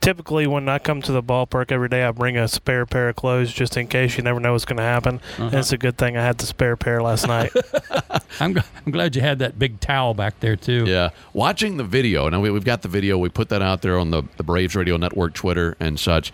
Typically, 0.00 0.46
when 0.46 0.66
I 0.66 0.78
come 0.78 1.02
to 1.02 1.12
the 1.12 1.22
ballpark 1.22 1.70
every 1.70 1.90
day, 1.90 2.04
I 2.04 2.10
bring 2.10 2.38
a 2.38 2.48
spare 2.48 2.86
pair 2.86 3.10
of 3.10 3.16
clothes 3.16 3.52
just 3.52 3.76
in 3.76 3.86
case. 3.86 4.16
You 4.16 4.22
never 4.24 4.40
know 4.40 4.52
what's 4.52 4.64
going 4.64 4.78
to 4.78 4.82
happen. 4.82 5.20
And 5.36 5.52
it's 5.52 5.72
a 5.72 5.76
good 5.76 5.98
thing 5.98 6.16
I 6.16 6.22
had 6.22 6.38
the 6.38 6.46
spare 6.46 6.74
pair 6.74 7.02
last 7.02 7.26
night. 7.28 7.52
I'm, 8.40 8.54
g- 8.54 8.62
I'm 8.86 8.92
glad 8.92 9.14
you 9.14 9.20
had 9.20 9.40
that 9.40 9.58
big 9.58 9.78
towel 9.78 10.14
back 10.14 10.40
there 10.40 10.56
too. 10.56 10.84
Yeah, 10.86 11.10
watching 11.34 11.76
the 11.76 11.84
video. 11.84 12.26
Now 12.30 12.40
we, 12.40 12.50
we've 12.50 12.64
got 12.64 12.80
the 12.80 12.88
video. 12.88 13.18
We 13.18 13.28
put 13.28 13.50
that 13.50 13.60
out 13.60 13.82
there 13.82 13.98
on 13.98 14.10
the 14.10 14.22
the 14.38 14.42
Braves 14.42 14.74
Radio 14.74 14.96
Network 14.96 15.34
Twitter 15.34 15.76
and 15.78 16.00
such. 16.00 16.32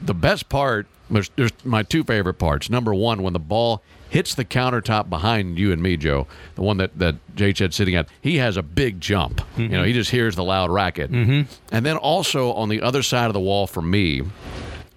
The 0.00 0.14
best 0.14 0.48
part. 0.48 0.88
There's, 1.08 1.28
there's 1.36 1.52
my 1.64 1.84
two 1.84 2.02
favorite 2.02 2.34
parts. 2.40 2.68
Number 2.68 2.92
one, 2.94 3.22
when 3.22 3.32
the 3.34 3.38
ball 3.38 3.82
hits 4.12 4.34
the 4.34 4.44
countertop 4.44 5.08
behind 5.08 5.58
you 5.58 5.72
and 5.72 5.82
me, 5.82 5.96
Joe, 5.96 6.26
the 6.54 6.60
one 6.60 6.76
that 6.76 6.98
that 6.98 7.16
J 7.34 7.54
Chad's 7.54 7.74
sitting 7.74 7.94
at, 7.94 8.08
he 8.20 8.36
has 8.36 8.58
a 8.58 8.62
big 8.62 9.00
jump. 9.00 9.40
You 9.56 9.68
know, 9.68 9.84
he 9.84 9.94
just 9.94 10.10
hears 10.10 10.36
the 10.36 10.44
loud 10.44 10.70
racket. 10.70 11.10
Mm-hmm. 11.10 11.50
And 11.74 11.86
then 11.86 11.96
also 11.96 12.52
on 12.52 12.68
the 12.68 12.82
other 12.82 13.02
side 13.02 13.28
of 13.28 13.32
the 13.32 13.40
wall 13.40 13.66
from 13.66 13.90
me. 13.90 14.20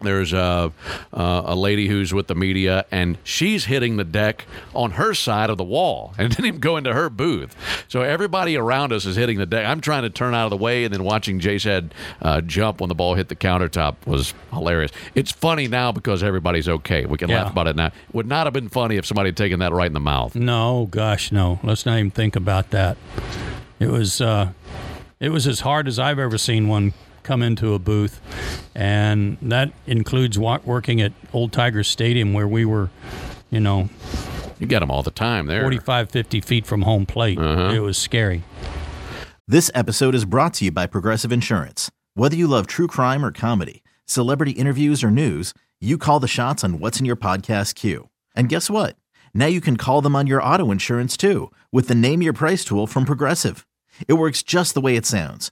There's 0.06 0.32
a, 0.34 0.72
uh, 1.14 1.42
a 1.46 1.56
lady 1.56 1.88
who's 1.88 2.14
with 2.14 2.28
the 2.28 2.36
media, 2.36 2.86
and 2.92 3.18
she's 3.24 3.66
hitting 3.66 3.98
the 3.98 4.04
deck 4.04 4.46
on 4.74 4.92
her 4.92 5.14
side 5.14 5.50
of 5.50 5.58
the 5.58 5.64
wall, 5.64 6.14
and 6.18 6.30
didn't 6.30 6.46
even 6.46 6.60
go 6.62 6.78
into 6.78 6.94
her 6.94 7.10
booth. 7.10 7.56
So 7.90 8.02
everybody 8.02 8.56
around 8.58 8.94
us 8.94 9.06
is 9.06 9.16
hitting 9.16 9.38
the 9.38 9.46
deck. 9.46 9.66
I'm 9.66 9.82
trying 9.82 10.04
to 10.04 10.10
turn 10.10 10.34
out 10.34 10.46
of 10.46 10.50
the 10.52 10.58
way, 10.58 10.86
and 10.86 10.94
then 10.94 11.04
watching 11.04 11.40
J 11.40 11.58
Chad 11.60 11.94
uh, 12.22 12.42
jump 12.42 12.80
when 12.80 12.88
the 12.88 12.96
ball 12.96 13.16
hit 13.16 13.28
the 13.28 13.36
countertop 13.36 13.96
was 14.06 14.34
hilarious. 14.52 14.92
It's 15.16 15.32
funny 15.32 15.68
now 15.68 15.92
because 15.92 16.24
everybody's 16.24 16.70
okay. 16.70 17.06
We 17.06 17.18
can 17.18 17.30
Yeah. 17.30 17.44
laugh 17.44 17.52
about 17.52 17.68
it 17.68 17.76
now. 17.76 17.92
Would 18.14 18.28
not 18.28 18.46
have 18.48 18.54
been 18.54 18.70
funny 18.70 18.96
if 18.98 19.06
somebody 19.06 19.28
had 19.30 19.38
taken 19.38 19.60
that 19.60 19.74
right 19.74 19.88
in 19.88 19.94
the 19.94 20.00
mouth. 20.00 20.36
No, 20.36 20.88
gosh, 20.92 21.32
no. 21.32 21.60
Let's 21.64 21.86
not 21.86 21.98
even 21.98 22.12
think 22.12 22.36
about 22.36 22.70
that. 22.72 22.98
It 23.80 23.88
was 23.90 24.22
uh, 24.22 24.52
it 25.20 25.30
was 25.30 25.48
as 25.48 25.62
hard 25.62 25.88
as 25.88 25.98
I've 26.00 26.20
ever 26.20 26.38
seen 26.38 26.68
one 26.68 26.94
come 27.26 27.42
into 27.42 27.74
a 27.74 27.80
booth, 27.80 28.22
and 28.74 29.38
that 29.42 29.72
includes 29.88 30.40
wa- 30.40 30.60
working 30.64 31.02
at 31.02 31.12
Old 31.34 31.52
Tiger 31.52 31.84
Stadium 31.84 32.34
where 32.34 32.48
we 32.48 32.64
were, 32.66 32.90
you 33.50 33.60
know, 33.60 33.90
You 34.60 34.68
get 34.68 34.80
them 34.80 34.90
all 34.92 35.04
the 35.04 35.12
time 35.12 35.48
there. 35.48 35.62
45, 35.62 36.10
50 36.10 36.40
feet 36.42 36.66
from 36.66 36.84
home 36.84 37.06
plate. 37.06 37.38
Uh-huh. 37.38 37.74
It 37.74 37.80
was 37.80 37.98
scary. 37.98 38.44
This 39.48 39.70
episode 39.76 40.16
is 40.16 40.26
brought 40.26 40.54
to 40.56 40.66
you 40.66 40.72
by 40.72 40.88
Progressive 40.88 41.32
Insurance. 41.32 41.92
Whether 42.14 42.36
you 42.38 42.48
love 42.48 42.66
true 42.68 42.88
crime 42.88 43.24
or 43.26 43.32
comedy, 43.32 43.84
celebrity 44.06 44.52
interviews 44.54 45.04
or 45.04 45.12
news, 45.12 45.54
you 45.82 45.98
call 45.98 46.20
the 46.20 46.28
shots 46.28 46.64
on 46.64 46.80
what's 46.80 47.00
in 47.00 47.06
your 47.06 47.18
podcast 47.18 47.76
queue. 47.76 48.10
And 48.36 48.48
guess 48.50 48.70
what? 48.70 48.96
Now 49.34 49.48
you 49.48 49.60
can 49.62 49.76
call 49.78 50.02
them 50.02 50.16
on 50.16 50.28
your 50.28 50.42
auto 50.42 50.72
insurance 50.72 51.18
too 51.18 51.52
with 51.72 51.90
the 51.90 51.96
Name 51.96 52.22
Your 52.22 52.32
Price 52.34 52.64
tool 52.64 52.88
from 52.88 53.04
Progressive. 53.06 53.68
It 54.08 54.14
works 54.14 54.42
just 54.44 54.74
the 54.74 54.82
way 54.82 54.96
it 54.96 55.06
sounds. 55.06 55.52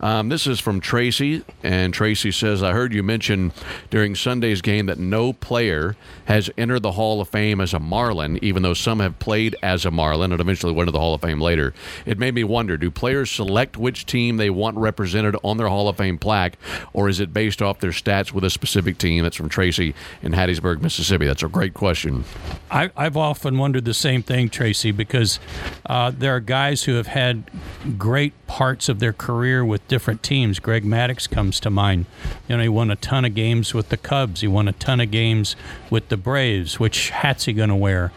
Um, 0.00 0.28
this 0.28 0.46
is 0.46 0.60
from 0.60 0.78
Tracy, 0.78 1.42
and 1.64 1.92
Tracy 1.92 2.30
says, 2.30 2.62
I 2.62 2.70
heard 2.70 2.94
you 2.94 3.02
mention 3.02 3.52
during 3.90 4.14
Sunday's 4.14 4.62
game 4.62 4.86
that 4.86 5.00
no 5.00 5.32
player 5.32 5.96
has 6.26 6.48
entered 6.56 6.84
the 6.84 6.92
Hall 6.92 7.20
of 7.20 7.28
Fame 7.30 7.60
as 7.60 7.74
a 7.74 7.80
Marlin, 7.80 8.38
even 8.40 8.62
though 8.62 8.74
some 8.74 9.00
have 9.00 9.18
played 9.18 9.56
as 9.60 9.84
a 9.84 9.90
Marlin 9.90 10.30
and 10.30 10.40
eventually 10.40 10.72
went 10.72 10.86
to 10.86 10.92
the 10.92 11.00
Hall 11.00 11.14
of 11.14 11.22
Fame 11.22 11.40
later. 11.40 11.74
It 12.06 12.16
made 12.16 12.32
me 12.32 12.44
wonder 12.44 12.76
do 12.76 12.92
players 12.92 13.28
select 13.28 13.76
which 13.76 14.06
team 14.06 14.36
they 14.36 14.50
want 14.50 14.76
represented 14.76 15.34
on 15.42 15.56
their 15.56 15.66
Hall 15.66 15.88
of 15.88 15.96
Fame 15.96 16.16
plaque, 16.16 16.58
or 16.92 17.08
is 17.08 17.18
it 17.18 17.32
based 17.32 17.60
off 17.60 17.80
their 17.80 17.90
stats 17.90 18.32
with 18.32 18.44
a 18.44 18.50
specific 18.50 18.98
team? 18.98 19.24
That's 19.24 19.34
from 19.34 19.48
Tracy 19.48 19.96
in 20.22 20.30
Hattiesburg, 20.30 20.80
Mississippi. 20.80 21.26
That's 21.26 21.42
a 21.42 21.48
great 21.48 21.74
question. 21.74 22.22
I, 22.70 22.92
I've 22.96 23.16
often 23.16 23.58
wondered 23.58 23.84
the 23.84 23.94
same 23.94 24.22
thing, 24.22 24.48
Tracy, 24.48 24.92
because 24.92 25.40
uh, 25.86 26.12
there 26.16 26.36
are 26.36 26.40
guys 26.40 26.84
who 26.84 26.94
have 26.94 27.08
had 27.08 27.50
great 27.98 28.32
parts 28.46 28.88
of 28.88 29.00
their 29.00 29.12
career 29.12 29.64
with 29.64 29.87
different 29.88 30.22
teams. 30.22 30.58
Greg 30.60 30.84
Maddux 30.84 31.28
comes 31.28 31.58
to 31.60 31.70
mind. 31.70 32.06
You 32.48 32.56
know, 32.56 32.62
he 32.62 32.68
won 32.68 32.90
a 32.90 32.96
ton 32.96 33.24
of 33.24 33.34
games 33.34 33.74
with 33.74 33.88
the 33.88 33.96
Cubs. 33.96 34.40
He 34.42 34.48
won 34.48 34.68
a 34.68 34.72
ton 34.72 35.00
of 35.00 35.10
games 35.10 35.56
with 35.90 36.08
the 36.08 36.16
Braves. 36.16 36.78
Which 36.78 37.10
hat's 37.10 37.46
he 37.46 37.52
going 37.52 37.70
to 37.70 37.76
wear? 37.76 38.12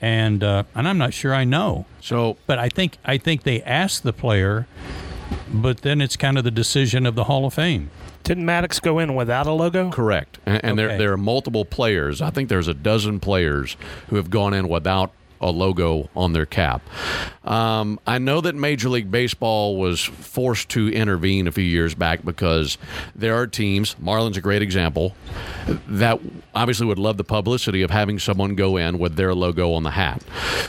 And 0.00 0.42
uh, 0.42 0.64
and 0.74 0.88
I'm 0.88 0.98
not 0.98 1.14
sure 1.14 1.34
I 1.34 1.44
know. 1.44 1.86
So 2.00 2.36
But 2.46 2.58
I 2.58 2.68
think 2.68 2.96
I 3.04 3.18
think 3.18 3.42
they 3.44 3.62
ask 3.62 4.02
the 4.02 4.12
player, 4.12 4.66
but 5.52 5.82
then 5.82 6.00
it's 6.00 6.16
kind 6.16 6.38
of 6.38 6.44
the 6.44 6.50
decision 6.50 7.06
of 7.06 7.14
the 7.14 7.24
Hall 7.24 7.46
of 7.46 7.54
Fame. 7.54 7.90
Didn't 8.22 8.44
Maddux 8.44 8.80
go 8.82 8.98
in 8.98 9.14
without 9.14 9.46
a 9.46 9.52
logo? 9.52 9.90
Correct. 9.90 10.38
And, 10.46 10.62
and 10.64 10.78
there, 10.78 10.88
Okay. 10.88 10.98
there 10.98 11.12
are 11.12 11.16
multiple 11.16 11.64
players. 11.64 12.20
I 12.20 12.30
think 12.30 12.48
there's 12.48 12.68
a 12.68 12.74
dozen 12.74 13.18
players 13.18 13.76
who 14.08 14.16
have 14.16 14.30
gone 14.30 14.52
in 14.54 14.68
without 14.68 15.10
a 15.40 15.50
logo 15.50 16.08
on 16.14 16.32
their 16.32 16.46
cap. 16.46 16.82
Um, 17.44 17.98
I 18.06 18.18
know 18.18 18.40
that 18.42 18.54
Major 18.54 18.90
League 18.90 19.10
Baseball 19.10 19.76
was 19.76 20.02
forced 20.02 20.68
to 20.70 20.88
intervene 20.92 21.48
a 21.48 21.52
few 21.52 21.64
years 21.64 21.94
back 21.94 22.24
because 22.24 22.76
there 23.14 23.34
are 23.34 23.46
teams, 23.46 23.94
Marlins 23.94 24.36
a 24.36 24.40
great 24.40 24.62
example, 24.62 25.14
that 25.88 26.20
obviously 26.54 26.86
would 26.86 26.98
love 26.98 27.16
the 27.16 27.24
publicity 27.24 27.82
of 27.82 27.90
having 27.90 28.18
someone 28.18 28.54
go 28.54 28.76
in 28.76 28.98
with 28.98 29.16
their 29.16 29.34
logo 29.34 29.72
on 29.72 29.82
the 29.82 29.92
hat. 29.92 30.22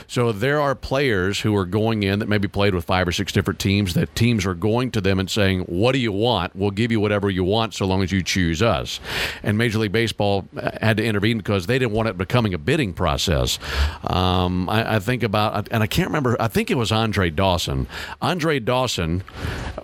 So 0.07 0.32
there 0.32 0.61
are 0.61 0.74
players 0.76 1.41
who 1.41 1.55
are 1.55 1.65
going 1.65 2.03
in 2.03 2.19
that 2.19 2.30
maybe 2.30 2.47
played 2.47 2.74
with 2.74 2.86
five 2.86 3.07
or 3.07 3.11
six 3.11 3.32
different 3.32 3.59
teams 3.59 3.93
that 3.93 4.15
teams 4.15 4.45
are 4.45 4.53
going 4.53 4.91
to 4.91 5.01
them 5.01 5.19
and 5.19 5.30
saying, 5.30 5.61
What 5.61 5.91
do 5.91 5.99
you 5.99 6.11
want? 6.11 6.55
We'll 6.55 6.72
give 6.72 6.91
you 6.91 6.99
whatever 6.99 7.30
you 7.30 7.43
want 7.43 7.74
so 7.74 7.86
long 7.86 8.01
as 8.03 8.11
you 8.11 8.24
choose 8.24 8.61
us. 8.61 8.99
And 9.43 9.57
Major 9.57 9.80
League 9.80 9.91
Baseball 9.91 10.47
uh, 10.55 10.72
had 10.82 10.97
to 10.97 11.03
intervene 11.03 11.38
because 11.38 11.67
they 11.67 11.78
didn't 11.80 11.93
want 11.93 12.09
it 12.09 12.17
becoming 12.17 12.53
a 12.53 12.57
bidding 12.57 12.93
process. 12.93 13.59
Um, 14.03 14.61
Um, 14.62 14.70
I, 14.70 14.95
I 14.95 14.99
think 14.99 15.24
about, 15.24 15.68
and 15.72 15.82
I 15.82 15.88
can't 15.88 16.07
remember, 16.07 16.38
I 16.39 16.47
think 16.47 16.70
it 16.70 16.76
was 16.76 16.91
Andre 16.91 17.30
Dawson. 17.30 17.88
Andre 18.22 18.59
Dawson 18.59 19.24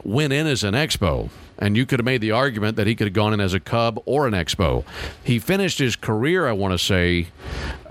went 0.03 0.33
in 0.33 0.47
as 0.47 0.63
an 0.63 0.73
expo. 0.73 1.29
And 1.59 1.75
you 1.75 1.87
could 1.87 1.97
have 1.97 2.05
made 2.05 2.21
the 2.21 2.29
argument 2.29 2.75
that 2.77 2.85
he 2.85 2.93
could 2.93 3.07
have 3.07 3.15
gone 3.15 3.33
in 3.33 3.39
as 3.39 3.55
a 3.55 3.59
Cub 3.59 3.99
or 4.05 4.27
an 4.27 4.33
Expo. 4.35 4.83
He 5.23 5.39
finished 5.39 5.79
his 5.79 5.95
career, 5.95 6.47
I 6.47 6.51
want 6.51 6.73
to 6.73 6.77
say. 6.77 7.29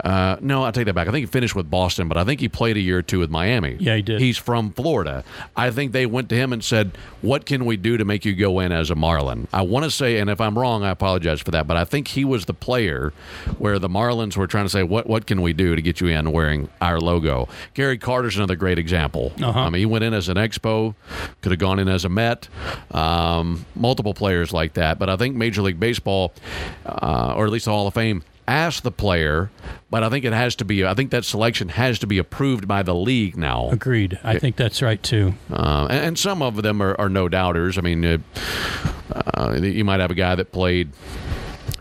Uh, 0.07 0.37
no, 0.41 0.63
I 0.63 0.71
take 0.71 0.85
that 0.85 0.95
back. 0.95 1.09
I 1.09 1.11
think 1.11 1.27
he 1.27 1.27
finished 1.27 1.57
with 1.57 1.69
Boston, 1.69 2.07
but 2.07 2.17
I 2.17 2.23
think 2.23 2.39
he 2.39 2.49
played 2.49 2.77
a 2.77 2.81
year 2.81 2.99
or 2.99 3.03
two 3.03 3.19
with 3.19 3.29
Miami. 3.29 3.77
Yeah, 3.81 3.97
he 3.97 4.03
did. 4.03 4.21
He's 4.21 4.39
from 4.39 4.71
Florida. 4.71 5.25
I 5.57 5.73
think 5.73 5.91
they 5.91 6.07
went 6.07 6.29
to 6.29 6.37
him 6.37 6.53
and 6.53 6.63
said, 6.63 6.93
"What 7.23 7.45
can 7.45 7.65
we 7.65 7.77
do 7.77 7.97
to 7.97 8.05
make 8.05 8.25
you 8.25 8.33
go 8.33 8.61
in 8.61 8.71
as 8.71 8.89
a 8.89 8.95
Marlin?" 8.95 9.49
I 9.53 9.63
want 9.63 9.85
to 9.85 9.91
say, 9.91 10.19
and 10.19 10.31
if 10.31 10.41
I'm 10.41 10.57
wrong, 10.57 10.85
I 10.85 10.91
apologize 10.91 11.41
for 11.41 11.51
that, 11.51 11.67
but 11.67 11.77
I 11.77 11.85
think 11.85 12.07
he 12.09 12.25
was 12.25 12.45
the 12.45 12.55
player 12.55 13.13
where 13.59 13.81
the 13.81 13.89
Marlins 13.89 14.37
were 14.37 14.47
trying 14.47 14.67
to 14.67 14.69
say, 14.69 14.85
"What 14.85 15.09
what 15.09 15.27
can 15.27 15.43
we 15.43 15.53
do 15.53 15.75
to 15.75 15.83
get 15.83 16.01
you 16.01 16.07
in 16.07 16.31
wearing 16.31 16.69
our 16.81 17.01
logo?" 17.01 17.49
Gary 17.75 17.99
Carter's 17.99 18.37
another 18.37 18.55
great 18.55 18.79
example. 18.79 19.33
Uh-huh. 19.43 19.59
I 19.59 19.71
mean, 19.71 19.81
he 19.81 19.87
went 19.87 20.05
in 20.05 20.15
as 20.15 20.29
an 20.29 20.37
Expo, 20.37 20.95
could 21.41 21.51
have 21.51 21.59
gone 21.59 21.81
in 21.81 21.89
as 21.89 22.05
a 22.05 22.09
Met. 22.09 22.49
Um, 22.93 23.67
multiple 23.75 24.15
players 24.15 24.53
like 24.53 24.75
that, 24.75 25.01
but 25.01 25.11
I 25.11 25.17
think 25.17 25.35
Major 25.35 25.63
League 25.63 25.81
Baseball, 25.81 26.33
uh, 26.87 27.35
or 27.37 27.45
at 27.45 27.51
least 27.51 27.65
the 27.65 27.73
Hall 27.73 27.89
of 27.89 27.95
Fame. 27.95 28.23
Ask 28.49 28.85
the 28.85 28.93
player, 28.93 29.51
but 29.91 30.05
I 30.05 30.09
think 30.09 30.25
it 30.25 30.33
has 30.33 30.55
to 30.57 30.65
be. 30.65 30.85
I 30.87 30.95
think 30.95 31.11
that 31.11 31.25
selection 31.25 31.69
has 31.71 31.99
to 31.99 32.07
be 32.07 32.19
approved 32.19 32.69
by 32.69 32.85
the 32.85 32.95
league 32.95 33.37
now. 33.37 33.71
Agreed. 33.71 34.21
I 34.23 34.39
think 34.39 34.55
that's 34.55 34.83
right 34.83 35.03
too. 35.03 35.35
Uh, 35.51 35.89
and, 35.91 36.05
and 36.07 36.19
some 36.19 36.43
of 36.43 36.63
them 36.63 36.81
are, 36.81 36.95
are 37.01 37.09
no 37.09 37.29
doubters. 37.29 37.77
I 37.77 37.81
mean, 37.81 38.05
uh, 38.05 38.19
uh, 39.35 39.59
you 39.61 39.85
might 39.85 39.99
have 39.99 40.13
a 40.13 40.15
guy 40.15 40.37
that 40.37 40.53
played 40.53 40.91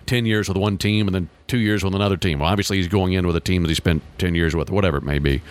ten 0.08 0.26
years 0.26 0.48
with 0.48 0.58
one 0.58 0.80
team 0.80 1.08
and 1.08 1.14
then 1.14 1.30
two 1.48 1.58
years 1.58 1.84
with 1.84 1.96
another 1.96 2.18
team. 2.18 2.40
Well, 2.40 2.50
obviously, 2.50 2.78
he's 2.78 2.88
going 2.88 3.14
in 3.14 3.28
with 3.28 3.36
a 3.36 3.40
team 3.42 3.64
that 3.64 3.70
he 3.70 3.76
spent 3.76 4.04
ten 4.18 4.36
years 4.36 4.56
with, 4.56 4.70
whatever 4.70 4.98
it 4.98 5.04
may 5.04 5.20
be. 5.20 5.42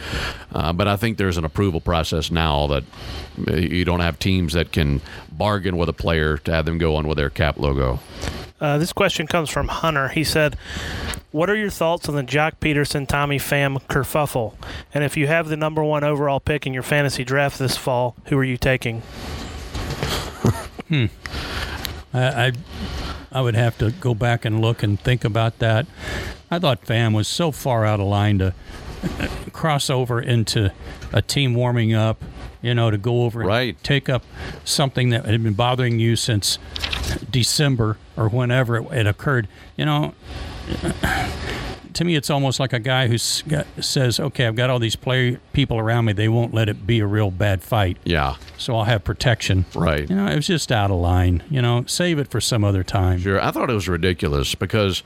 Uh, 0.53 0.72
but 0.72 0.88
I 0.88 0.97
think 0.97 1.18
there's 1.18 1.36
an 1.36 1.45
approval 1.45 1.80
process 1.80 2.30
now 2.30 2.66
that 2.68 2.84
uh, 3.49 3.55
you 3.57 3.84
don't 3.84 4.01
have 4.01 4.18
teams 4.18 4.53
that 4.55 4.72
can 4.72 5.01
bargain 5.30 5.76
with 5.76 5.88
a 5.88 5.92
player 5.92 6.38
to 6.38 6.53
have 6.53 6.64
them 6.64 6.78
go 6.78 6.97
on 6.97 7.07
with 7.07 7.16
their 7.16 7.30
cap 7.30 7.59
logo. 7.59 8.01
Uh, 8.61 8.78
this 8.78 8.92
question 8.92 9.26
comes 9.26 9.51
from 9.51 9.68
Hunter. 9.68 10.09
He 10.09 10.24
said, 10.24 10.57
"What 11.32 11.51
are 11.51 11.57
your 11.57 11.70
thoughts 11.70 12.09
on 12.09 12.14
the 12.14 12.22
Joc 12.22 12.53
Pederson 12.61 13.07
Tommy 13.07 13.38
Pham 13.38 13.80
kerfuffle? 13.88 14.55
And 14.95 15.05
if 15.05 15.16
you 15.16 15.26
have 15.26 15.49
the 15.49 15.57
number 15.57 15.82
one 15.82 16.05
overall 16.05 16.40
pick 16.40 16.66
in 16.66 16.72
your 16.72 16.82
fantasy 16.82 17.24
draft 17.24 17.59
this 17.59 17.76
fall, 17.76 18.16
who 18.26 18.38
are 18.38 18.45
you 18.45 18.57
taking?" 18.57 19.03
I, 22.12 22.47
I 22.47 22.53
I 23.35 23.41
would 23.41 23.57
have 23.57 23.76
to 23.78 23.91
go 23.91 24.14
back 24.14 24.45
and 24.45 24.61
look 24.61 24.82
and 24.82 24.99
think 24.99 25.24
about 25.24 25.59
that. 25.59 25.87
I 26.51 26.59
thought 26.61 26.82
Pham 26.85 27.14
was 27.14 27.26
so 27.28 27.51
far 27.51 27.85
out 27.85 27.99
of 28.01 28.07
line 28.07 28.39
to 28.39 28.55
cross 29.53 29.91
over 29.91 30.20
into 30.20 30.72
a 31.12 31.20
team 31.20 31.55
warming 31.55 31.93
up, 31.93 32.22
you 32.62 32.74
know, 32.74 32.91
to 32.91 32.97
go 32.97 33.24
over 33.24 33.41
and 33.41 33.49
Right. 33.49 33.82
take 33.82 34.09
up 34.09 34.22
something 34.64 35.11
that 35.11 35.24
had 35.24 35.43
been 35.43 35.55
bothering 35.55 35.99
you 35.99 36.14
since 36.16 36.59
December 37.30 37.99
or 38.16 38.28
whenever 38.28 38.76
it, 38.76 38.85
it 38.93 39.07
occurred. 39.07 39.49
You 39.76 39.85
know, 39.87 40.14
to 41.95 42.05
me, 42.05 42.14
it's 42.16 42.30
almost 42.30 42.61
like 42.61 42.72
a 42.72 42.78
guy 42.78 43.09
who 43.09 43.18
says, 43.18 44.20
"Okay, 44.20 44.47
I've 44.47 44.57
got 44.57 44.70
all 44.70 44.78
these 44.78 44.97
play 44.97 45.38
people 45.53 45.78
around 45.78 46.05
me. 46.07 46.12
They 46.12 46.28
won't 46.28 46.53
let 46.53 46.68
it 46.68 46.86
be 46.86 47.01
a 47.01 47.07
real 47.07 47.30
bad 47.30 47.62
fight, 47.62 47.97
Yeah, 48.05 48.34
so 48.59 48.76
I'll 48.76 48.84
have 48.84 49.05
protection." 49.05 49.64
right. 49.74 50.09
You 50.09 50.16
know, 50.16 50.26
it 50.26 50.36
was 50.36 50.47
just 50.47 50.70
out 50.72 50.90
of 50.90 50.99
line. 50.99 51.42
You 51.51 51.62
know, 51.62 51.84
save 51.86 52.18
it 52.18 52.28
for 52.30 52.40
some 52.40 52.64
other 52.64 52.82
time. 52.82 53.20
Sure. 53.20 53.40
I 53.40 53.51
thought 53.51 53.70
it 53.70 53.74
was 53.74 53.88
ridiculous 53.88 54.55
because 54.55 55.03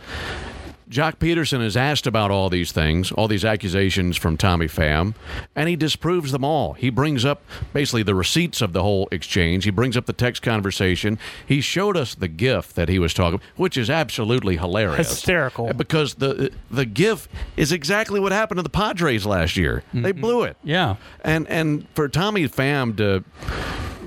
Joc 0.88 1.16
Pederson 1.16 1.62
is 1.62 1.76
asked 1.76 2.06
about 2.06 2.30
all 2.30 2.48
these 2.48 2.72
things, 2.72 3.12
all 3.12 3.28
these 3.28 3.44
accusations 3.44 4.16
from 4.16 4.36
Tommy 4.36 4.66
Pham, 4.66 5.14
and 5.54 5.68
he 5.68 5.76
disproves 5.76 6.32
them 6.32 6.44
all. 6.44 6.72
He 6.72 6.88
brings 6.88 7.24
up 7.24 7.42
basically 7.72 8.02
the 8.02 8.14
receipts 8.14 8.62
of 8.62 8.72
the 8.72 8.82
whole 8.82 9.08
exchange. 9.12 9.64
He 9.64 9.70
brings 9.70 9.96
up 9.96 10.06
the 10.06 10.12
text 10.12 10.42
conversation. 10.42 11.18
He 11.46 11.60
showed 11.60 11.96
us 11.96 12.14
the 12.14 12.28
GIF 12.28 12.72
that 12.74 12.88
he 12.88 12.98
was 12.98 13.12
talking, 13.12 13.40
which 13.56 13.76
is 13.76 13.90
absolutely 13.90 14.56
hilarious, 14.56 15.10
Hysterical. 15.10 15.68
Uh, 15.68 15.72
because 15.74 16.14
the 16.14 16.52
the 16.70 16.86
GIF 16.86 17.28
is 17.56 17.70
exactly 17.70 18.18
what 18.18 18.32
happened 18.32 18.58
to 18.58 18.62
the 18.62 18.70
Padres 18.70 19.26
last 19.26 19.56
year. 19.56 19.82
They 19.92 20.12
mm-hmm. 20.12 20.20
blew 20.20 20.42
it. 20.44 20.56
Yeah. 20.64 20.96
And 21.22 21.46
and 21.48 21.86
for 21.94 22.08
Tommy 22.08 22.48
Pham 22.48 22.96
to, 22.96 23.24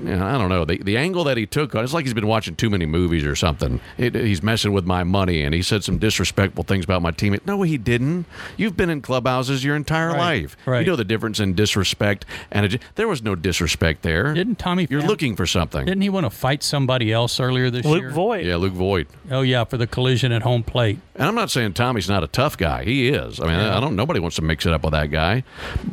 you 0.04 0.16
know, 0.16 0.26
I 0.26 0.32
don't 0.38 0.48
know, 0.48 0.64
the, 0.64 0.78
the 0.78 0.96
angle 0.96 1.24
that 1.24 1.36
he 1.36 1.46
took 1.46 1.74
on 1.74 1.84
it's 1.84 1.92
like 1.92 2.04
he's 2.04 2.14
been 2.14 2.26
watching 2.26 2.54
too 2.56 2.70
many 2.70 2.86
movies 2.86 3.24
or 3.24 3.34
something. 3.36 3.80
It, 3.98 4.14
he's 4.14 4.42
messing 4.42 4.72
with 4.72 4.84
my 4.86 5.04
money, 5.04 5.42
and 5.42 5.54
he 5.54 5.62
said 5.62 5.84
some 5.84 5.98
disrespectful 5.98 6.64
things 6.64 6.84
about 6.84 7.02
my 7.02 7.10
teammate. 7.12 7.46
No, 7.46 7.62
he 7.62 7.78
didn't. 7.78 8.26
You've 8.56 8.76
been 8.76 8.90
in 8.90 9.00
clubhouses 9.02 9.64
your 9.64 9.76
entire 9.76 10.08
Right, 10.10 10.42
life. 10.42 10.56
right. 10.66 10.80
You 10.80 10.86
know 10.92 10.96
the 10.96 11.04
difference 11.04 11.40
in 11.40 11.54
disrespect 11.54 12.24
and 12.50 12.74
a, 12.74 12.78
there 12.96 13.08
was 13.08 13.22
no 13.22 13.34
disrespect 13.34 14.02
there. 14.02 14.34
Didn't 14.34 14.58
Tommy? 14.58 14.86
You're 14.90 15.02
Pham- 15.02 15.06
looking 15.08 15.36
for 15.36 15.46
something. 15.46 15.84
Didn't 15.86 16.02
he 16.02 16.08
want 16.10 16.24
to 16.26 16.30
fight 16.30 16.62
somebody 16.62 17.12
else 17.12 17.38
earlier 17.40 17.70
this 17.70 17.84
Luke 17.84 17.98
year? 18.00 18.08
Luke 18.08 18.14
Voit. 18.14 18.44
yeah, 18.44 18.56
Luke 18.56 18.72
Voit. 18.74 19.06
Oh 19.30 19.42
yeah, 19.42 19.64
for 19.64 19.76
the 19.76 19.86
collision 19.86 20.32
at 20.32 20.42
home 20.42 20.62
plate. 20.62 20.98
And 21.14 21.24
I'm 21.24 21.34
not 21.34 21.50
saying 21.50 21.74
Tommy's 21.74 22.08
not 22.08 22.22
a 22.24 22.26
tough 22.26 22.56
guy. 22.56 22.84
He 22.84 23.08
is. 23.08 23.38
I 23.40 23.44
mean, 23.44 23.54
I 23.54 23.78
don't. 23.80 23.96
Nobody 23.96 24.18
wants 24.20 24.36
to 24.36 24.42
mix 24.42 24.66
it 24.66 24.72
up 24.72 24.82
with 24.82 24.92
that 24.92 25.10
guy. 25.10 25.44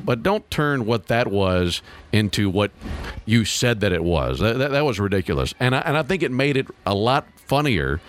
But 0.03 0.23
don't 0.23 0.49
turn 0.49 0.85
what 0.85 1.07
that 1.07 1.27
was 1.27 1.81
into 2.11 2.49
what 2.49 2.71
you 3.25 3.45
said 3.45 3.81
that 3.81 3.91
it 3.91 4.03
was. 4.03 4.39
That, 4.39 4.57
that, 4.57 4.71
that 4.71 4.85
was 4.85 4.99
ridiculous. 4.99 5.53
And 5.59 5.75
I, 5.75 5.79
and 5.79 5.97
I 5.97 6.03
think 6.03 6.23
it 6.23 6.31
made 6.31 6.57
it 6.57 6.67
a 6.85 6.93
lot 6.95 7.27
funnier 7.35 7.99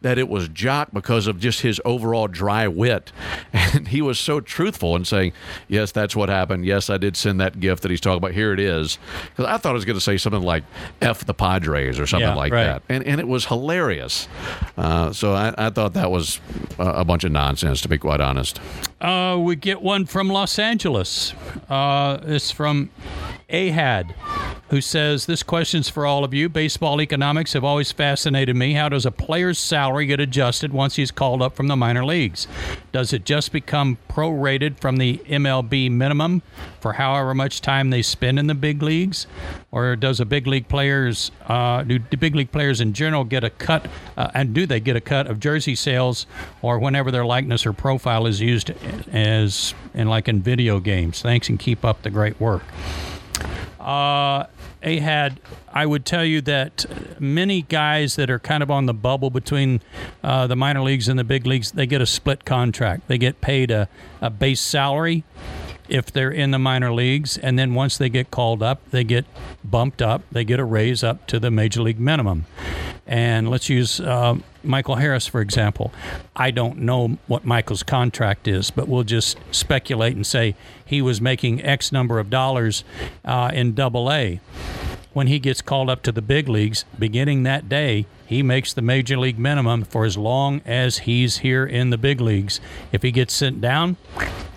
that 0.00 0.16
it 0.16 0.26
was 0.26 0.48
Joc 0.48 0.92
because 0.92 1.26
of 1.26 1.38
just 1.38 1.60
his 1.60 1.80
overall 1.84 2.28
dry 2.28 2.66
wit. 2.68 3.12
And 3.76 3.88
he 3.88 4.00
was 4.00 4.18
so 4.18 4.40
truthful 4.40 4.94
in 4.96 5.04
saying, 5.04 5.32
yes, 5.68 5.92
that's 5.92 6.14
what 6.14 6.28
happened. 6.28 6.64
Yes, 6.64 6.88
I 6.88 6.96
did 6.98 7.16
send 7.16 7.40
that 7.40 7.58
gift 7.58 7.82
that 7.82 7.90
he's 7.90 8.00
talking 8.00 8.18
about. 8.18 8.30
Here 8.32 8.52
it 8.52 8.60
is. 8.60 8.96
Because 9.30 9.44
I 9.46 9.58
thought 9.58 9.70
I 9.70 9.72
was 9.72 9.84
going 9.84 9.96
to 9.96 10.00
say 10.00 10.16
something 10.16 10.40
like 10.42 10.62
F 11.02 11.24
the 11.26 11.34
Padres 11.34 11.98
or 11.98 12.06
something 12.06 12.28
Yeah, 12.28 12.34
like 12.36 12.52
right. 12.52 12.64
that. 12.64 12.82
And, 12.88 13.04
and 13.04 13.20
it 13.20 13.26
was 13.28 13.46
hilarious. 13.46 14.28
Uh, 14.78 15.12
so 15.12 15.32
I, 15.32 15.52
I 15.58 15.70
thought 15.70 15.94
that 15.94 16.10
was 16.10 16.40
a, 16.78 17.04
bunch 17.04 17.24
of 17.24 17.32
nonsense, 17.32 17.80
to 17.82 17.88
be 17.88 17.98
quite 17.98 18.20
honest. 18.20 18.60
Uh, 19.00 19.36
we 19.40 19.56
get 19.56 19.82
one 19.82 20.06
from 20.06 20.28
Los 20.28 20.58
Angeles. 20.58 21.34
Uh, 21.68 22.18
it's 22.22 22.50
from 22.50 22.90
Ahad, 23.50 24.12
who 24.70 24.80
says, 24.80 25.26
This 25.26 25.44
question's 25.44 25.88
for 25.88 26.04
all 26.04 26.24
of 26.24 26.34
you. 26.34 26.48
Baseball 26.48 27.00
economics 27.00 27.52
have 27.52 27.62
always 27.62 27.92
fascinated 27.92 28.56
me. 28.56 28.72
How 28.72 28.88
does 28.88 29.06
a 29.06 29.12
player's 29.12 29.58
salary 29.58 30.06
get 30.06 30.18
adjusted 30.18 30.72
once 30.72 30.96
he's 30.96 31.12
called 31.12 31.40
up 31.40 31.54
from 31.54 31.68
the 31.68 31.76
minor 31.76 32.04
leagues? 32.04 32.48
Does 32.90 33.12
it 33.12 33.24
just 33.24 33.52
become 33.52 33.98
prorated 34.08 34.80
from 34.80 34.96
the 34.96 35.18
MLB 35.26 35.88
minimum 35.92 36.42
for 36.80 36.94
however 36.94 37.34
much 37.34 37.60
time 37.60 37.90
they 37.90 38.02
spend 38.02 38.40
in 38.40 38.48
the 38.48 38.54
big 38.54 38.82
leagues? 38.82 39.28
Or 39.70 39.94
does 39.94 40.18
a 40.18 40.24
big 40.24 40.48
league 40.48 40.66
players, 40.66 41.30
uh, 41.46 41.82
do 41.84 42.00
big 42.00 42.34
league 42.34 42.50
players 42.50 42.80
in 42.80 42.94
general 42.94 43.22
get 43.22 43.44
a 43.44 43.50
cut, 43.50 43.86
uh, 44.16 44.30
and 44.34 44.54
do 44.54 44.66
they 44.66 44.80
get 44.80 44.96
a 44.96 45.00
cut 45.00 45.28
of 45.28 45.38
jersey 45.38 45.76
sales 45.76 46.26
or 46.62 46.80
whenever 46.80 47.12
their 47.12 47.24
likeness 47.24 47.64
or 47.64 47.72
profile 47.72 48.26
is 48.26 48.40
used 48.40 48.70
as 49.12 49.72
in 49.94 50.08
like 50.08 50.26
in 50.26 50.42
video 50.42 50.80
games? 50.80 51.22
Thanks 51.22 51.48
and 51.48 51.60
keep 51.60 51.84
up 51.84 52.02
the 52.02 52.10
great 52.10 52.40
work. 52.40 52.64
Uh, 53.80 54.46
Ahad, 54.82 55.38
I 55.72 55.86
would 55.86 56.04
tell 56.04 56.24
you 56.24 56.40
that 56.42 56.86
many 57.20 57.62
guys 57.62 58.16
that 58.16 58.30
are 58.30 58.38
kind 58.38 58.62
of 58.62 58.70
on 58.70 58.86
the 58.86 58.94
bubble 58.94 59.30
between 59.30 59.80
uh, 60.22 60.46
the 60.46 60.56
minor 60.56 60.82
leagues 60.82 61.08
and 61.08 61.18
the 61.18 61.24
big 61.24 61.46
leagues, 61.46 61.72
they 61.72 61.86
get 61.86 62.00
a 62.00 62.06
split 62.06 62.44
contract. 62.44 63.08
They 63.08 63.18
get 63.18 63.40
paid 63.40 63.70
a, 63.70 63.88
a 64.20 64.30
base 64.30 64.60
salary 64.60 65.24
if 65.88 66.10
they're 66.10 66.30
in 66.30 66.50
the 66.50 66.58
minor 66.58 66.92
leagues, 66.92 67.38
and 67.38 67.58
then 67.58 67.74
once 67.74 67.98
they 67.98 68.08
get 68.08 68.30
called 68.30 68.62
up, 68.62 68.80
they 68.90 69.04
get 69.04 69.24
bumped 69.64 70.02
up. 70.02 70.22
They 70.30 70.44
get 70.44 70.60
a 70.60 70.64
raise 70.64 71.02
up 71.04 71.26
to 71.28 71.38
the 71.38 71.50
major 71.50 71.82
league 71.82 72.00
minimum. 72.00 72.46
And 73.06 73.48
let's 73.48 73.68
use 73.68 74.00
uh, 74.00 74.36
Michael 74.64 74.96
Harris, 74.96 75.26
for 75.26 75.40
example. 75.40 75.92
I 76.34 76.50
don't 76.50 76.78
know 76.78 77.18
what 77.28 77.44
Michael's 77.44 77.84
contract 77.84 78.48
is, 78.48 78.70
but 78.70 78.88
we'll 78.88 79.04
just 79.04 79.38
speculate 79.52 80.16
and 80.16 80.26
say 80.26 80.56
he 80.84 81.00
was 81.00 81.20
making 81.20 81.62
X 81.64 81.92
number 81.92 82.18
of 82.18 82.30
dollars 82.30 82.82
uh, 83.24 83.50
in 83.54 83.74
double 83.74 84.10
A. 84.10 84.40
When 85.16 85.28
he 85.28 85.38
gets 85.38 85.62
called 85.62 85.88
up 85.88 86.02
to 86.02 86.12
the 86.12 86.20
big 86.20 86.46
leagues, 86.46 86.84
beginning 86.98 87.44
that 87.44 87.70
day, 87.70 88.04
he 88.26 88.42
makes 88.42 88.74
the 88.74 88.82
major 88.82 89.16
league 89.16 89.38
minimum 89.38 89.84
for 89.84 90.04
as 90.04 90.18
long 90.18 90.60
as 90.66 90.98
he's 90.98 91.38
here 91.38 91.64
in 91.64 91.88
the 91.88 91.96
big 91.96 92.20
leagues. 92.20 92.60
If 92.92 93.00
he 93.00 93.10
gets 93.12 93.32
sent 93.32 93.62
down, 93.62 93.96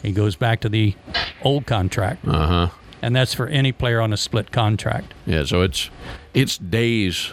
he 0.02 0.12
goes 0.12 0.36
back 0.36 0.60
to 0.60 0.68
the 0.68 0.96
old 1.44 1.66
contract. 1.66 2.28
Uh 2.28 2.46
huh. 2.46 2.70
And 3.02 3.16
that's 3.16 3.34
for 3.34 3.48
any 3.48 3.72
player 3.72 4.02
on 4.02 4.12
a 4.12 4.18
split 4.18 4.52
contract. 4.52 5.14
Yeah, 5.26 5.46
so 5.46 5.62
it's 5.62 5.90
it's 6.34 6.58
days 6.58 7.32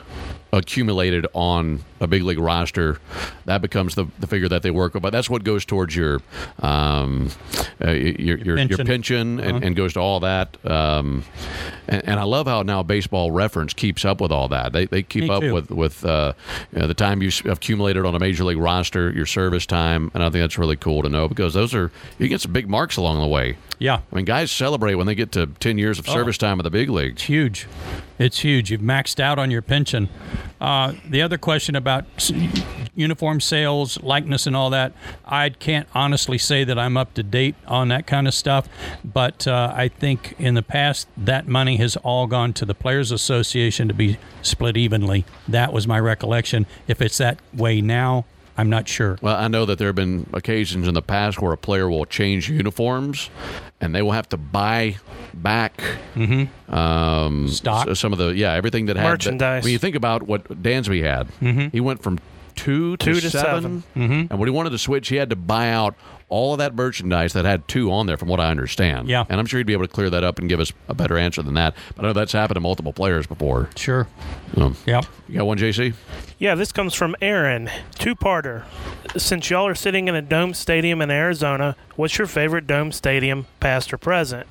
accumulated 0.52 1.26
on 1.32 1.82
a 2.00 2.06
big 2.06 2.22
league 2.22 2.38
roster. 2.38 2.98
That 3.44 3.62
becomes 3.62 3.94
the, 3.94 4.06
the 4.18 4.26
figure 4.26 4.48
that 4.48 4.62
they 4.62 4.70
work 4.70 4.94
with. 4.94 5.02
But 5.02 5.10
that's 5.12 5.30
what 5.30 5.44
goes 5.44 5.64
towards 5.64 5.94
your 5.94 6.20
um, 6.60 7.30
uh, 7.84 7.90
your, 7.90 8.38
your, 8.38 8.38
your 8.38 8.56
pension. 8.56 8.86
pension 8.86 9.40
and, 9.40 9.64
and 9.64 9.76
goes 9.76 9.94
to 9.94 10.00
all 10.00 10.20
that. 10.20 10.56
Um, 10.66 11.24
and, 11.88 12.08
and 12.08 12.20
I 12.20 12.24
love 12.24 12.46
how 12.46 12.62
now 12.62 12.82
Baseball 12.82 13.30
Reference 13.30 13.72
keeps 13.72 14.04
up 14.04 14.20
with 14.20 14.32
all 14.32 14.48
that. 14.48 14.72
They, 14.72 14.86
they 14.86 15.02
keep 15.02 15.24
Me 15.24 15.30
up 15.30 15.40
too. 15.42 15.54
with 15.54 15.70
with 15.70 16.04
uh, 16.04 16.32
you 16.72 16.80
know, 16.80 16.86
the 16.86 16.94
time 16.94 17.22
you've 17.22 17.44
accumulated 17.46 18.04
on 18.04 18.14
a 18.14 18.18
major 18.18 18.44
league 18.44 18.58
roster, 18.58 19.10
your 19.10 19.26
service 19.26 19.66
time, 19.66 20.10
and 20.14 20.22
I 20.22 20.30
think 20.30 20.42
that's 20.42 20.58
really 20.58 20.76
cool 20.76 21.02
to 21.02 21.08
know 21.08 21.28
because 21.28 21.54
those 21.54 21.74
are 21.74 21.90
you 22.18 22.28
get 22.28 22.40
some 22.40 22.52
big 22.52 22.68
marks 22.68 22.96
along 22.96 23.20
the 23.20 23.26
way. 23.26 23.56
Yeah. 23.78 24.00
I 24.10 24.16
mean, 24.16 24.24
guys 24.24 24.50
celebrate 24.50 24.94
when 24.94 25.06
they 25.06 25.14
get 25.14 25.32
to 25.32 25.46
ten 25.46 25.78
years 25.78 25.98
of 25.98 26.08
service 26.08 26.38
time 26.38 26.58
in 26.58 26.64
the 26.64 26.70
big 26.70 26.88
leagues. 26.88 27.14
It's 27.16 27.22
huge. 27.22 27.66
It's 28.18 28.38
huge. 28.38 28.70
You've 28.70 28.80
maxed 28.80 29.20
out 29.20 29.38
on 29.38 29.50
your 29.50 29.60
pension. 29.60 30.08
Uh, 30.58 30.94
the 31.06 31.20
other 31.20 31.36
question 31.36 31.76
about 31.76 31.85
s- 31.88 32.32
uniform 32.94 33.40
sales, 33.40 34.00
likeness, 34.02 34.46
and 34.46 34.56
all 34.56 34.70
that, 34.70 34.92
I 35.24 35.50
can't 35.50 35.88
honestly 35.94 36.38
say 36.38 36.64
that 36.64 36.78
I'm 36.78 36.96
up 36.96 37.14
to 37.14 37.22
date 37.22 37.54
on 37.66 37.88
that 37.88 38.06
kind 38.06 38.26
of 38.26 38.34
stuff. 38.34 38.68
But 39.04 39.46
uh, 39.46 39.72
I 39.74 39.88
think 39.88 40.34
in 40.38 40.54
the 40.54 40.62
past, 40.62 41.08
that 41.16 41.46
money 41.46 41.76
has 41.76 41.96
all 41.98 42.26
gone 42.26 42.52
to 42.54 42.64
the 42.64 42.74
Players 42.74 43.12
Association 43.12 43.88
to 43.88 43.94
be 43.94 44.18
split 44.42 44.76
evenly. 44.76 45.24
That 45.46 45.72
was 45.72 45.86
my 45.86 46.00
recollection. 46.00 46.66
If 46.88 47.00
it's 47.02 47.18
that 47.18 47.38
way 47.52 47.80
now, 47.80 48.24
I'm 48.58 48.70
not 48.70 48.88
sure. 48.88 49.18
Well, 49.20 49.36
I 49.36 49.48
know 49.48 49.66
that 49.66 49.78
there 49.78 49.88
have 49.88 49.94
been 49.96 50.26
occasions 50.32 50.88
in 50.88 50.94
the 50.94 51.02
past 51.02 51.40
where 51.42 51.52
a 51.52 51.58
player 51.58 51.88
will 51.90 52.06
change 52.06 52.48
uniforms, 52.48 53.28
and 53.80 53.94
they 53.94 54.00
will 54.02 54.12
have 54.12 54.28
to 54.30 54.36
buy 54.36 54.96
back 55.34 55.80
um, 56.14 56.48
Mm-hmm. 56.68 57.46
Stock. 57.48 57.88
s- 57.88 57.98
some 57.98 58.12
of 58.12 58.18
the 58.18 58.28
yeah 58.34 58.52
everything 58.54 58.86
that 58.86 58.96
had 58.96 59.04
Merchandise. 59.10 59.62
when 59.64 59.72
you 59.72 59.78
think 59.78 59.94
about 59.96 60.22
what 60.22 60.44
Dansby 60.62 61.02
had, 61.02 61.28
he 61.72 61.80
went 61.80 62.02
from 62.02 62.18
two 62.56 62.96
to, 62.96 63.12
Two 63.14 63.20
to 63.20 63.30
seven. 63.30 63.84
Mm-hmm. 63.94 64.12
And 64.30 64.38
when 64.38 64.48
he 64.48 64.50
wanted 64.50 64.70
to 64.70 64.78
switch, 64.78 65.08
he 65.08 65.16
had 65.16 65.30
to 65.30 65.36
buy 65.36 65.70
out 65.70 65.94
all 66.28 66.52
of 66.54 66.58
that 66.58 66.74
merchandise 66.74 67.34
that 67.34 67.44
had 67.44 67.68
two 67.68 67.92
on 67.92 68.06
there, 68.06 68.16
from 68.16 68.26
what 68.28 68.40
I 68.40 68.50
understand. 68.50 69.08
Yeah. 69.08 69.24
And 69.28 69.38
I'm 69.38 69.46
sure 69.46 69.58
he'd 69.58 69.66
be 69.66 69.74
able 69.74 69.86
to 69.86 69.92
clear 69.92 70.10
that 70.10 70.24
up 70.24 70.40
and 70.40 70.48
give 70.48 70.58
us 70.58 70.72
a 70.88 70.94
better 70.94 71.16
answer 71.16 71.40
than 71.42 71.54
that. 71.54 71.76
But 71.94 72.04
I 72.04 72.08
know 72.08 72.12
that's 72.14 72.32
happened 72.32 72.56
to 72.56 72.60
multiple 72.60 72.92
players 72.92 73.28
before. 73.28 73.70
Sure. 73.76 74.08
So, 74.56 74.72
Yep. 74.86 75.04
you 75.28 75.36
got 75.36 75.46
one, 75.46 75.58
JC? 75.58 75.94
Yeah, 76.38 76.56
this 76.56 76.72
comes 76.72 76.94
from 76.94 77.14
Aaron. 77.22 77.70
Two 77.94 78.16
parter. 78.16 78.64
Since 79.16 79.50
y'all 79.50 79.68
are 79.68 79.74
sitting 79.76 80.08
in 80.08 80.16
a 80.16 80.22
dome 80.22 80.52
stadium 80.52 81.00
in 81.00 81.10
Arizona, 81.12 81.76
what's 81.94 82.18
your 82.18 82.26
favorite 82.26 82.66
dome 82.66 82.90
stadium, 82.90 83.46
past 83.60 83.92
or 83.94 83.98
present? 83.98 84.48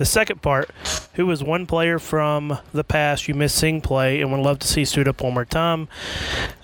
The 0.00 0.06
second 0.06 0.40
part, 0.40 0.70
who 1.16 1.30
is 1.30 1.44
one 1.44 1.66
player 1.66 1.98
from 1.98 2.56
the 2.72 2.82
past 2.82 3.28
you 3.28 3.34
miss 3.34 3.52
seeing 3.52 3.82
play 3.82 4.22
and 4.22 4.32
would 4.32 4.40
love 4.40 4.58
to 4.60 4.66
see 4.66 4.86
suit 4.86 5.06
up 5.06 5.20
one 5.20 5.34
more 5.34 5.44
time? 5.44 5.88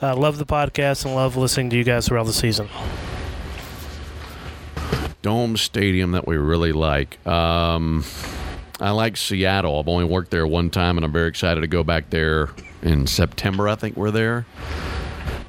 Uh, 0.01 0.16
love 0.16 0.39
the 0.39 0.47
podcast 0.47 1.05
and 1.05 1.14
love 1.14 1.37
listening 1.37 1.68
to 1.68 1.76
you 1.76 1.84
guys 1.84 2.09
throughout 2.09 2.24
the 2.24 2.32
season. 2.32 2.70
Dome 5.20 5.59
Stadium 5.59 6.12
that 6.12 6.26
we 6.26 6.39
really 6.39 6.72
like. 6.72 7.18
Um, 7.26 8.07
I 8.80 8.93
like 8.93 9.18
Seattle. 9.18 9.80
I've 9.80 9.89
only 9.89 10.07
worked 10.07 10.30
there 10.30 10.47
one 10.47 10.70
time, 10.70 10.97
and 10.97 11.05
I'm 11.05 11.12
very 11.12 11.28
excited 11.28 11.61
to 11.61 11.66
go 11.66 11.84
back 11.84 12.09
there 12.09 12.49
in 12.80 13.07
September. 13.07 13.68
I 13.68 13.74
think 13.74 13.99
we're 13.99 14.11
there. 14.11 14.47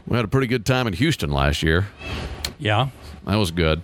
We 0.05 0.17
had 0.17 0.25
a 0.25 0.27
pretty 0.27 0.47
good 0.47 0.65
time 0.65 0.87
in 0.87 0.93
Houston 0.93 1.31
last 1.31 1.63
year. 1.63 1.87
Yeah. 2.59 2.89
That 3.25 3.37
was 3.37 3.51
good. 3.51 3.81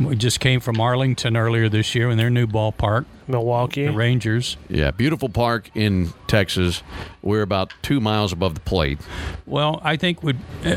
We 0.00 0.16
just 0.16 0.40
came 0.40 0.60
from 0.60 0.80
Arlington 0.80 1.36
earlier 1.36 1.68
this 1.68 1.94
year 1.94 2.10
in 2.10 2.18
their 2.18 2.30
new 2.30 2.46
ballpark, 2.46 3.04
Milwaukee. 3.28 3.86
the 3.86 3.92
Rangers. 3.92 4.56
Yeah, 4.68 4.90
beautiful 4.90 5.28
park 5.28 5.70
in 5.74 6.12
Texas. 6.26 6.82
We're 7.22 7.42
about 7.42 7.72
two 7.82 8.00
miles 8.00 8.32
above 8.32 8.54
the 8.54 8.60
plate. 8.60 8.98
Well, 9.46 9.80
I 9.84 9.96
think 9.96 10.22
we 10.22 10.34
uh, 10.64 10.76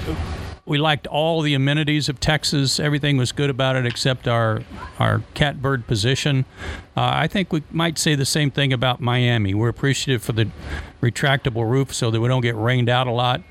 we 0.68 0.78
liked 0.78 1.08
all 1.08 1.42
the 1.42 1.56
amenities 1.56 2.10
of 2.10 2.20
Texas. 2.20 2.80
Everything 2.80 3.18
was 3.18 3.32
good 3.32 3.50
about 3.50 3.76
it 3.76 3.88
except 3.88 4.28
our 4.28 4.62
our 5.00 5.24
catbird 5.34 5.88
position. 5.88 6.46
Uh, 6.96 7.10
I 7.14 7.28
think 7.28 7.52
we 7.52 7.64
might 7.72 7.98
say 7.98 8.14
the 8.14 8.26
same 8.26 8.52
thing 8.52 8.72
about 8.72 9.00
Miami. 9.02 9.54
We're 9.56 9.70
appreciative 9.70 10.22
for 10.22 10.34
the 10.34 10.50
retractable 11.02 11.68
roof 11.68 11.92
so 11.94 12.12
that 12.12 12.22
we 12.22 12.28
don't 12.28 12.42
get 12.42 12.56
rained 12.56 12.90
out 12.90 13.08
a 13.08 13.12
lot. 13.12 13.42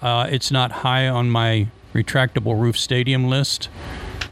Uh, 0.00 0.28
it's 0.30 0.52
not 0.52 0.70
high 0.70 1.08
on 1.08 1.30
my 1.30 1.66
retractable 1.94 2.60
roof 2.60 2.78
stadium 2.78 3.28
list. 3.28 3.68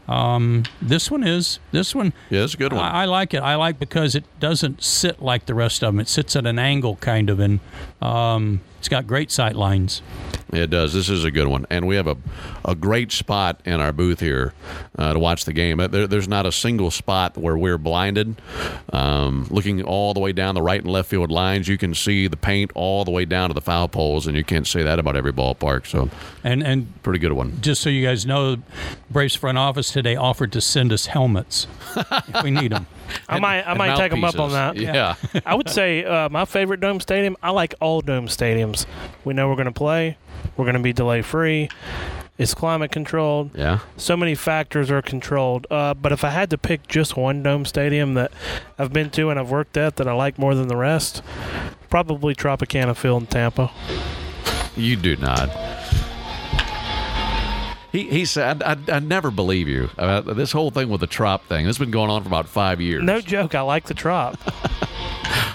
Um, 0.07 0.63
this 0.81 1.09
one 1.09 1.23
is. 1.23 1.59
This 1.71 1.95
one. 1.95 2.13
Yeah, 2.29 2.43
it's 2.43 2.53
a 2.53 2.57
good 2.57 2.73
one. 2.73 2.83
I, 2.83 3.03
I 3.03 3.05
like 3.05 3.33
it. 3.33 3.39
I 3.39 3.55
like 3.55 3.79
because 3.79 4.15
it 4.15 4.23
doesn't 4.39 4.83
sit 4.83 5.21
like 5.21 5.45
the 5.45 5.55
rest 5.55 5.83
of 5.83 5.93
them. 5.93 5.99
It 5.99 6.07
sits 6.07 6.35
at 6.35 6.45
an 6.45 6.59
angle, 6.59 6.97
kind 6.97 7.29
of, 7.29 7.39
and 7.39 7.59
um, 8.01 8.61
it's 8.85 8.89
got 8.91 9.07
great 9.07 9.31
sight 9.31 9.55
lines. 9.55 10.03
It 10.53 10.69
does. 10.69 10.93
This 10.93 11.09
is 11.09 11.23
a 11.23 11.31
good 11.31 11.47
one, 11.47 11.65
and 11.71 11.87
we 11.87 11.95
have 11.95 12.05
a, 12.05 12.15
a 12.63 12.75
great 12.75 13.11
spot 13.11 13.59
in 13.65 13.79
our 13.81 13.91
booth 13.91 14.19
here 14.19 14.53
uh, 14.95 15.13
to 15.13 15.17
watch 15.17 15.45
the 15.45 15.53
game. 15.53 15.77
There, 15.77 16.05
there's 16.05 16.27
not 16.27 16.45
a 16.45 16.51
single 16.51 16.91
spot 16.91 17.35
where 17.35 17.57
we're 17.57 17.79
blinded. 17.79 18.35
Um, 18.93 19.47
looking 19.49 19.81
all 19.81 20.13
the 20.13 20.19
way 20.19 20.33
down 20.33 20.53
the 20.53 20.61
right 20.61 20.79
and 20.79 20.91
left 20.91 21.09
field 21.09 21.31
lines, 21.31 21.67
you 21.67 21.79
can 21.79 21.95
see 21.95 22.27
the 22.27 22.37
paint 22.37 22.69
all 22.75 23.03
the 23.03 23.09
way 23.11 23.25
down 23.25 23.49
to 23.49 23.55
the 23.55 23.59
foul 23.61 23.87
poles, 23.87 24.27
and 24.27 24.37
you 24.37 24.43
can't 24.43 24.67
say 24.67 24.83
that 24.83 24.99
about 24.99 25.15
every 25.15 25.33
ballpark. 25.33 25.87
So, 25.87 26.11
And 26.43 26.61
and 26.61 27.01
pretty 27.01 27.17
good 27.17 27.33
one. 27.33 27.59
just 27.61 27.81
so 27.81 27.89
you 27.89 28.05
guys 28.05 28.23
know, 28.23 28.57
Braves 29.09 29.33
front 29.33 29.57
office 29.57 29.91
today 29.91 30.15
offered 30.15 30.51
to 30.51 30.61
send 30.61 30.93
us 30.93 31.07
helmets 31.07 31.65
if 31.95 32.43
we 32.43 32.51
need 32.51 32.71
them. 32.71 32.85
I 33.27 33.39
might, 33.39 33.63
I 33.63 33.73
might 33.73 33.97
take 33.97 34.11
them 34.11 34.23
up 34.23 34.39
on 34.39 34.51
that. 34.51 34.75
Yeah. 34.77 35.15
I 35.45 35.55
would 35.55 35.69
say 35.69 36.03
uh, 36.03 36.29
my 36.29 36.45
favorite 36.45 36.79
dome 36.79 36.99
stadium. 36.99 37.35
I 37.41 37.51
like 37.51 37.73
all 37.81 38.01
dome 38.01 38.27
stadiums. 38.27 38.85
We 39.23 39.33
know 39.33 39.49
we're 39.49 39.55
going 39.55 39.65
to 39.65 39.71
play. 39.71 40.17
We're 40.57 40.65
going 40.65 40.75
to 40.75 40.81
be 40.81 40.93
delay 40.93 41.21
free. 41.21 41.69
It's 42.37 42.53
climate 42.53 42.91
controlled. 42.91 43.51
yeah. 43.55 43.79
So 43.95 44.17
many 44.17 44.35
factors 44.35 44.91
are 44.91 45.01
controlled. 45.01 45.67
Uh, 45.71 45.93
but 45.93 46.11
if 46.11 46.23
I 46.25 46.31
had 46.31 46.49
to 46.49 46.57
pick 46.57 46.85
just 46.87 47.15
one 47.15 47.41
dome 47.41 47.63
stadium 47.63 48.13
that 48.15 48.31
I've 48.77 48.91
been 48.91 49.09
to 49.11 49.29
and 49.29 49.39
I've 49.39 49.49
worked 49.51 49.77
at 49.77 49.95
that 49.95 50.07
I 50.07 50.13
like 50.13 50.37
more 50.37 50.53
than 50.53 50.67
the 50.67 50.75
rest, 50.75 51.21
probably 51.89 52.35
Tropicana 52.35 52.95
Field 52.95 53.23
in 53.23 53.27
Tampa. 53.27 53.71
You 54.75 54.97
do 54.97 55.15
not. 55.15 55.49
He, 57.95 58.09
he 58.09 58.25
said, 58.25 58.61
I, 58.61 58.73
I, 58.73 58.77
I 58.95 58.99
never 58.99 59.31
believe 59.31 59.69
you. 59.69 59.89
Uh, 59.97 60.19
this 60.19 60.51
whole 60.51 60.69
thing 60.69 60.89
with 60.89 60.99
the 60.99 61.07
trop 61.07 61.45
thing, 61.47 61.65
this 61.65 61.77
has 61.77 61.79
been 61.85 61.91
going 61.91 62.09
on 62.09 62.21
for 62.23 62.27
about 62.27 62.49
five 62.49 62.81
years. 62.81 63.01
No 63.03 63.21
joke. 63.21 63.55
I 63.55 63.61
like 63.61 63.85
the 63.85 63.93
Trop. 63.93 64.37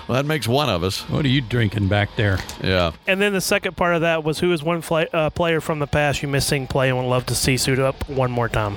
Well, 0.08 0.16
that 0.20 0.26
makes 0.26 0.48
one 0.48 0.68
of 0.68 0.82
us. 0.82 1.08
What 1.08 1.24
are 1.24 1.28
you 1.28 1.40
drinking 1.40 1.86
back 1.86 2.16
there? 2.16 2.40
Yeah. 2.60 2.90
and 3.06 3.20
then 3.22 3.32
the 3.32 3.40
second 3.40 3.76
part 3.76 3.94
of 3.94 4.00
that 4.00 4.24
was 4.24 4.40
who 4.40 4.52
is 4.52 4.60
one 4.60 4.80
fla- 4.80 5.06
uh, 5.12 5.30
player 5.30 5.60
from 5.60 5.78
the 5.78 5.86
past 5.86 6.20
you 6.20 6.26
miss 6.26 6.44
seeing 6.48 6.66
play 6.66 6.88
and 6.88 6.98
would 6.98 7.04
love 7.06 7.26
to 7.26 7.34
see 7.36 7.56
suit 7.56 7.78
up 7.78 8.08
one 8.08 8.32
more 8.32 8.48
time. 8.48 8.76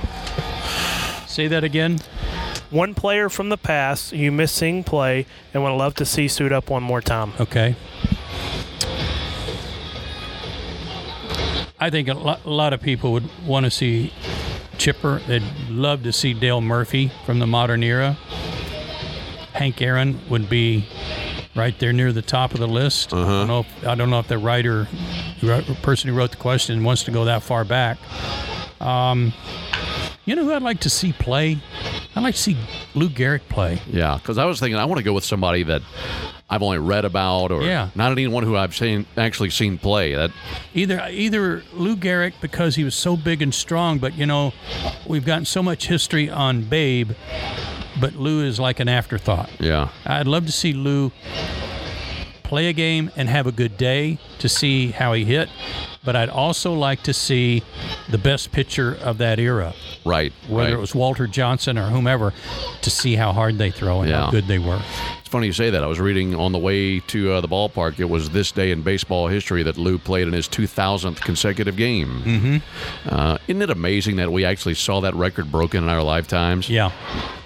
Say 1.26 1.48
that 1.48 1.64
again. 1.64 2.02
One 2.70 2.94
player 2.94 3.30
from 3.30 3.50
the 3.50 3.58
past 3.58 4.12
you 4.14 4.32
miss 4.32 4.52
seeing 4.52 4.84
play 4.84 5.26
and 5.56 5.64
would 5.64 5.72
love 5.72 5.96
to 5.96 6.06
see 6.06 6.28
suit 6.28 6.52
up 6.52 6.70
one 6.70 6.84
more 6.84 7.02
time. 7.02 7.34
Okay. 7.40 7.76
I 11.84 11.90
think 11.90 12.08
a 12.08 12.14
lot, 12.14 12.46
a 12.46 12.50
lot 12.50 12.72
of 12.72 12.80
people 12.80 13.12
would 13.12 13.30
want 13.46 13.66
to 13.66 13.70
see 13.70 14.14
Chipper. 14.78 15.20
They'd 15.28 15.44
love 15.68 16.04
to 16.04 16.14
see 16.14 16.34
Dale 16.34 16.62
Murphy 16.62 17.12
from 17.26 17.40
the 17.40 17.46
modern 17.46 17.84
era. 17.84 18.14
Hank 19.52 19.82
Aaron 19.82 20.18
would 20.30 20.50
be 20.50 20.88
right 21.58 21.78
there 21.80 21.92
near 21.92 22.14
the 22.14 22.22
top 22.22 22.54
of 22.54 22.62
the 22.62 22.70
list. 22.70 23.14
I, 23.14 23.18
uh-huh. 23.18 23.32
don't 23.40 23.48
know 23.48 23.60
if, 23.60 23.86
I 23.86 23.96
don't 23.96 24.10
know 24.10 24.20
if 24.20 24.30
the 24.30 24.38
writer, 24.38 24.88
the 25.42 25.78
person 25.82 26.10
who 26.10 26.16
wrote 26.16 26.32
the 26.32 26.38
question, 26.38 26.86
wants 26.86 27.04
to 27.04 27.12
go 27.12 27.26
that 27.26 27.44
far 27.44 27.66
back. 27.66 27.98
Um, 28.84 29.34
you 30.26 30.36
know 30.36 30.44
who 30.46 30.54
I'd 30.54 30.62
like 30.62 30.82
to 30.82 30.90
see 30.90 31.14
play? 31.14 31.58
I'd 32.16 32.22
like 32.24 32.36
to 32.36 32.42
see 32.42 32.58
Lou 32.94 33.10
Gehrig 33.10 33.42
play. 33.50 33.82
Yeah, 33.88 34.18
because 34.18 34.38
I 34.38 34.46
was 34.46 34.60
thinking 34.60 34.78
I 34.78 34.86
want 34.86 35.00
to 35.00 35.04
go 35.04 35.14
with 35.14 35.24
somebody 35.26 35.64
that 35.64 35.82
I've 36.50 36.62
only 36.62 36.78
read 36.78 37.04
about, 37.06 37.52
or 37.52 37.64
Yeah. 37.64 37.90
not 37.96 38.12
anyone 38.12 38.44
who 38.44 38.56
I've 38.56 38.76
seen 38.76 39.06
actually 39.18 39.50
seen 39.50 39.78
play. 39.78 40.14
That 40.16 40.32
Either 40.74 41.02
either 41.10 41.64
Lou 41.74 41.96
Gehrig 41.96 42.34
because 42.42 42.76
he 42.76 42.84
was 42.84 42.96
so 42.96 43.18
big 43.18 43.42
and 43.42 43.54
strong, 43.54 43.98
but 44.00 44.16
you 44.18 44.26
know, 44.26 44.54
we've 45.08 45.26
gotten 45.26 45.46
so 45.46 45.64
much 45.64 45.88
history 45.88 46.30
on 46.30 46.64
Babe, 46.64 47.12
but 48.00 48.16
Lou 48.16 48.44
is 48.46 48.60
like 48.60 48.80
an 48.80 48.88
afterthought. 48.90 49.50
yeah, 49.60 49.90
I'd 50.06 50.28
love 50.28 50.46
to 50.46 50.52
see 50.52 50.74
Lou 50.74 51.12
play 52.54 52.68
a 52.68 52.74
game 52.74 53.10
and 53.16 53.28
have 53.30 53.48
a 53.48 53.52
good 53.52 53.78
day 53.78 54.20
to 54.38 54.48
see 54.48 54.92
how 54.92 55.14
he 55.14 55.26
hit, 55.26 55.50
but 56.04 56.16
I'd 56.16 56.30
also 56.30 56.72
like 56.72 57.02
to 57.02 57.12
see 57.12 57.64
the 58.12 58.20
best 58.20 58.52
pitcher 58.52 58.96
of 59.02 59.18
that 59.18 59.40
era, 59.40 59.74
right. 60.06 60.32
whether 60.48 60.70
right. 60.70 60.74
it 60.74 60.80
was 60.80 60.94
Walter 60.94 61.26
Johnson 61.26 61.80
or 61.80 61.90
whomever, 61.90 62.32
to 62.84 62.90
see 62.92 63.16
how 63.16 63.34
hard 63.34 63.58
they 63.58 63.72
throw 63.72 64.02
and 64.02 64.12
Yeah. 64.12 64.26
how 64.26 64.30
good 64.30 64.46
they 64.46 64.60
were. 64.60 64.80
Funny 65.34 65.48
you 65.48 65.54
say 65.54 65.72
that. 65.72 65.84
I 65.84 65.88
was 65.88 66.00
reading 66.00 66.36
on 66.36 66.52
the 66.52 66.60
way 66.60 67.00
to 67.00 67.32
uh, 67.32 67.42
the 67.42 67.48
ballpark. 67.48 68.00
It 68.00 68.06
was 68.06 68.30
this 68.30 68.52
day 68.52 68.70
in 68.70 68.84
baseball 68.84 69.30
history 69.30 69.64
that 69.64 69.80
Lou 69.80 69.98
played 69.98 70.28
in 70.28 70.34
his 70.36 70.48
2,000th 70.48 71.22
consecutive 71.22 71.76
game. 71.76 72.22
Mm-hmm. 72.22 73.10
Uh, 73.10 73.40
isn't 73.48 73.64
it 73.64 73.72
amazing 73.72 74.18
that 74.18 74.32
we 74.32 74.46
actually 74.46 74.76
saw 74.76 75.02
that 75.02 75.16
record 75.16 75.52
broken 75.52 75.82
in 75.82 75.90
our 75.90 76.04
lifetimes? 76.04 76.70
Yeah. 76.70 76.92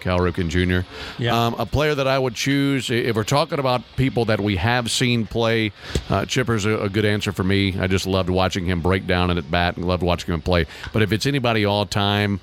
Cal 0.02 0.20
Ripken 0.20 0.50
Jr. 0.50 0.86
Yeah. 1.18 1.46
Um, 1.48 1.54
a 1.58 1.66
player 1.66 1.96
that 1.96 2.08
I 2.08 2.20
would 2.20 2.36
choose, 2.36 2.90
if 2.90 3.16
we're 3.16 3.24
talking 3.24 3.58
about 3.58 3.84
people 3.96 4.26
that 4.26 4.42
we 4.42 4.58
have 4.58 4.92
seen 4.92 5.26
play, 5.26 5.72
uh, 6.10 6.26
Chipper's 6.26 6.66
a, 6.66 6.78
a 6.80 6.90
good 6.90 7.06
answer 7.06 7.32
for 7.32 7.46
me. 7.46 7.80
I 7.80 7.88
just 7.88 8.06
loved 8.06 8.30
watching 8.30 8.66
him 8.66 8.82
break 8.82 9.08
down 9.08 9.30
and 9.30 9.40
at 9.40 9.50
bat 9.50 9.78
and 9.78 9.86
loved 9.86 10.04
watching 10.04 10.34
him 10.34 10.42
play. 10.42 10.66
But 10.92 11.04
if 11.04 11.14
it's 11.14 11.26
anybody 11.26 11.64
all 11.64 11.86
time, 11.86 12.42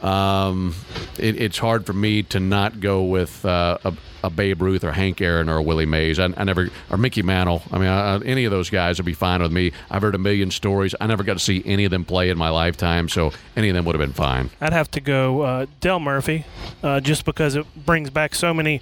um, 0.00 0.74
it, 1.16 1.40
it's 1.40 1.58
hard 1.58 1.86
for 1.86 1.92
me 1.92 2.24
to 2.24 2.40
not 2.40 2.80
go 2.80 3.04
with 3.04 3.44
uh, 3.44 3.78
a, 3.84 3.94
a 4.22 4.30
Babe 4.30 4.62
Ruth 4.62 4.84
or 4.84 4.92
Hank 4.92 5.20
Aaron 5.20 5.48
or 5.48 5.58
a 5.58 5.62
Willie 5.62 5.86
Mays. 5.86 6.18
I, 6.18 6.28
I 6.36 6.44
never, 6.44 6.68
or 6.90 6.96
Mickey 6.96 7.22
Mantle. 7.22 7.62
I 7.70 7.78
mean, 7.78 7.88
I, 7.88 8.18
any 8.20 8.44
of 8.44 8.50
those 8.50 8.70
guys 8.70 8.98
would 8.98 9.06
be 9.06 9.14
fine 9.14 9.42
with 9.42 9.52
me. 9.52 9.72
I've 9.90 10.02
heard 10.02 10.14
a 10.14 10.18
million 10.18 10.50
stories. 10.50 10.94
I 11.00 11.06
never 11.06 11.22
got 11.22 11.34
to 11.34 11.38
see 11.38 11.62
any 11.64 11.84
of 11.84 11.90
them 11.90 12.04
play 12.04 12.30
in 12.30 12.38
my 12.38 12.48
lifetime, 12.48 13.08
so 13.08 13.32
any 13.56 13.68
of 13.68 13.74
them 13.74 13.84
would 13.84 13.94
have 13.94 14.00
been 14.00 14.14
fine. 14.14 14.50
I'd 14.60 14.72
have 14.72 14.90
to 14.92 15.00
go 15.00 15.42
uh, 15.42 15.66
Dale 15.80 16.00
Murphy, 16.00 16.44
uh, 16.82 17.00
just 17.00 17.24
because 17.24 17.54
it 17.54 17.66
brings 17.86 18.10
back 18.10 18.34
so 18.34 18.52
many 18.52 18.80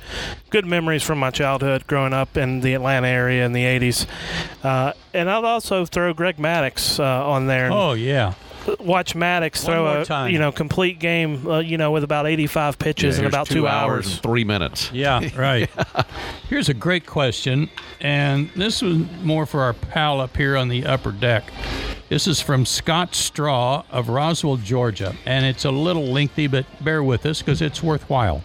good 0.51 0.67
memories 0.67 1.03
from 1.03 1.19
my 1.19 1.31
childhood 1.31 1.87
growing 1.87 2.13
up 2.13 2.37
in 2.37 2.61
the 2.61 2.75
Atlanta 2.75 3.09
area 3.09 3.45
in 3.45 3.53
the 3.53 3.65
80s. 3.65 4.07
Uh, 4.63 4.93
and 5.15 5.31
I'd 5.31 5.45
also 5.45 5.85
throw 5.85 6.13
Greg 6.13 6.37
Maddux 6.37 6.99
uh, 7.01 7.29
on 7.29 7.47
there. 7.47 7.71
Oh 7.73 7.93
yeah. 7.93 8.35
Watch 8.81 9.15
Maddux 9.15 9.65
One 9.65 9.73
throw 9.75 10.01
a 10.01 10.05
time. 10.05 10.31
you 10.33 10.39
know 10.39 10.53
complete 10.53 10.99
game, 10.99 11.47
uh, 11.47 11.59
you 11.59 11.77
know, 11.79 11.91
with 11.91 12.05
about 12.05 12.27
85 12.27 12.79
pitches 12.79 13.17
Yeah, 13.17 13.23
in 13.25 13.29
about 13.29 13.47
two, 13.47 13.55
two, 13.55 13.67
hours 13.69 14.07
hours. 14.07 14.13
and 14.15 14.23
three 14.23 14.45
minutes. 14.45 14.91
Yeah, 14.93 15.29
right. 15.37 15.69
Here's 16.49 16.69
a 16.69 16.75
great 16.75 17.07
question, 17.07 17.69
and 18.01 18.51
this 18.57 18.83
was 18.83 18.99
more 19.23 19.47
for 19.47 19.63
our 19.63 19.73
pal 19.75 20.21
up 20.21 20.37
here 20.37 20.57
on 20.57 20.69
the 20.69 20.85
upper 20.87 21.13
deck. 21.13 21.45
This 22.09 22.27
is 22.27 22.41
from 22.41 22.65
Scott 22.65 23.15
Straw 23.15 23.85
of 23.91 24.09
Roswell, 24.09 24.57
Georgia, 24.57 25.15
and 25.27 25.45
it's 25.45 25.65
a 25.67 25.71
little 25.71 26.07
lengthy, 26.07 26.47
but 26.47 26.65
bear 26.83 27.03
with 27.03 27.27
us 27.27 27.41
because 27.43 27.61
it's 27.61 27.83
worthwhile. 27.83 28.43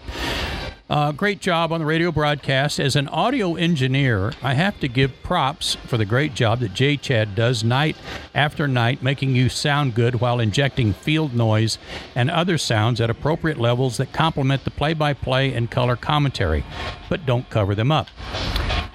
Uh, 0.90 1.12
great 1.12 1.40
job 1.40 1.72
on 1.72 1.80
the 1.80 1.86
radio 1.86 2.12
broadcast. 2.12 2.78
As 2.78 2.94
an 2.94 3.08
audio 3.08 3.54
engineer, 3.54 4.34
I 4.42 4.52
have 4.52 4.78
to 4.80 4.88
give 4.88 5.22
props 5.22 5.76
for 5.86 5.96
the 5.96 6.04
great 6.04 6.34
job 6.34 6.60
that 6.60 6.74
Jay 6.74 6.98
Chad 6.98 7.34
does 7.34 7.64
night 7.64 7.96
after 8.34 8.68
night, 8.68 9.02
making 9.02 9.34
you 9.34 9.48
sound 9.48 9.94
good 9.94 10.20
while 10.20 10.40
injecting 10.40 10.92
field 10.92 11.34
noise 11.34 11.78
and 12.14 12.30
other 12.30 12.58
sounds 12.58 13.00
at 13.00 13.08
appropriate 13.08 13.56
levels 13.56 13.96
that 13.96 14.12
complement 14.12 14.64
the 14.64 14.70
play 14.70 14.92
by 14.92 15.14
play 15.14 15.54
and 15.54 15.70
color 15.70 15.96
commentary, 15.96 16.64
but 17.08 17.24
don't 17.24 17.48
cover 17.48 17.74
them 17.74 17.90
up. 17.90 18.08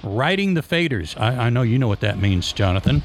Writing 0.04 0.54
the 0.54 0.62
faders. 0.62 1.20
I, 1.20 1.48
I 1.48 1.50
know 1.50 1.64
you 1.64 1.80
know 1.80 1.88
what 1.88 2.02
that 2.02 2.20
means, 2.20 2.54
Jonathan. 2.54 3.02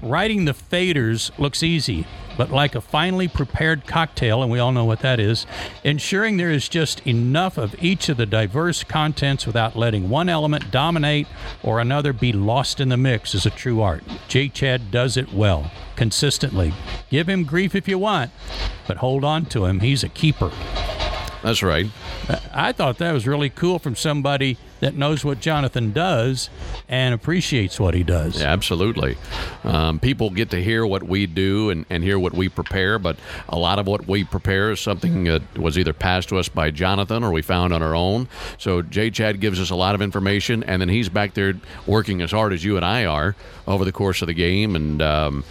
Writing 0.00 0.44
the 0.44 0.54
faders 0.54 1.36
looks 1.36 1.64
easy, 1.64 2.06
but 2.36 2.50
like 2.50 2.74
a 2.74 2.80
finely 2.80 3.28
prepared 3.28 3.86
cocktail, 3.86 4.42
and 4.42 4.50
we 4.50 4.58
all 4.58 4.72
know 4.72 4.84
what 4.84 5.00
that 5.00 5.20
is, 5.20 5.46
ensuring 5.82 6.36
there 6.36 6.50
is 6.50 6.68
just 6.68 7.06
enough 7.06 7.58
of 7.58 7.74
each 7.82 8.08
of 8.08 8.16
the 8.16 8.26
diverse 8.26 8.84
contents 8.84 9.46
without 9.46 9.76
letting 9.76 10.08
one 10.08 10.28
element 10.28 10.70
dominate 10.70 11.26
or 11.62 11.80
another 11.80 12.12
be 12.12 12.32
lost 12.32 12.80
in 12.80 12.88
the 12.88 12.96
mix 12.96 13.34
is 13.34 13.46
a 13.46 13.50
true 13.50 13.80
art. 13.80 14.02
J. 14.28 14.48
Chad 14.48 14.90
does 14.90 15.16
it 15.16 15.32
well, 15.32 15.70
consistently. 15.96 16.72
Give 17.10 17.28
him 17.28 17.44
grief 17.44 17.74
if 17.74 17.88
you 17.88 17.98
want, 17.98 18.30
but 18.86 18.98
hold 18.98 19.24
on 19.24 19.46
to 19.46 19.64
him. 19.66 19.80
He's 19.80 20.04
a 20.04 20.08
keeper. 20.08 20.50
That's 21.42 21.62
right. 21.62 21.86
I 22.54 22.72
thought 22.72 22.96
that 22.98 23.12
was 23.12 23.26
really 23.26 23.50
cool 23.50 23.78
from 23.78 23.96
somebody 23.96 24.56
that 24.84 24.94
knows 24.94 25.24
what 25.24 25.40
Jonathan 25.40 25.92
does 25.92 26.50
and 26.90 27.14
appreciates 27.14 27.80
what 27.80 27.94
he 27.94 28.02
does. 28.02 28.40
Yeah, 28.42 28.48
absolutely. 28.52 29.16
Um, 29.64 29.98
people 29.98 30.28
get 30.28 30.50
to 30.50 30.62
hear 30.62 30.84
what 30.84 31.02
we 31.02 31.24
do 31.26 31.70
and, 31.70 31.86
and 31.88 32.04
hear 32.04 32.18
what 32.18 32.34
we 32.34 32.50
prepare, 32.50 32.98
but 32.98 33.16
a 33.48 33.58
lot 33.58 33.78
of 33.78 33.86
what 33.86 34.06
we 34.06 34.24
prepare 34.24 34.72
is 34.72 34.80
something 34.80 35.24
that 35.24 35.56
was 35.58 35.78
either 35.78 35.94
passed 35.94 36.28
to 36.28 36.36
us 36.36 36.50
by 36.50 36.70
Jonathan 36.70 37.24
or 37.24 37.32
we 37.32 37.40
found 37.40 37.72
on 37.72 37.82
our 37.82 37.94
own. 37.96 38.28
So 38.58 38.82
Jay 38.82 39.10
Chad 39.10 39.40
gives 39.40 39.58
us 39.58 39.70
a 39.70 39.74
lot 39.74 39.94
of 39.94 40.02
information, 40.02 40.62
and 40.64 40.82
then 40.82 40.90
he's 40.90 41.08
back 41.08 41.32
there 41.32 41.54
working 41.86 42.20
as 42.20 42.30
hard 42.30 42.52
as 42.52 42.62
you 42.62 42.76
and 42.76 42.84
I 42.84 43.06
are 43.06 43.34
over 43.66 43.86
the 43.86 43.92
course 43.92 44.20
of 44.20 44.28
the 44.28 44.34
game. 44.34 44.76
And 44.76 45.00
um, 45.00 45.44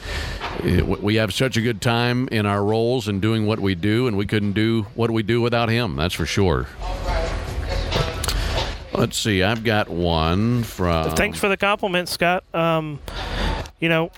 it- 0.63 0.83
we 1.01 1.15
have 1.15 1.33
such 1.33 1.57
a 1.57 1.61
good 1.61 1.81
time 1.81 2.27
in 2.31 2.45
our 2.45 2.63
roles 2.63 3.07
and 3.07 3.19
doing 3.19 3.47
what 3.47 3.59
we 3.59 3.73
do, 3.73 4.05
and 4.07 4.15
we 4.15 4.27
couldn't 4.27 4.53
do 4.53 4.83
what 4.93 5.09
we 5.09 5.23
do 5.23 5.41
without 5.41 5.69
him, 5.69 5.95
that's 5.95 6.13
for 6.13 6.27
sure. 6.27 6.67
Let's 8.95 9.17
see. 9.17 9.43
I've 9.43 9.63
got 9.63 9.89
one 9.89 10.63
from. 10.63 11.15
Thanks 11.15 11.39
for 11.39 11.49
the 11.49 11.57
compliment, 11.57 12.09
Scott. 12.09 12.43
Um, 12.53 12.99
you 13.79 13.89
know, 13.89 14.11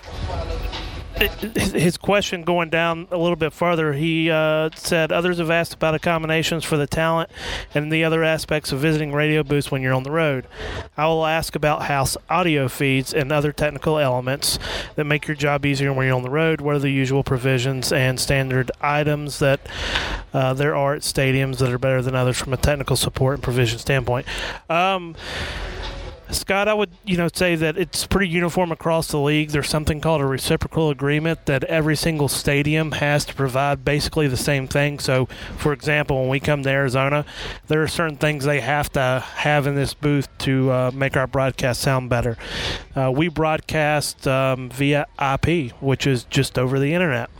his- 1.16 1.96
question 1.96 2.42
going 2.42 2.70
down 2.70 3.08
a 3.10 3.16
little 3.16 3.36
bit 3.36 3.52
further, 3.52 3.92
he 3.94 4.30
uh, 4.30 4.70
said 4.76 5.10
others 5.10 5.38
have 5.38 5.50
asked 5.50 5.74
about 5.74 5.94
accommodations 5.94 6.64
for 6.64 6.76
the 6.76 6.86
talent 6.86 7.30
and 7.74 7.90
the 7.90 8.04
other 8.04 8.22
aspects 8.22 8.70
of 8.70 8.78
visiting 8.78 9.12
radio 9.12 9.42
booths 9.42 9.70
when 9.70 9.82
you're 9.82 9.94
on 9.94 10.02
the 10.02 10.10
road. 10.10 10.46
I 10.96 11.06
will 11.06 11.26
ask 11.26 11.56
about 11.56 11.82
house 11.82 12.16
audio 12.30 12.68
feeds 12.68 13.12
and 13.12 13.32
other 13.32 13.52
technical 13.52 13.98
elements 13.98 14.58
that 14.94 15.04
make 15.04 15.26
your 15.26 15.36
job 15.36 15.66
easier 15.66 15.92
when 15.92 16.06
you're 16.06 16.16
on 16.16 16.22
the 16.22 16.30
road. 16.30 16.60
What 16.60 16.76
are 16.76 16.80
the 16.80 16.90
usual 16.90 17.24
provisions 17.24 17.92
and 17.92 18.20
standard 18.20 18.70
items 18.80 19.38
that 19.40 19.60
uh, 20.32 20.54
there 20.54 20.76
are 20.76 20.94
at 20.94 21.02
stadiums 21.02 21.58
that 21.58 21.72
are 21.72 21.78
better 21.78 22.02
than 22.02 22.14
others 22.14 22.38
from 22.38 22.52
a 22.52 22.56
technical 22.56 22.96
support 22.96 23.34
and 23.34 23.42
provision 23.42 23.78
standpoint? 23.78 24.26
Um, 24.68 25.16
Scott, 26.30 26.66
I 26.66 26.74
would 26.74 26.90
you 27.04 27.16
know 27.16 27.28
say 27.32 27.54
that 27.54 27.78
it's 27.78 28.06
pretty 28.06 28.28
uniform 28.28 28.72
across 28.72 29.08
the 29.08 29.18
league. 29.18 29.50
There's 29.50 29.68
something 29.68 30.00
called 30.00 30.20
a 30.20 30.26
reciprocal 30.26 30.90
agreement 30.90 31.46
that 31.46 31.64
every 31.64 31.96
single 31.96 32.28
stadium 32.28 32.92
has 32.92 33.24
to 33.26 33.34
provide 33.34 33.84
basically 33.84 34.26
the 34.26 34.36
same 34.36 34.66
thing. 34.66 34.98
So, 34.98 35.26
for 35.56 35.72
example, 35.72 36.20
when 36.20 36.28
we 36.28 36.40
come 36.40 36.62
to 36.64 36.70
Arizona, 36.70 37.24
there 37.68 37.82
are 37.82 37.88
certain 37.88 38.16
things 38.16 38.44
they 38.44 38.60
have 38.60 38.90
to 38.92 39.24
have 39.36 39.66
in 39.66 39.74
this 39.76 39.94
booth 39.94 40.28
to 40.38 40.70
uh, 40.70 40.90
make 40.92 41.16
our 41.16 41.26
broadcast 41.26 41.80
sound 41.80 42.10
better. 42.10 42.36
Uh, 42.94 43.12
we 43.14 43.28
broadcast 43.28 44.26
um, 44.26 44.68
via 44.70 45.06
IP, 45.20 45.72
which 45.80 46.06
is 46.06 46.24
just 46.24 46.58
over 46.58 46.78
the 46.78 46.92
internet. 46.92 47.30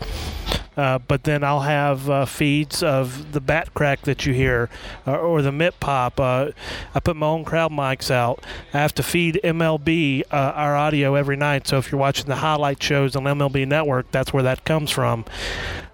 Uh, 0.76 0.98
but 0.98 1.24
then 1.24 1.42
I'll 1.42 1.60
have 1.60 2.10
uh, 2.10 2.26
feeds 2.26 2.82
of 2.82 3.32
the 3.32 3.40
bat 3.40 3.72
crack 3.72 4.02
that 4.02 4.26
you 4.26 4.34
hear 4.34 4.68
uh, 5.06 5.16
or 5.16 5.40
the 5.40 5.52
mitt 5.52 5.80
pop. 5.80 6.20
Uh, 6.20 6.50
I 6.94 7.00
put 7.00 7.16
my 7.16 7.26
own 7.26 7.44
crowd 7.44 7.72
mics 7.72 8.10
out. 8.10 8.44
I 8.74 8.78
have 8.78 8.94
to 8.96 9.02
feed 9.02 9.40
MLB 9.42 10.22
uh, 10.30 10.52
our 10.54 10.76
audio 10.76 11.14
every 11.14 11.36
night. 11.36 11.66
So 11.66 11.78
if 11.78 11.90
you're 11.90 12.00
watching 12.00 12.26
the 12.26 12.36
highlight 12.36 12.82
shows 12.82 13.16
on 13.16 13.24
MLB 13.24 13.66
Network, 13.66 14.10
that's 14.10 14.32
where 14.32 14.42
that 14.42 14.64
comes 14.64 14.90
from. 14.90 15.24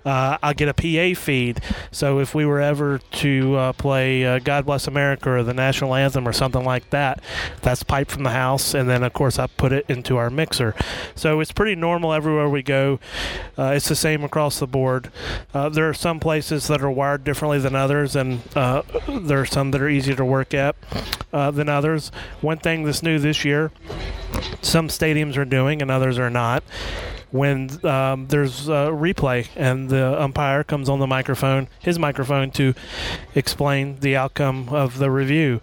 I'll 0.04 0.52
get 0.54 0.68
a 0.68 0.74
PA 0.74 1.18
feed. 1.18 1.60
So 1.92 2.18
if 2.18 2.34
we 2.34 2.44
were 2.44 2.60
ever 2.60 2.98
to 2.98 3.72
play 3.78 4.40
God 4.40 4.66
Bless 4.66 4.88
America 4.88 5.30
or 5.30 5.44
the 5.44 5.54
national 5.54 5.94
anthem 5.94 6.26
or 6.26 6.32
something 6.32 6.64
like 6.64 6.90
that, 6.90 7.22
that's 7.60 7.84
piped 7.84 8.10
from 8.10 8.24
the 8.24 8.30
house. 8.30 8.74
And 8.74 8.90
then, 8.90 9.04
of 9.04 9.12
course, 9.12 9.38
I 9.38 9.46
put 9.46 9.70
it 9.70 9.86
into 9.88 10.16
our 10.16 10.28
mixer. 10.28 10.74
So 11.14 11.38
it's 11.38 11.52
pretty 11.52 11.76
normal 11.76 12.12
everywhere 12.12 12.48
we 12.48 12.64
go. 12.64 12.98
It's 13.56 13.88
the 13.88 13.94
same 13.94 14.24
across 14.24 14.58
the 14.58 14.66
board. 14.72 15.12
Uh, 15.54 15.68
there 15.68 15.88
are 15.88 15.94
some 15.94 16.18
places 16.18 16.66
that 16.66 16.82
are 16.82 16.90
wired 16.90 17.22
differently 17.22 17.60
than 17.60 17.76
others, 17.76 18.16
and 18.16 18.40
uh, 18.56 18.82
there 19.08 19.40
are 19.40 19.46
some 19.46 19.70
that 19.70 19.80
are 19.80 19.88
easier 19.88 20.16
to 20.16 20.24
work 20.24 20.52
at 20.54 20.74
uh, 21.32 21.50
than 21.52 21.68
others. 21.68 22.10
One 22.40 22.58
thing 22.58 22.82
that's 22.82 23.02
new 23.02 23.20
this 23.20 23.44
year, 23.44 23.70
some 24.60 24.88
stadiums 24.88 25.36
are 25.36 25.44
doing 25.44 25.80
and 25.80 25.90
others 25.90 26.18
are 26.18 26.30
not. 26.30 26.64
When 27.30 27.82
um, 27.86 28.26
there's 28.26 28.68
a 28.68 28.92
replay 28.92 29.48
and 29.56 29.88
the 29.88 30.20
umpire 30.20 30.62
comes 30.64 30.90
on 30.90 30.98
the 30.98 31.06
microphone, 31.06 31.68
his 31.78 31.98
microphone, 31.98 32.50
to 32.52 32.74
explain 33.34 34.00
the 34.00 34.16
outcome 34.16 34.68
of 34.68 34.98
the 34.98 35.10
review, 35.10 35.62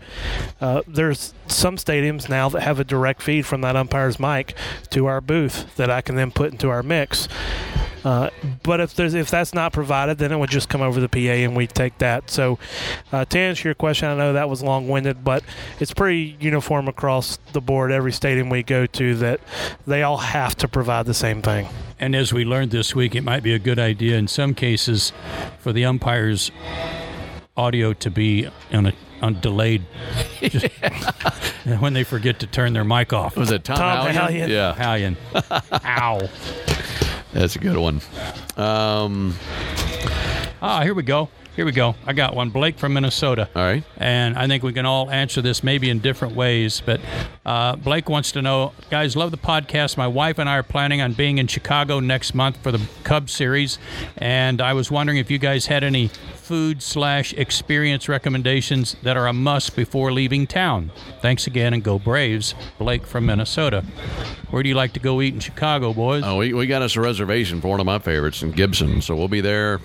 uh, 0.59 0.81
there's 0.87 1.35
some 1.45 1.77
stadiums 1.77 2.27
now 2.27 2.49
that 2.49 2.61
have 2.61 2.79
a 2.79 2.83
direct 2.83 3.21
feed 3.21 3.45
from 3.45 3.61
that 3.61 3.75
umpire's 3.75 4.19
mic 4.19 4.55
to 4.89 5.05
our 5.05 5.21
booth 5.21 5.75
that 5.75 5.91
I 5.91 6.01
can 6.01 6.15
then 6.15 6.31
put 6.31 6.51
into 6.51 6.69
our 6.69 6.81
mix. 6.81 7.27
Uh, 8.03 8.29
but 8.63 8.79
if 8.79 8.93
there's 8.95 9.13
if 9.13 9.29
that's 9.29 9.53
not 9.53 9.73
provided, 9.73 10.17
then 10.17 10.31
it 10.31 10.37
would 10.37 10.49
just 10.49 10.69
come 10.69 10.81
over 10.81 10.99
the 10.99 11.09
PA 11.09 11.17
and 11.17 11.55
we 11.55 11.67
take 11.67 11.97
that. 11.99 12.29
So 12.29 12.59
uh, 13.11 13.25
to 13.25 13.39
answer 13.39 13.67
your 13.67 13.75
question, 13.75 14.07
I 14.09 14.15
know 14.15 14.33
that 14.33 14.49
was 14.49 14.61
long-winded, 14.61 15.23
but 15.23 15.43
it's 15.79 15.93
pretty 15.93 16.37
uniform 16.39 16.87
across 16.87 17.37
the 17.53 17.61
board. 17.61 17.91
Every 17.91 18.11
stadium 18.11 18.49
we 18.49 18.63
go 18.63 18.85
to, 18.85 19.15
that 19.15 19.41
they 19.85 20.03
all 20.03 20.17
have 20.17 20.55
to 20.57 20.67
provide 20.67 21.05
the 21.05 21.13
same 21.13 21.41
thing. 21.41 21.67
And 21.99 22.15
as 22.15 22.31
we 22.31 22.45
learned 22.45 22.71
this 22.71 22.95
week, 22.95 23.15
it 23.15 23.23
might 23.23 23.43
be 23.43 23.53
a 23.53 23.59
good 23.59 23.79
idea 23.79 24.17
in 24.17 24.27
some 24.27 24.53
cases 24.53 25.11
for 25.59 25.73
the 25.73 25.83
umpires' 25.83 26.51
audio 27.57 27.93
to 27.93 28.09
be 28.09 28.47
on 28.71 28.85
a 28.87 28.93
on 29.21 29.37
delayed 29.41 29.85
just 30.39 30.65
when 31.79 31.91
they 31.91 32.05
forget 32.05 32.39
to 32.39 32.47
turn 32.47 32.71
their 32.71 32.85
mic 32.85 33.11
off. 33.11 33.35
Was 33.35 33.51
it 33.51 33.65
Tom, 33.65 33.77
Tom 33.77 34.07
Hallion? 34.07 34.15
Hallion. 34.15 34.49
Yeah, 34.49 34.71
Italian. 34.73 35.17
Ow. 35.85 36.29
That's 37.33 37.55
a 37.55 37.59
good 37.59 37.77
one. 37.77 38.01
Um, 38.57 39.35
Ah, 40.61 40.81
here 40.83 40.93
we 40.93 41.03
go. 41.03 41.29
Here 41.59 41.65
we 41.65 41.73
go. 41.73 41.95
I 42.05 42.13
got 42.13 42.37
one. 42.37 42.51
Blake 42.51 42.79
from 42.79 42.93
Minnesota. 42.93 43.49
all 43.53 43.61
right. 43.61 43.83
And 43.97 44.37
I 44.37 44.47
think 44.47 44.63
we 44.63 44.71
can 44.71 44.85
all 44.85 45.11
answer 45.11 45.41
this 45.41 45.61
maybe 45.61 45.89
in 45.89 45.99
different 45.99 46.33
ways. 46.33 46.81
But 46.85 47.01
uh, 47.45 47.75
Blake 47.75 48.07
wants 48.07 48.31
to 48.31 48.41
know, 48.41 48.71
guys, 48.89 49.17
love 49.17 49.31
the 49.31 49.37
podcast. 49.37 49.97
My 49.97 50.07
wife 50.07 50.39
and 50.39 50.47
I 50.47 50.59
are 50.59 50.63
planning 50.63 51.01
on 51.01 51.11
being 51.11 51.37
in 51.37 51.47
Chicago 51.47 51.99
next 51.99 52.33
month 52.33 52.63
for 52.63 52.71
the 52.71 52.79
Cubs 53.03 53.33
series, 53.33 53.77
and 54.15 54.61
I 54.61 54.71
was 54.71 54.89
wondering 54.89 55.17
if 55.17 55.29
you 55.29 55.37
guys 55.37 55.65
had 55.65 55.83
any 55.83 56.07
food 56.07 56.81
slash 56.81 57.33
experience 57.33 58.07
recommendations 58.07 58.95
that 59.03 59.17
are 59.17 59.27
a 59.27 59.33
must 59.33 59.75
before 59.75 60.13
leaving 60.13 60.47
town. 60.47 60.93
Thanks 61.21 61.45
again, 61.45 61.73
and 61.73 61.83
go 61.83 61.99
Braves. 61.99 62.55
Blake 62.77 63.05
from 63.05 63.25
Minnesota. 63.25 63.83
Where 64.49 64.63
do 64.63 64.69
you 64.69 64.75
like 64.75 64.93
to 64.93 65.01
go 65.01 65.19
eat 65.19 65.33
in 65.33 65.41
Chicago, 65.41 65.93
boys? 65.93 66.23
Oh, 66.25 66.37
we, 66.37 66.53
we 66.53 66.67
got 66.67 66.83
us 66.83 66.95
a 66.95 67.01
reservation 67.01 67.59
for 67.59 67.67
one 67.67 67.81
of 67.81 67.85
my 67.85 67.99
favorites 67.99 68.43
in 68.43 68.51
Gibson, 68.51 69.01
so 69.01 69.13
we'll 69.13 69.27
be 69.27 69.41
there 69.41 69.81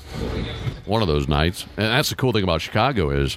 one 0.87 1.03
of 1.03 1.09
those 1.09 1.29
nights. 1.29 1.67
And 1.77 1.87
that's 1.87 2.11
the 2.11 2.17
cool 2.17 2.33
thing 2.33 2.45
about 2.45 2.61
Chicago 2.61 3.11
is 3.11 3.37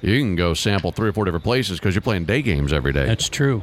you 0.00 0.18
can 0.18 0.36
go 0.36 0.54
sample 0.54 0.92
three 0.92 1.08
or 1.08 1.12
four 1.12 1.24
different 1.24 1.44
places 1.44 1.78
because 1.78 1.94
you're 1.94 2.02
playing 2.02 2.24
day 2.24 2.42
games 2.42 2.72
every 2.72 2.92
day. 2.92 3.06
That's 3.06 3.28
true. 3.28 3.62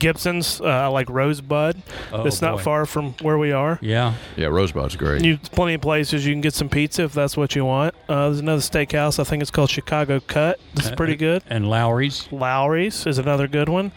Gibson's, 0.00 0.60
uh, 0.60 0.90
like 0.90 1.08
Rosebud. 1.08 1.80
Oh, 2.12 2.24
it's 2.24 2.42
not 2.42 2.56
boy. 2.56 2.62
far 2.62 2.86
from 2.86 3.12
where 3.22 3.38
we 3.38 3.52
are. 3.52 3.78
Yeah. 3.80 4.14
yeah, 4.36 4.46
Rosebud's 4.46 4.96
great. 4.96 5.24
You 5.24 5.38
plenty 5.38 5.74
of 5.74 5.80
places 5.80 6.26
you 6.26 6.32
can 6.32 6.40
get 6.40 6.54
some 6.54 6.68
pizza 6.68 7.04
if 7.04 7.12
that's 7.12 7.36
what 7.36 7.54
you 7.54 7.64
want. 7.64 7.94
Uh, 8.08 8.28
there's 8.28 8.40
another 8.40 8.62
steakhouse. 8.62 9.18
I 9.20 9.24
think 9.24 9.42
it's 9.42 9.50
called 9.50 9.70
Chicago 9.70 10.20
Cut. 10.20 10.58
It's 10.74 10.90
pretty 10.90 11.16
good. 11.16 11.42
And 11.46 11.68
Lawry's. 11.68 12.26
Lawry's 12.32 13.06
is 13.06 13.18
another 13.18 13.46
good 13.46 13.68
one. 13.68 13.92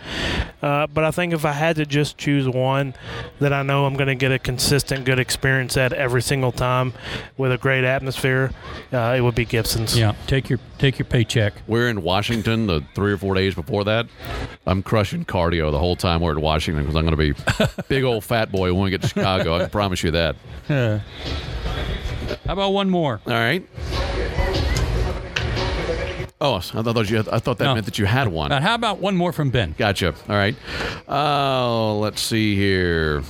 Uh, 0.61 0.87
but 0.87 1.03
I 1.03 1.11
think 1.11 1.33
if 1.33 1.45
I 1.45 1.53
had 1.53 1.77
to 1.77 1.85
just 1.85 2.17
choose 2.17 2.47
one 2.47 2.93
that 3.39 3.53
I 3.53 3.63
know 3.63 3.85
I'm 3.85 3.95
going 3.95 4.07
to 4.07 4.15
get 4.15 4.31
a 4.31 4.39
consistent 4.39 5.05
good 5.05 5.19
experience 5.19 5.77
at 5.77 5.93
every 5.93 6.21
single 6.21 6.51
time 6.51 6.93
with 7.37 7.51
a 7.51 7.57
great 7.57 7.83
atmosphere, 7.83 8.51
uh, 8.91 9.15
it 9.17 9.21
would 9.21 9.35
be 9.35 9.45
Gibson's. 9.45 9.97
Yeah. 9.97 10.13
Take 10.27 10.49
your 10.49 10.59
take 10.77 10.99
your 10.99 11.05
paycheck. 11.05 11.53
We're 11.67 11.87
in 11.89 12.01
Washington 12.01 12.67
the 12.67 12.83
three 12.93 13.13
or 13.13 13.17
four 13.17 13.33
days 13.35 13.55
before 13.55 13.85
that. 13.85 14.07
I'm 14.65 14.83
crushing 14.83 15.25
cardio 15.25 15.71
the 15.71 15.79
whole 15.79 15.92
time 15.95 16.21
we're 16.21 16.31
in 16.31 16.41
Washington 16.41 16.83
because 16.83 16.95
I'm 16.95 17.05
going 17.05 17.17
to 17.17 17.33
be 17.33 17.83
big 17.87 18.03
old 18.03 18.23
fat 18.23 18.51
boy 18.51 18.73
when 18.73 18.83
we 18.83 18.89
get 18.89 19.01
to 19.01 19.07
Chicago. 19.07 19.55
I 19.55 19.59
can 19.59 19.69
promise 19.69 20.03
you 20.03 20.11
that. 20.11 20.35
How 20.67 21.01
about 22.45 22.71
one 22.71 22.89
more? 22.89 23.21
All 23.25 23.33
right. 23.33 23.67
Oh, 26.45 26.55
I 26.55 26.59
thought 26.59 27.09
you. 27.09 27.19
I 27.31 27.39
thought 27.39 27.57
that 27.59 27.63
No. 27.63 27.73
meant 27.73 27.85
that 27.85 27.97
you 27.97 28.05
had 28.05 28.27
one. 28.27 28.49
But 28.49 28.61
how 28.63 28.75
about 28.75 28.99
one 28.99 29.15
more 29.15 29.31
from 29.31 29.49
Ben? 29.49 29.75
Gotcha. 29.77 30.13
All 30.27 30.35
right. 30.35 30.53
Uh, 31.07 31.93
let's 31.95 32.21
see 32.21 32.55
here. 32.57 33.23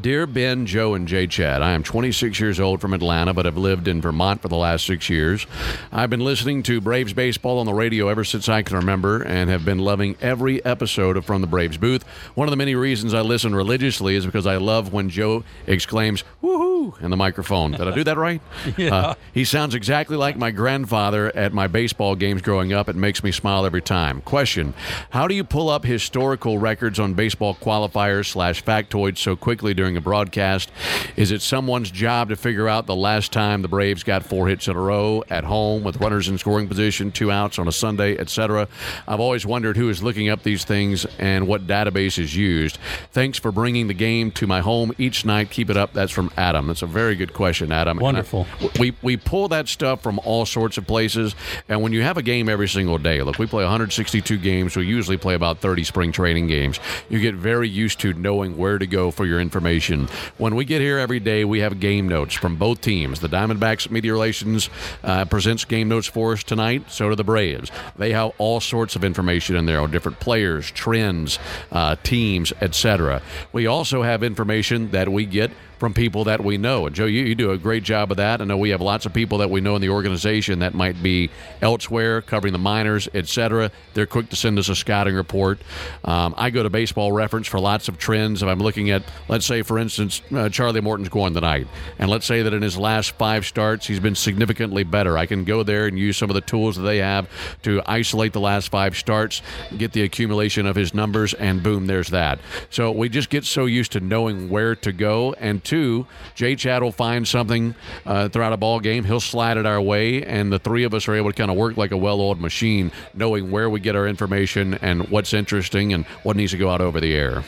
Dear 0.00 0.24
Ben, 0.26 0.64
Joe, 0.66 0.94
and 0.94 1.08
Jay 1.08 1.26
Chad, 1.26 1.62
I 1.62 1.72
am 1.72 1.82
26 1.82 2.38
years 2.38 2.60
old 2.60 2.80
from 2.80 2.92
Atlanta, 2.94 3.34
but 3.34 3.44
have 3.44 3.56
lived 3.56 3.88
in 3.88 4.00
Vermont 4.00 4.40
for 4.40 4.46
the 4.48 4.56
last 4.56 4.86
six 4.86 5.10
years. 5.10 5.46
I've 5.90 6.10
been 6.10 6.20
listening 6.20 6.62
to 6.64 6.80
Braves 6.80 7.12
baseball 7.12 7.58
on 7.58 7.66
the 7.66 7.74
radio 7.74 8.06
ever 8.08 8.22
since 8.22 8.48
I 8.48 8.62
can 8.62 8.76
remember 8.76 9.20
and 9.22 9.50
have 9.50 9.64
been 9.64 9.78
loving 9.80 10.14
every 10.20 10.64
episode 10.64 11.16
of 11.16 11.24
From 11.24 11.40
the 11.40 11.46
Braves 11.48 11.76
Booth. 11.78 12.04
One 12.36 12.46
of 12.46 12.50
the 12.50 12.56
many 12.56 12.76
reasons 12.76 13.14
I 13.14 13.22
listen 13.22 13.52
religiously 13.54 14.14
is 14.14 14.24
because 14.26 14.46
I 14.46 14.58
love 14.58 14.92
when 14.92 15.08
Joe 15.08 15.42
exclaims, 15.66 16.22
woohoo, 16.42 17.00
in 17.02 17.10
the 17.10 17.16
microphone. 17.16 17.72
Did 17.72 17.88
I 17.88 17.94
do 17.94 18.04
that 18.04 18.16
right? 18.16 18.40
Yeah. 18.76 19.14
he 19.32 19.44
sounds 19.44 19.74
exactly 19.74 20.16
like 20.16 20.36
my 20.36 20.50
grandfather 20.52 21.34
at 21.34 21.52
my 21.52 21.66
baseball 21.66 22.14
games 22.28 22.42
growing 22.42 22.74
up. 22.74 22.90
It 22.90 22.96
makes 22.96 23.24
me 23.24 23.32
smile 23.32 23.64
every 23.64 23.80
time. 23.80 24.20
Question 24.20 24.74
How 25.10 25.26
do 25.26 25.34
you 25.34 25.44
pull 25.44 25.70
up 25.70 25.84
historical 25.84 26.58
records 26.58 26.98
on 27.00 27.14
baseball 27.14 27.54
qualifiers 27.54 28.26
slash 28.26 28.62
factoids 28.62 29.16
so 29.16 29.34
quickly 29.34 29.72
during 29.72 29.96
a 29.96 30.00
broadcast? 30.02 30.70
Is 31.16 31.30
it 31.30 31.40
someone's 31.40 31.90
job 31.90 32.28
to 32.28 32.36
figure 32.36 32.68
out 32.68 32.84
the 32.86 32.94
last 32.94 33.32
time 33.32 33.62
the 33.62 33.68
Braves 33.68 34.02
got 34.02 34.24
four 34.26 34.46
hits 34.48 34.68
in 34.68 34.76
a 34.76 34.80
row 34.80 35.24
at 35.30 35.44
home 35.44 35.84
with 35.84 35.96
runners 35.96 36.28
in 36.28 36.36
scoring 36.36 36.68
position, 36.68 37.10
two 37.12 37.32
outs 37.32 37.58
on 37.58 37.66
a 37.66 37.72
Sunday, 37.72 38.18
etc.? 38.18 38.68
I've 39.06 39.20
always 39.20 39.46
wondered 39.46 39.78
who 39.78 39.88
is 39.88 40.02
looking 40.02 40.28
up 40.28 40.42
these 40.42 40.64
things 40.64 41.06
and 41.18 41.48
what 41.48 41.66
database 41.66 42.18
is 42.18 42.36
used. 42.36 42.76
Thanks 43.12 43.38
for 43.38 43.50
bringing 43.50 43.88
the 43.88 43.94
game 43.94 44.30
to 44.32 44.46
my 44.46 44.60
home 44.60 44.92
each 44.98 45.24
night. 45.24 45.50
Keep 45.50 45.70
it 45.70 45.78
up. 45.78 45.94
That's 45.94 46.12
from 46.12 46.30
Adam. 46.36 46.66
That's 46.66 46.82
a 46.82 46.86
very 46.86 47.14
good 47.16 47.32
question, 47.32 47.72
Adam. 47.72 47.96
And 47.96 48.04
I- 48.06 48.08
Wonderful. 48.08 48.46
we 48.78 48.94
we 49.00 49.16
pull 49.16 49.48
that 49.48 49.66
stuff 49.68 50.02
from 50.02 50.20
all 50.24 50.44
sorts 50.44 50.76
of 50.76 50.86
places 50.86 51.34
and 51.68 51.82
when 51.82 51.92
you 51.92 52.02
have 52.02 52.07
a 52.16 52.22
game 52.22 52.48
every 52.48 52.68
single 52.68 52.98
day. 52.98 53.22
Look 53.22 53.38
we 53.38 53.46
play 53.46 53.64
162 53.64 54.38
games. 54.38 54.76
We 54.76 54.86
usually 54.86 55.16
play 55.16 55.34
about 55.34 55.58
30 55.58 55.84
spring 55.84 56.12
training 56.12 56.46
games. 56.46 56.80
You 57.08 57.20
get 57.20 57.34
very 57.34 57.68
used 57.68 58.00
to 58.00 58.12
knowing 58.14 58.56
where 58.56 58.78
to 58.78 58.86
go 58.86 59.10
for 59.10 59.26
your 59.26 59.40
information. 59.40 60.08
When 60.38 60.54
we 60.54 60.64
get 60.64 60.80
here 60.80 60.98
every 60.98 61.20
day 61.20 61.44
we 61.44 61.60
have 61.60 61.80
game 61.80 62.08
notes 62.08 62.34
from 62.34 62.56
both 62.56 62.80
teams. 62.80 63.20
The 63.20 63.28
diamondbacks 63.28 63.90
media 63.90 64.12
relations 64.12 64.70
uh, 65.04 65.24
presents 65.26 65.64
game 65.64 65.88
notes 65.88 66.06
for 66.06 66.32
us 66.32 66.42
tonight. 66.42 66.90
So 66.90 67.08
do 67.08 67.14
the 67.14 67.24
braves. 67.24 67.70
They 67.96 68.12
have 68.12 68.32
all 68.38 68.60
sorts 68.60 68.96
of 68.96 69.04
information 69.04 69.56
in 69.56 69.66
there 69.66 69.80
on 69.80 69.90
different 69.90 70.20
players 70.20 70.70
trends 70.70 71.38
uh, 71.72 71.96
teams 72.02 72.52
etc 72.60 73.20
we 73.52 73.66
also 73.66 74.02
have 74.02 74.22
information 74.22 74.90
that 74.90 75.08
we 75.08 75.26
get 75.26 75.50
from 75.78 75.94
people 75.94 76.24
that 76.24 76.42
we 76.42 76.58
know. 76.58 76.86
And 76.86 76.94
Joe, 76.94 77.06
you, 77.06 77.24
you 77.24 77.34
do 77.34 77.52
a 77.52 77.58
great 77.58 77.82
job 77.82 78.10
of 78.10 78.16
that. 78.16 78.40
I 78.40 78.44
know 78.44 78.56
we 78.56 78.70
have 78.70 78.80
lots 78.80 79.06
of 79.06 79.12
people 79.12 79.38
that 79.38 79.50
we 79.50 79.60
know 79.60 79.76
in 79.76 79.82
the 79.82 79.90
organization 79.90 80.58
that 80.58 80.74
might 80.74 81.02
be 81.02 81.30
elsewhere, 81.62 82.20
covering 82.22 82.52
the 82.52 82.58
minors, 82.58 83.08
etc. 83.14 83.70
They're 83.94 84.06
quick 84.06 84.28
to 84.30 84.36
send 84.36 84.58
us 84.58 84.68
a 84.68 84.76
scouting 84.76 85.14
report. 85.14 85.58
Um, 86.04 86.34
I 86.36 86.50
go 86.50 86.62
to 86.62 86.70
Baseball 86.70 87.12
Reference 87.12 87.46
for 87.46 87.60
lots 87.60 87.88
of 87.88 87.98
trends. 87.98 88.42
If 88.42 88.48
I'm 88.48 88.60
looking 88.60 88.90
at, 88.90 89.02
let's 89.28 89.46
say, 89.46 89.62
for 89.62 89.78
instance, 89.78 90.20
uh, 90.34 90.48
Charlie 90.48 90.80
Morton's 90.80 91.08
going 91.08 91.34
tonight, 91.34 91.68
and 91.98 92.10
let's 92.10 92.26
say 92.26 92.42
that 92.42 92.52
in 92.52 92.62
his 92.62 92.76
last 92.76 93.12
five 93.12 93.46
starts, 93.46 93.86
he's 93.86 94.00
been 94.00 94.14
significantly 94.14 94.82
better. 94.84 95.16
I 95.16 95.26
can 95.26 95.44
go 95.44 95.62
there 95.62 95.86
and 95.86 95.98
use 95.98 96.16
some 96.16 96.30
of 96.30 96.34
the 96.34 96.40
tools 96.40 96.76
that 96.76 96.82
they 96.82 96.98
have 96.98 97.28
to 97.62 97.82
isolate 97.86 98.32
the 98.32 98.40
last 98.40 98.70
five 98.70 98.96
starts, 98.96 99.42
get 99.76 99.92
the 99.92 100.02
accumulation 100.02 100.66
of 100.66 100.76
his 100.76 100.94
numbers, 100.94 101.34
and 101.34 101.62
boom, 101.62 101.86
there's 101.86 102.08
that. 102.08 102.38
So 102.70 102.90
we 102.90 103.08
just 103.08 103.30
get 103.30 103.44
so 103.44 103.66
used 103.66 103.92
to 103.92 104.00
knowing 104.00 104.48
where 104.48 104.74
to 104.76 104.92
go. 104.92 105.34
And 105.34 105.62
two, 105.68 106.06
Jay 106.34 106.56
Chad 106.56 106.82
will 106.82 106.90
find 106.90 107.28
something 107.28 107.74
uh, 108.06 108.30
throughout 108.30 108.54
a 108.54 108.56
ball 108.56 108.80
game. 108.80 109.04
He'll 109.04 109.20
slide 109.20 109.58
it 109.58 109.66
our 109.66 109.80
way, 109.80 110.24
and 110.24 110.50
the 110.50 110.58
three 110.58 110.84
of 110.84 110.94
us 110.94 111.06
are 111.08 111.14
able 111.14 111.30
to 111.30 111.36
kind 111.36 111.50
of 111.50 111.58
work 111.58 111.76
like 111.76 111.92
a 111.92 111.96
well-oiled 111.96 112.40
machine, 112.40 112.90
knowing 113.12 113.50
where 113.50 113.68
we 113.68 113.78
get 113.78 113.94
our 113.94 114.08
information 114.08 114.74
and 114.74 115.08
what's 115.10 115.34
interesting 115.34 115.92
and 115.92 116.06
what 116.22 116.36
needs 116.36 116.52
to 116.52 116.58
go 116.58 116.70
out 116.70 116.80
over 116.80 117.00
the 117.00 117.14
air. 117.14 117.44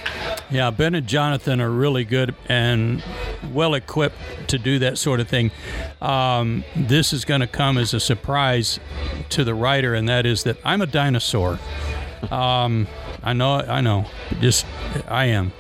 Yeah, 0.50 0.70
Ben 0.70 0.94
and 0.94 1.06
Jonathan 1.06 1.60
are 1.62 1.70
really 1.70 2.04
good 2.04 2.34
and 2.46 3.02
well 3.52 3.72
equipped 3.74 4.18
to 4.48 4.58
do 4.58 4.78
that 4.80 4.98
sort 4.98 5.20
of 5.20 5.28
thing. 5.28 5.50
Um, 6.02 6.62
this 6.76 7.14
is 7.14 7.24
going 7.24 7.40
to 7.40 7.46
come 7.46 7.78
as 7.78 7.94
a 7.94 8.00
surprise 8.00 8.78
to 9.30 9.44
the 9.44 9.54
writer, 9.54 9.94
and 9.94 10.08
that 10.08 10.26
is 10.26 10.42
that 10.44 10.58
I'm 10.62 10.82
a 10.82 10.86
dinosaur. 10.86 11.58
Um, 12.30 12.86
I 13.22 13.32
know, 13.32 13.56
I 13.60 13.80
know. 13.80 14.06
Just 14.40 14.66
I 15.08 15.26
am. 15.26 15.52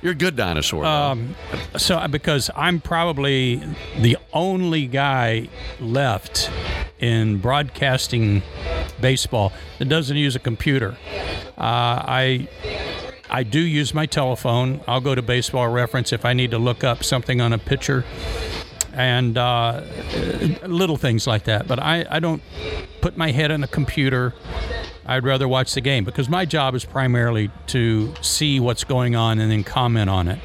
You're 0.00 0.12
a 0.12 0.16
good 0.16 0.36
dinosaur. 0.36 0.84
Um, 0.84 1.36
so 1.76 2.06
because 2.08 2.50
I'm 2.56 2.80
probably 2.80 3.62
the 3.98 4.16
only 4.32 4.86
guy 4.86 5.48
left 5.80 6.50
in 6.98 7.38
broadcasting 7.38 8.42
baseball 9.00 9.52
that 9.78 9.88
doesn't 9.88 10.16
use 10.16 10.34
a 10.36 10.40
computer. 10.40 10.96
Uh, 11.58 12.02
I 12.06 12.48
I 13.30 13.44
do 13.44 13.60
use 13.60 13.94
my 13.94 14.06
telephone. 14.06 14.80
I'll 14.86 15.00
go 15.00 15.14
to 15.14 15.22
Baseball 15.22 15.68
Reference 15.68 16.12
if 16.12 16.24
I 16.24 16.32
need 16.34 16.50
to 16.50 16.58
look 16.58 16.84
up 16.84 17.02
something 17.02 17.40
on 17.40 17.52
a 17.52 17.58
pitcher 17.58 18.04
and 18.92 19.38
uh, 19.38 19.82
little 20.66 20.96
things 20.98 21.26
like 21.26 21.44
that. 21.44 21.66
But 21.66 21.78
I, 21.78 22.04
I 22.10 22.20
don't 22.20 22.42
put 23.00 23.16
my 23.16 23.30
head 23.30 23.50
on 23.50 23.64
a 23.64 23.66
computer. 23.66 24.34
I'd 25.04 25.24
rather 25.24 25.48
watch 25.48 25.74
the 25.74 25.80
game 25.80 26.04
because 26.04 26.28
my 26.28 26.44
job 26.44 26.74
is 26.74 26.84
primarily 26.84 27.50
to 27.68 28.14
see 28.20 28.60
what's 28.60 28.84
going 28.84 29.16
on 29.16 29.40
and 29.40 29.50
then 29.50 29.64
comment 29.64 30.08
on 30.08 30.28
it. 30.28 30.38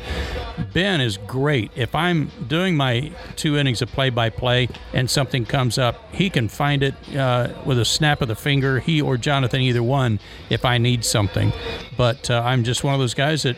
Ben 0.74 1.02
is 1.02 1.18
great. 1.18 1.72
If 1.76 1.96
I'm 1.96 2.32
doing 2.48 2.76
my 2.76 3.12
two 3.36 3.58
innings 3.58 3.82
of 3.82 3.90
play 3.92 4.10
by 4.10 4.30
play 4.30 4.70
and 4.94 5.10
something 5.10 5.46
comes 5.46 5.78
up, 5.78 6.14
he 6.14 6.30
can 6.30 6.50
find 6.50 6.84
it 6.84 6.96
uh, 7.16 7.50
with 7.66 7.80
a 7.80 7.86
snap 7.86 8.22
of 8.22 8.28
the 8.28 8.36
finger, 8.36 8.80
he 8.80 9.02
or 9.02 9.18
Jonathan, 9.18 9.62
either 9.62 9.84
one, 9.84 10.20
if 10.50 10.66
I 10.66 10.78
need 10.78 11.06
something. 11.06 11.54
But 11.96 12.30
uh, 12.30 12.42
I'm 12.46 12.64
just 12.64 12.84
one 12.84 12.94
of 12.94 13.00
those 13.00 13.14
guys 13.14 13.44
that 13.44 13.58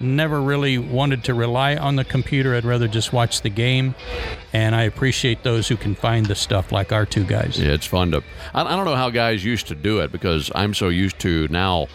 never 0.00 0.40
really 0.40 0.78
wanted 0.78 1.24
to 1.24 1.34
rely 1.34 1.76
on 1.76 1.96
the 1.96 2.04
computer. 2.04 2.54
I'd 2.54 2.64
rather 2.64 2.88
just 2.88 3.12
watch 3.12 3.42
the 3.42 3.50
game. 3.50 3.94
And 4.52 4.74
I 4.74 4.82
appreciate 4.82 5.42
those 5.42 5.68
who 5.68 5.76
can 5.76 5.94
find 5.94 6.26
the 6.26 6.34
stuff 6.34 6.72
like 6.72 6.92
our 6.92 7.04
two 7.04 7.24
guys. 7.24 7.58
Yeah, 7.58 7.72
it's 7.72 7.86
fun 7.86 8.12
to. 8.12 8.22
I, 8.54 8.62
I 8.62 8.76
don't 8.76 8.84
know 8.84 8.96
how 8.96 9.10
guys 9.10 9.44
used 9.44 9.68
to 9.68 9.74
do 9.74 10.00
it 10.00 10.12
because 10.12 10.50
I'm 10.54 10.74
so 10.74 10.88
used 10.88 11.18
to 11.20 11.46
now. 11.48 11.88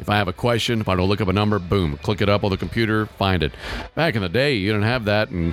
If 0.00 0.08
I 0.08 0.16
have 0.16 0.28
a 0.28 0.32
question, 0.32 0.80
if 0.80 0.88
I 0.88 0.96
don't 0.96 1.08
look 1.08 1.20
up 1.20 1.28
a 1.28 1.32
number, 1.32 1.58
boom, 1.58 1.98
click 1.98 2.20
it 2.22 2.28
up 2.28 2.42
on 2.42 2.50
the 2.50 2.56
computer, 2.56 3.04
find 3.06 3.42
it. 3.42 3.52
Back 3.94 4.16
in 4.16 4.22
the 4.22 4.28
day, 4.30 4.54
you 4.54 4.68
didn't 4.72 4.84
have 4.84 5.04
that, 5.04 5.28
and 5.28 5.52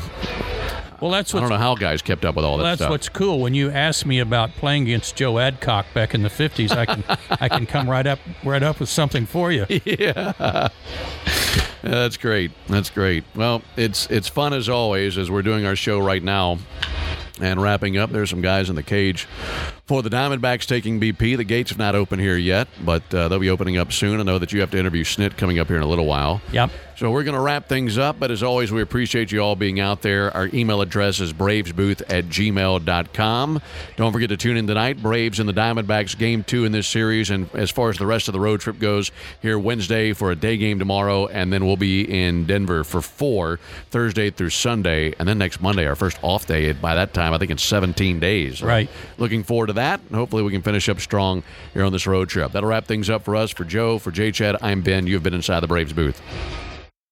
Well, 1.01 1.11
that's 1.11 1.35
I 1.35 1.41
don't 1.41 1.49
know 1.49 1.57
how 1.57 1.75
guys 1.75 2.01
kept 2.01 2.23
up 2.23 2.35
with 2.35 2.45
all 2.45 2.55
that 2.57 2.63
Well, 2.63 2.71
that's 2.71 2.79
stuff. 2.81 2.89
what's 2.91 3.09
cool. 3.09 3.39
When 3.41 3.53
you 3.53 3.69
asked 3.69 4.05
me 4.05 4.19
about 4.19 4.51
playing 4.55 4.83
against 4.83 5.15
Joe 5.17 5.37
Adcock 5.37 5.85
back 5.93 6.15
in 6.15 6.23
the 6.23 6.29
'50s, 6.29 6.71
I 6.71 6.85
can 6.85 7.03
I 7.41 7.49
can 7.49 7.65
come 7.65 7.89
right 7.89 8.07
up 8.07 8.19
right 8.43 8.63
up 8.63 8.79
with 8.79 8.89
something 8.89 9.25
for 9.25 9.51
you. 9.51 9.65
Yeah, 9.85 10.69
that's 11.81 12.17
great. 12.17 12.51
That's 12.67 12.89
great. 12.89 13.23
Well, 13.35 13.61
it's 13.75 14.07
it's 14.09 14.27
fun 14.27 14.53
as 14.53 14.69
always 14.69 15.17
as 15.17 15.29
we're 15.29 15.41
doing 15.43 15.65
our 15.65 15.75
show 15.75 15.99
right 15.99 16.23
now. 16.23 16.57
And 17.39 17.61
wrapping 17.61 17.97
up, 17.97 18.09
there's 18.11 18.29
some 18.31 18.41
guys 18.41 18.67
in 18.69 18.75
the 18.75 18.81
cage 18.83 19.27
for 19.87 20.01
the 20.01 20.09
Diamondbacks 20.09 20.65
taking 20.65 20.99
BP. 20.99 21.37
The 21.37 21.45
gates 21.45 21.69
have 21.69 21.79
not 21.79 21.95
opened 21.95 22.21
here 22.21 22.35
yet, 22.35 22.67
but 22.83 23.01
uh, 23.13 23.29
they'll 23.29 23.39
be 23.39 23.49
opening 23.49 23.77
up 23.77 23.93
soon. 23.93 24.19
I 24.19 24.23
know 24.23 24.37
that 24.37 24.51
you 24.51 24.59
have 24.59 24.69
to 24.71 24.77
interview 24.77 25.05
Snit 25.05 25.37
coming 25.37 25.59
up 25.59 25.67
here 25.67 25.77
in 25.77 25.83
a 25.83 25.87
little 25.87 26.05
while. 26.05 26.41
Yep. 26.51 26.71
So 26.97 27.11
we're 27.11 27.23
going 27.23 27.35
to 27.35 27.41
wrap 27.41 27.67
things 27.67 27.99
up, 27.99 28.19
but 28.19 28.31
as 28.31 28.41
always, 28.41 28.71
we 28.71 28.81
appreciate 28.81 29.31
you 29.31 29.39
all 29.39 29.55
being 29.55 29.79
out 29.79 30.01
there. 30.01 30.35
Our 30.35 30.49
email 30.51 30.81
address 30.81 31.19
is 31.19 31.31
bravesbooth 31.31 32.01
at 32.09 32.25
gmail.com. 32.25 33.61
Don't 33.95 34.11
forget 34.11 34.29
to 34.29 34.37
tune 34.37 34.57
in 34.57 34.65
tonight. 34.65 34.99
Braves 34.99 35.39
and 35.39 35.47
the 35.47 35.53
Diamondbacks 35.53 36.17
game 36.17 36.43
two 36.43 36.65
in 36.65 36.71
this 36.71 36.87
series. 36.87 37.29
And 37.29 37.53
as 37.53 37.69
far 37.69 37.91
as 37.91 37.99
the 37.99 38.07
rest 38.07 38.27
of 38.29 38.33
the 38.33 38.39
road 38.39 38.61
trip 38.61 38.79
goes, 38.79 39.11
here 39.43 39.59
Wednesday 39.59 40.11
for 40.13 40.31
a 40.31 40.35
day 40.35 40.57
game 40.57 40.79
tomorrow, 40.79 41.27
and 41.27 41.53
then 41.53 41.67
we'll 41.67 41.77
be 41.77 42.01
in 42.01 42.45
Denver 42.45 42.83
for 42.83 43.01
four 43.01 43.59
Thursday 43.91 44.31
through 44.31 44.49
Sunday, 44.49 45.13
and 45.19 45.29
then 45.29 45.37
next 45.37 45.61
Monday, 45.61 45.85
our 45.85 45.95
first 45.95 46.17
off 46.23 46.47
day. 46.47 46.71
By 46.71 46.95
that 46.95 47.13
time, 47.13 47.31
I 47.31 47.37
think 47.37 47.51
it's 47.51 47.63
17 47.63 48.19
days. 48.19 48.63
Right. 48.63 48.89
Looking 49.19 49.43
forward 49.43 49.67
to 49.67 49.73
that. 49.77 50.01
And 50.07 50.15
hopefully, 50.15 50.43
we 50.43 50.51
can 50.51 50.61
finish 50.61 50.87
up 50.89 50.99
strong 50.99 51.43
here 51.73 51.83
on 51.83 51.91
this 51.91 52.05
road 52.05 52.29
trip. 52.29 52.51
That'll 52.51 52.69
wrap 52.69 52.85
things 52.85 53.09
up 53.09 53.23
for 53.23 53.35
us. 53.35 53.51
For 53.51 53.63
Joe, 53.63 53.97
for 53.97 54.11
Jay 54.11 54.31
Chad, 54.31 54.57
I'm 54.61 54.81
Ben. 54.81 55.07
You've 55.07 55.23
been 55.23 55.33
inside 55.33 55.61
the 55.61 55.67
Braves 55.67 55.93
booth. 55.93 56.21